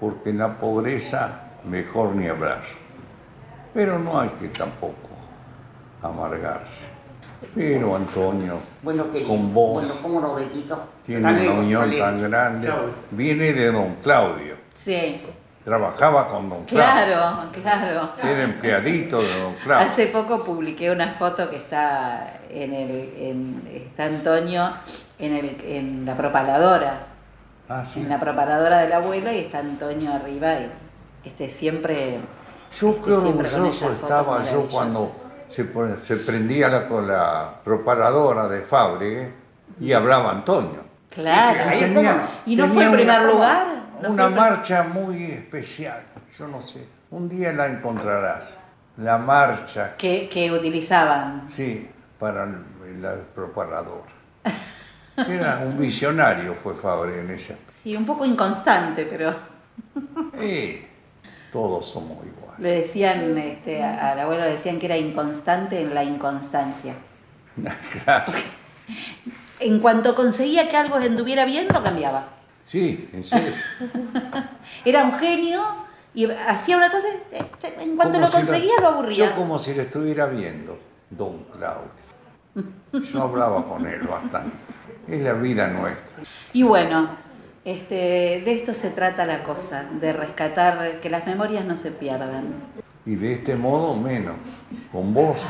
[0.03, 2.61] porque en la pobreza mejor ni hablar.
[3.73, 5.09] Pero no hay que tampoco
[6.01, 6.89] amargarse.
[7.55, 9.29] Pero Antonio, Bueno, querido.
[9.29, 10.35] con vos, Bueno,
[11.05, 12.69] tiene una unión tan grande,
[13.11, 15.21] viene de don Claudio, Sí,
[15.63, 18.11] trabajaba con don Claudio, claro, claro.
[18.23, 19.87] era empleadito de don Claudio.
[19.87, 24.69] Hace poco publiqué una foto que está en el, en, está Antonio
[25.17, 27.12] en, el, en la propaladora,
[27.69, 28.01] Ah, sí.
[28.01, 30.71] en la propaladora de la abuela y está Antonio arriba y
[31.23, 32.19] este siempre
[32.77, 35.11] Yo este, qué siempre con orgulloso estaba yo cuando
[35.49, 35.63] se,
[36.17, 39.31] prendía la, con la propaladora de Fábregue
[39.79, 40.83] y hablaba Antonio.
[41.09, 41.59] Claro.
[41.75, 43.67] Y tenía- ¿Y no fue el primer una- lugar?
[44.01, 46.01] ¿No Una marcha muy especial,
[46.37, 48.59] yo no sé, un día la encontrarás.
[48.97, 51.47] La marcha, que, que utilizaban.
[51.47, 54.11] sí, para el- la propaladora.
[55.17, 57.57] Era un visionario fue Fabre en ese.
[57.71, 59.35] Sí, un poco inconstante, pero
[60.39, 60.87] Eh,
[61.51, 62.59] todos somos iguales.
[62.59, 66.95] le decían, este, a- al abuelo le decían que era inconstante en la inconstancia.
[68.03, 68.33] Claro.
[69.59, 72.27] En cuanto conseguía que algo anduviera bien, lo cambiaba.
[72.65, 73.53] Sí, en serio.
[74.85, 75.61] Era un genio
[76.13, 79.29] y hacía una cosa, este, en cuanto Como lo si conseguía lo aburría.
[79.29, 80.77] Yo como si le estuviera viendo,
[81.09, 81.91] don Claudio.
[83.13, 84.55] Yo hablaba con él bastante.
[85.07, 86.15] Es la vida nuestra.
[86.53, 87.09] Y bueno,
[87.65, 92.53] este, de esto se trata la cosa, de rescatar que las memorias no se pierdan.
[93.05, 94.35] Y de este modo menos.
[94.91, 95.41] Con vos.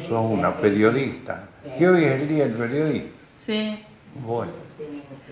[0.00, 1.44] Sos una periodista.
[1.78, 3.10] Que hoy es el día del periodista.
[3.38, 3.84] Sí,
[4.26, 4.52] Bueno,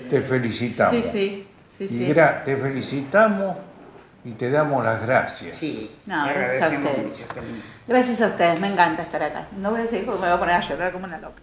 [0.09, 0.95] te felicitamos.
[0.95, 1.47] sí, sí,
[1.77, 1.85] sí.
[1.85, 2.13] Y sí.
[2.13, 3.57] gra- te felicitamos
[4.25, 5.57] y te damos las gracias.
[5.57, 7.11] Sí, No, gracias a ustedes.
[7.13, 7.25] mucho.
[7.89, 9.49] Gracias a ustedes, me encanta estar acá.
[9.57, 11.43] No voy a seguir porque me voy a poner a llorar como una loca.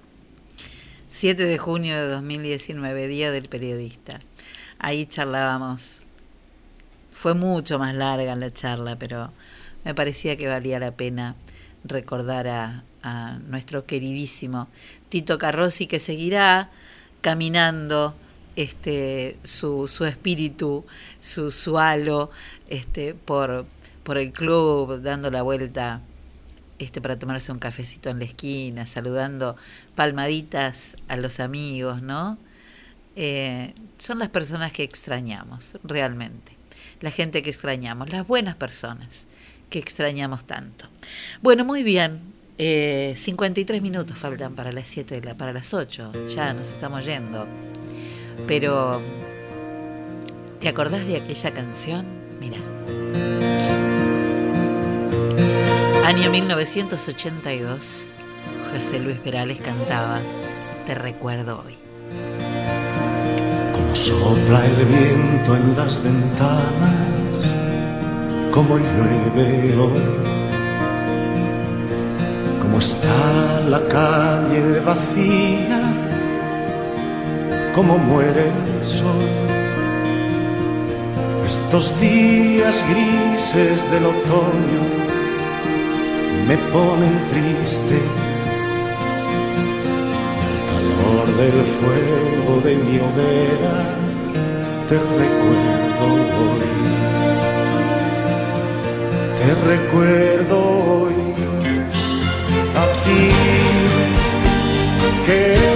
[1.16, 4.20] 7 de junio de 2019, Día del Periodista.
[4.80, 6.02] Ahí charlábamos.
[7.14, 9.32] Fue mucho más larga la charla, pero
[9.86, 11.38] me parecía que valía la pena
[11.86, 14.68] recordar a, a nuestro queridísimo
[15.08, 16.70] Tito Carrossi, que seguirá
[17.22, 18.14] caminando
[18.58, 20.86] este, su, su espíritu,
[21.22, 22.30] su, su halo
[22.68, 23.66] este, por,
[24.04, 26.02] por el club, dando la vuelta
[26.80, 29.56] este, para tomarse un cafecito en la esquina, saludando
[29.96, 32.38] palmaditas a los amigos, ¿no?
[33.16, 36.52] Eh, son las personas que extrañamos, realmente.
[37.02, 39.28] La gente que extrañamos, las buenas personas
[39.70, 40.86] que extrañamos tanto.
[41.42, 42.20] Bueno, muy bien.
[42.58, 46.12] Eh, 53 minutos faltan para las 7, de la- para las 8.
[46.34, 47.46] Ya nos estamos yendo.
[48.48, 49.02] Pero,
[50.60, 52.06] ¿te acordás de aquella canción?
[52.40, 52.58] Mira.
[56.06, 58.12] Año 1982.
[58.72, 60.20] José Luis Perales cantaba
[60.86, 61.76] Te recuerdo hoy.
[63.74, 66.94] Como sopla el viento en las ventanas,
[68.52, 70.04] como llueve hoy,
[72.62, 75.82] como está la calle vacía,
[77.74, 79.28] como muere el sol.
[81.48, 85.06] Estos días grises del otoño
[86.48, 88.00] me ponen triste
[90.70, 93.78] calor del fuego de mi hoguera,
[94.90, 96.06] te recuerdo
[96.42, 96.70] hoy.
[99.40, 101.16] Te recuerdo hoy
[102.76, 103.30] a ti,
[105.26, 105.75] que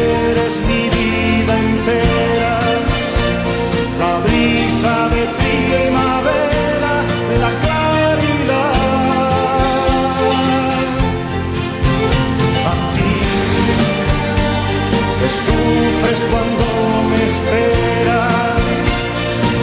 [15.30, 16.66] sufres cuando
[17.10, 18.58] me esperas,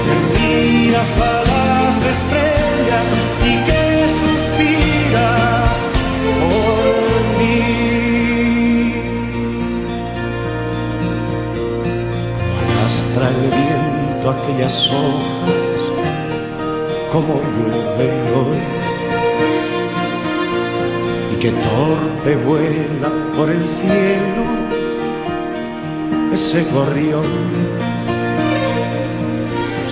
[0.07, 3.09] que miras a las estrellas
[3.45, 3.83] y que
[4.23, 5.77] suspiras
[6.41, 6.81] por
[7.39, 7.61] mí.
[12.59, 15.81] Arrastra el viento aquellas hojas,
[17.13, 18.63] como llueve hoy
[21.33, 24.56] y que torpe vuela por el cielo
[26.37, 27.31] ese gorrión.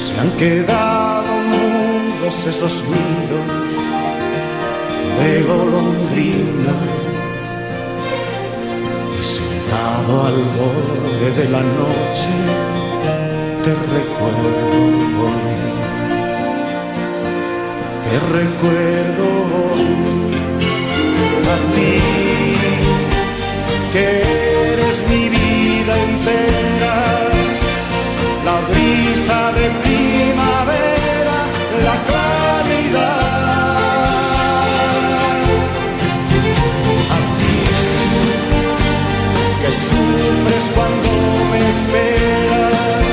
[0.05, 3.47] Se han quedado mudos esos nidos
[5.19, 6.77] de golondrina
[9.19, 12.35] y sentado al borde de la noche
[13.65, 14.79] te recuerdo
[15.25, 15.57] hoy.
[18.07, 19.25] Te recuerdo
[19.57, 19.87] hoy
[21.53, 21.93] a ti
[23.95, 24.54] que
[29.27, 31.39] de primavera,
[31.83, 33.25] la claridad.
[37.11, 37.59] A ti
[39.63, 41.11] que sufres cuando
[41.51, 43.05] me esperas,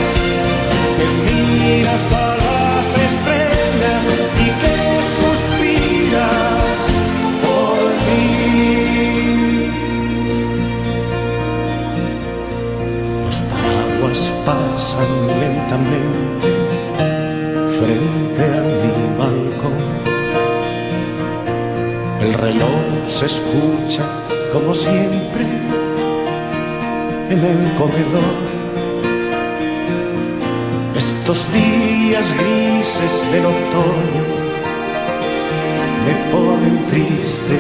[0.98, 2.14] que miras a
[2.44, 4.04] las estrellas
[4.38, 4.78] y que
[5.18, 6.78] suspiras
[7.46, 8.28] por mí.
[13.26, 15.12] Los paraguas pasan
[17.80, 19.80] frente a mi balcón.
[22.20, 24.04] El reloj se escucha
[24.52, 25.46] como siempre
[27.30, 28.52] en el comedor.
[30.94, 34.26] Estos días grises del otoño
[36.06, 37.60] me ponen triste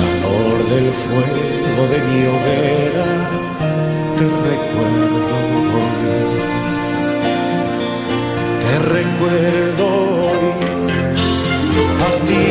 [0.00, 3.06] calor del fuego de mi hoguera,
[4.20, 5.36] te recuerdo
[5.76, 6.04] hoy.
[8.60, 9.84] Te recuerdo
[10.26, 10.50] hoy
[12.06, 12.44] a ti,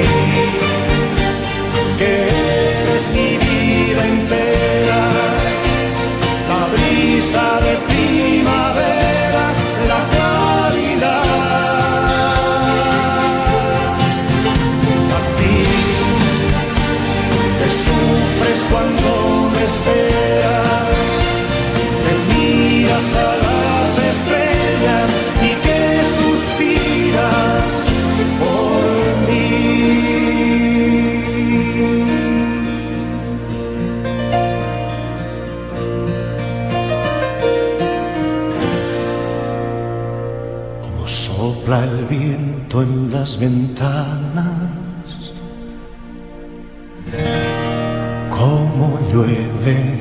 [48.30, 50.00] Como llueve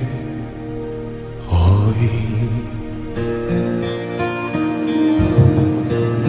[1.50, 2.10] hoy.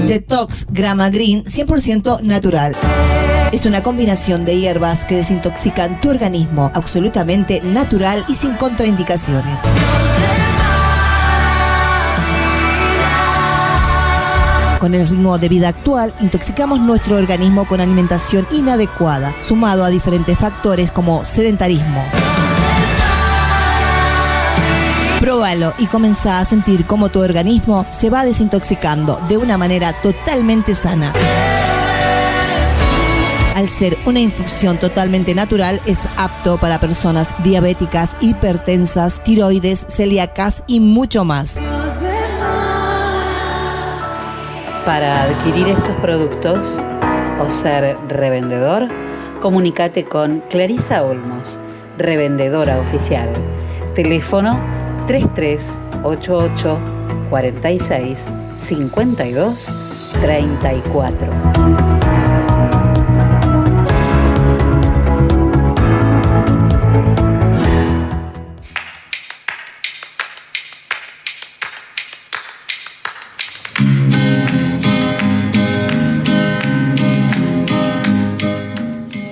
[0.08, 2.76] Detox Grama Green 100% natural.
[3.52, 9.62] Es una combinación de hierbas que desintoxican tu organismo, absolutamente natural y sin contraindicaciones.
[14.80, 20.40] Con el ritmo de vida actual, intoxicamos nuestro organismo con alimentación inadecuada, sumado a diferentes
[20.40, 22.02] factores como sedentarismo.
[25.20, 30.74] Próbalo y comenzá a sentir cómo tu organismo se va desintoxicando de una manera totalmente
[30.74, 31.12] sana.
[33.54, 40.80] Al ser una infusión totalmente natural, es apto para personas diabéticas, hipertensas, tiroides, celíacas y
[40.80, 41.60] mucho más.
[44.86, 46.62] Para adquirir estos productos
[47.40, 48.88] o ser revendedor,
[49.42, 51.58] comunícate con Clarisa Olmos,
[51.98, 53.30] revendedora oficial.
[53.94, 54.60] Teléfono
[55.08, 56.80] 3388
[57.30, 58.26] 46
[58.58, 61.79] 52 34.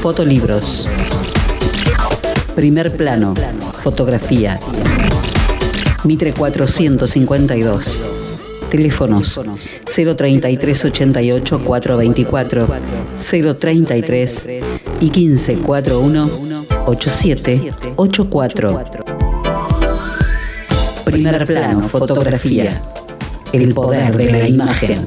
[0.00, 0.86] fotolibros.
[2.54, 3.34] Primer plano,
[3.82, 4.58] fotografía.
[6.04, 7.98] Mitre 452.
[8.70, 9.38] Teléfonos
[9.84, 12.68] 033 88 424
[13.58, 14.48] 033
[15.00, 16.30] y 1541
[16.86, 18.84] 8784.
[21.04, 22.80] Primer plano, fotografía.
[23.52, 25.06] El poder de la imagen.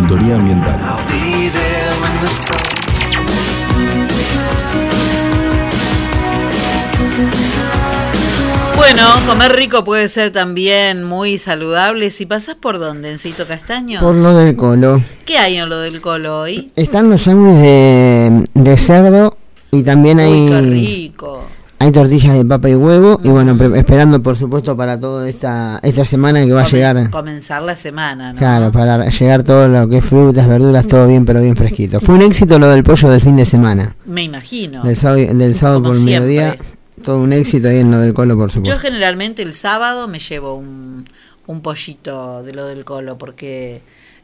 [0.09, 0.79] ambiental.
[8.75, 12.09] Bueno, comer rico puede ser también muy saludable.
[12.09, 13.99] Si pasás por dónde, Encito Castaño.
[13.99, 15.01] Por lo del colo.
[15.25, 16.71] ¿Qué hay en lo del colo hoy?
[16.75, 19.37] Están los sándwiches de, de cerdo
[19.71, 21.40] y también hay Uy, qué rico.
[21.91, 25.79] Hay tortillas de papa y huevo y bueno, pre- esperando por supuesto para toda esta
[25.83, 27.09] esta semana que va a llegar.
[27.09, 28.39] Comenzar la semana, ¿no?
[28.39, 31.99] Claro, para llegar todo lo que es frutas, verduras, todo bien pero bien fresquito.
[31.99, 33.95] Fue un éxito lo del pollo del fin de semana.
[34.05, 34.83] Me imagino.
[34.83, 36.19] Del sábado, del sábado por siempre.
[36.21, 36.57] mediodía,
[37.03, 38.79] todo un éxito ahí en lo del colo por Yo supuesto.
[38.79, 41.05] generalmente el sábado me llevo un,
[41.47, 43.81] un pollito de lo del colo porque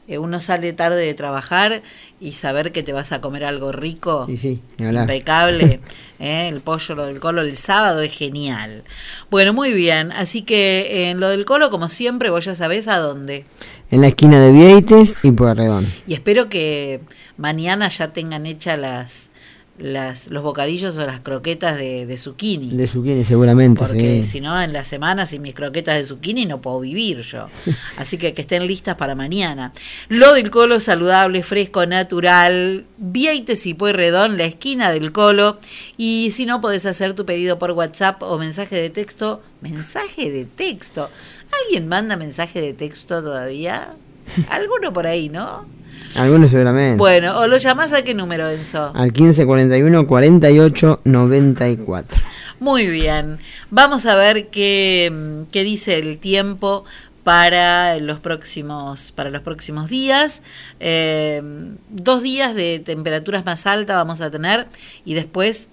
[0.08, 1.82] eh, uno sale tarde de trabajar
[2.20, 5.82] y saber que te vas a comer algo rico, Y sí, impecable,
[6.20, 8.84] eh, el pollo, lo del colo el sábado es genial.
[9.30, 12.98] Bueno, muy bien, así que en lo del colo, como siempre, vos ya sabés a
[12.98, 13.46] dónde.
[13.92, 15.86] En la esquina de Vieites y Pueyrredón.
[16.08, 17.02] Y espero que
[17.38, 19.32] mañana ya tengan hechas las,
[19.78, 22.76] las, los bocadillos o las croquetas de, de zucchini.
[22.76, 24.24] De zucchini seguramente, Porque sí.
[24.24, 27.48] si no, en la semana sin mis croquetas de zucchini no puedo vivir yo.
[27.98, 29.74] Así que que estén listas para mañana.
[30.10, 32.86] Lo del colo saludable, fresco, natural.
[32.98, 35.60] Vieites y Pueyrredón, la esquina del colo.
[35.98, 39.42] Y si no, podés hacer tu pedido por WhatsApp o mensaje de texto.
[39.62, 41.10] ¿Mensaje de texto?
[41.66, 43.96] ¿Alguien manda mensaje de texto todavía?
[44.50, 45.66] Alguno por ahí, ¿no?
[46.16, 46.98] Algunos seguramente.
[46.98, 48.92] Bueno, o lo llamás a qué número, Enzo.
[48.96, 52.22] Al 1541 48 94.
[52.60, 53.40] Muy bien.
[53.70, 56.86] Vamos a ver qué, mm, qué dice el tiempo
[57.24, 60.42] para los próximos para los próximos días
[60.80, 61.42] Eh,
[61.90, 64.68] dos días de temperaturas más altas vamos a tener
[65.04, 65.70] y después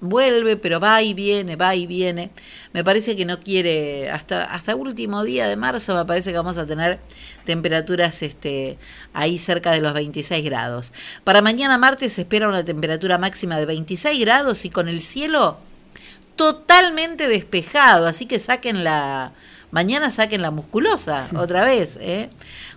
[0.00, 2.30] vuelve pero va y viene va y viene.
[2.72, 6.58] Me parece que no quiere hasta hasta último día de marzo me parece que vamos
[6.58, 6.98] a tener
[7.44, 8.78] temperaturas este
[9.12, 10.92] ahí cerca de los 26 grados.
[11.24, 15.58] Para mañana martes se espera una temperatura máxima de 26 grados y con el cielo
[16.36, 19.32] totalmente despejado, así que saquen la
[19.74, 22.30] mañana saquen la musculosa otra vez, ¿eh?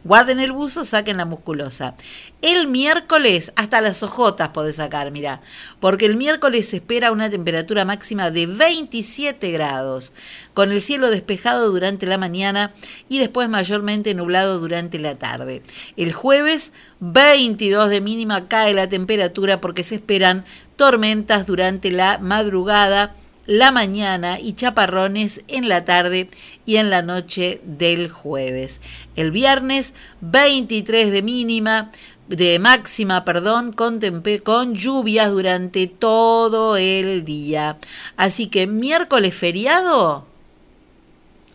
[0.03, 1.94] Guarden el buzo, saquen la musculosa.
[2.41, 5.41] El miércoles hasta las ojotas podés sacar, mira,
[5.80, 10.11] porque el miércoles se espera una temperatura máxima de 27 grados,
[10.56, 12.74] con el cielo despejado durante la mañana
[13.07, 15.61] y después mayormente nublado durante la tarde.
[15.98, 20.45] El jueves 22 de mínima cae la temperatura porque se esperan
[20.78, 23.14] tormentas durante la madrugada
[23.48, 26.30] la mañana y chaparrones en la tarde
[26.65, 28.82] y en la noche del jueves.
[29.15, 31.91] El viernes 23 de mínima,
[32.28, 33.99] de máxima, perdón, con,
[34.44, 37.78] con lluvias durante todo el día.
[38.18, 40.26] Así que miércoles feriado,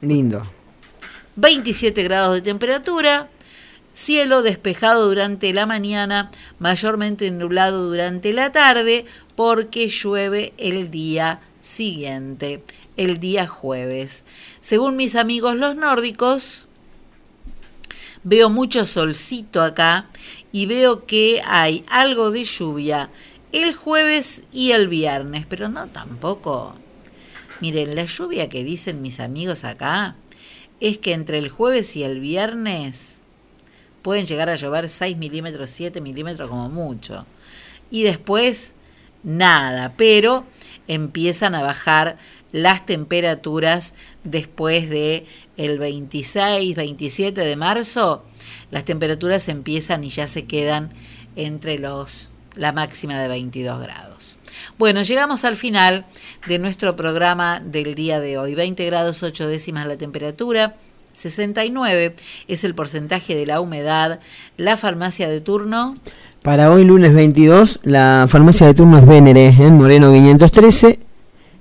[0.03, 0.43] Lindo.
[1.37, 3.29] 27 grados de temperatura,
[3.95, 9.07] cielo despejado durante la mañana, mayormente nublado durante la tarde,
[9.37, 12.63] porque llueve el día siguiente,
[12.99, 14.27] el día jueves.
[14.61, 16.67] Según mis amigos los nórdicos,
[18.23, 20.11] veo mucho solcito acá
[20.53, 23.11] y veo que hay algo de lluvia
[23.53, 26.75] el jueves y el viernes, pero no tampoco.
[27.61, 30.17] Miren, la lluvia que dicen mis amigos acá
[30.81, 33.21] es que entre el jueves y el viernes
[34.01, 37.27] pueden llegar a llover 6 milímetros, 7 milímetros como mucho.
[37.91, 38.75] Y después,
[39.23, 40.45] nada, pero
[40.93, 42.17] empiezan a bajar
[42.53, 43.95] las temperaturas
[44.25, 48.25] después de el 26, 27 de marzo.
[48.71, 50.93] Las temperaturas empiezan y ya se quedan
[51.37, 54.39] entre los la máxima de 22 grados.
[54.79, 56.05] Bueno, llegamos al final
[56.47, 58.55] de nuestro programa del día de hoy.
[58.55, 60.77] 20 grados 8 décimas la temperatura,
[61.13, 62.15] 69
[62.49, 64.21] es el porcentaje de la humedad.
[64.57, 65.95] La farmacia de turno,
[66.43, 70.99] Para hoy lunes 22, la farmacia de turno es Vénere en Moreno 513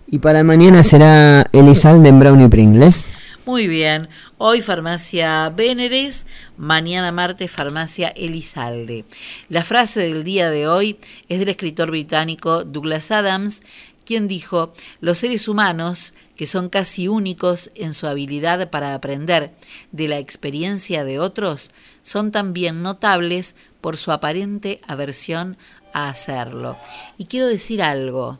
[0.07, 3.11] y para mañana será Elizalde en Brown y Pringles.
[3.45, 4.09] muy bien.
[4.39, 6.25] Hoy farmacia Véneres,
[6.57, 9.05] mañana martes farmacia Elizalde.
[9.49, 10.97] La frase del día de hoy
[11.29, 13.61] es del escritor británico Douglas Adams,
[14.03, 19.53] quien dijo, los seres humanos, que son casi únicos en su habilidad para aprender
[19.91, 21.69] de la experiencia de otros,
[22.01, 25.55] son también notables por su aparente aversión
[25.93, 26.77] a hacerlo.
[27.19, 28.39] Y quiero decir algo,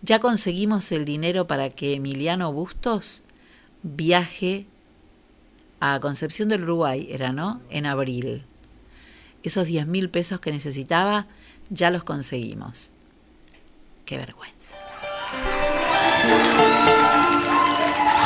[0.00, 3.22] ya conseguimos el dinero para que Emiliano Bustos
[3.84, 4.66] viaje
[5.78, 7.60] a Concepción del Uruguay, era, ¿no?
[7.70, 8.42] En abril.
[9.44, 11.28] Esos 10 mil pesos que necesitaba,
[11.70, 12.90] ya los conseguimos.
[14.04, 14.74] Qué vergüenza.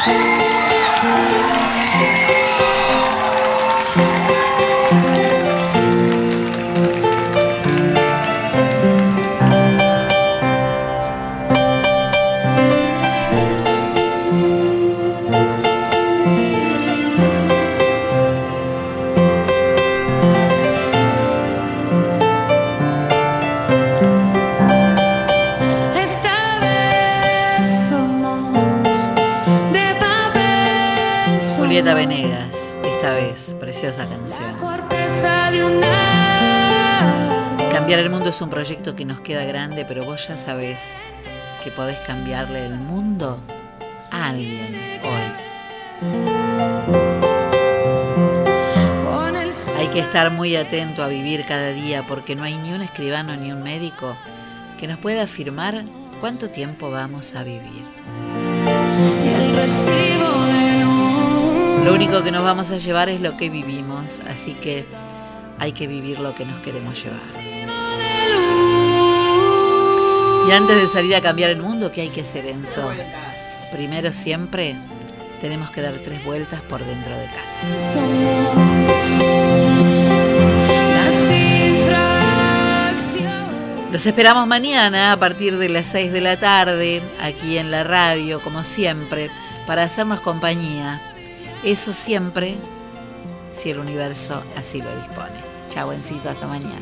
[0.07, 1.86] Thank you.
[33.79, 34.57] Preciosa canción.
[37.73, 41.03] Cambiar el mundo es un proyecto que nos queda grande, pero vos ya sabés
[41.63, 43.39] que podés cambiarle el mundo
[44.11, 44.75] a alguien
[45.05, 45.31] hoy.
[49.77, 53.37] Hay que estar muy atento a vivir cada día porque no hay ni un escribano
[53.37, 54.17] ni un médico
[54.79, 55.85] que nos pueda afirmar
[56.19, 57.85] cuánto tiempo vamos a vivir.
[61.87, 64.85] Lo único que nos vamos a llevar es lo que vivimos, así que
[65.61, 67.21] hay que vivir lo que nos queremos llevar.
[70.49, 72.91] Y antes de salir a cambiar el mundo, ¿qué hay que hacer, Enzo?
[73.71, 74.75] Primero siempre
[75.41, 77.63] tenemos que dar tres vueltas por dentro de casa.
[83.93, 88.41] Los esperamos mañana a partir de las 6 de la tarde, aquí en la radio,
[88.41, 89.31] como siempre,
[89.69, 91.01] para hacernos compañía.
[91.67, 92.57] Eso siempre,
[93.53, 95.35] si el universo así lo dispone.
[95.69, 96.79] Chau, hasta mañana.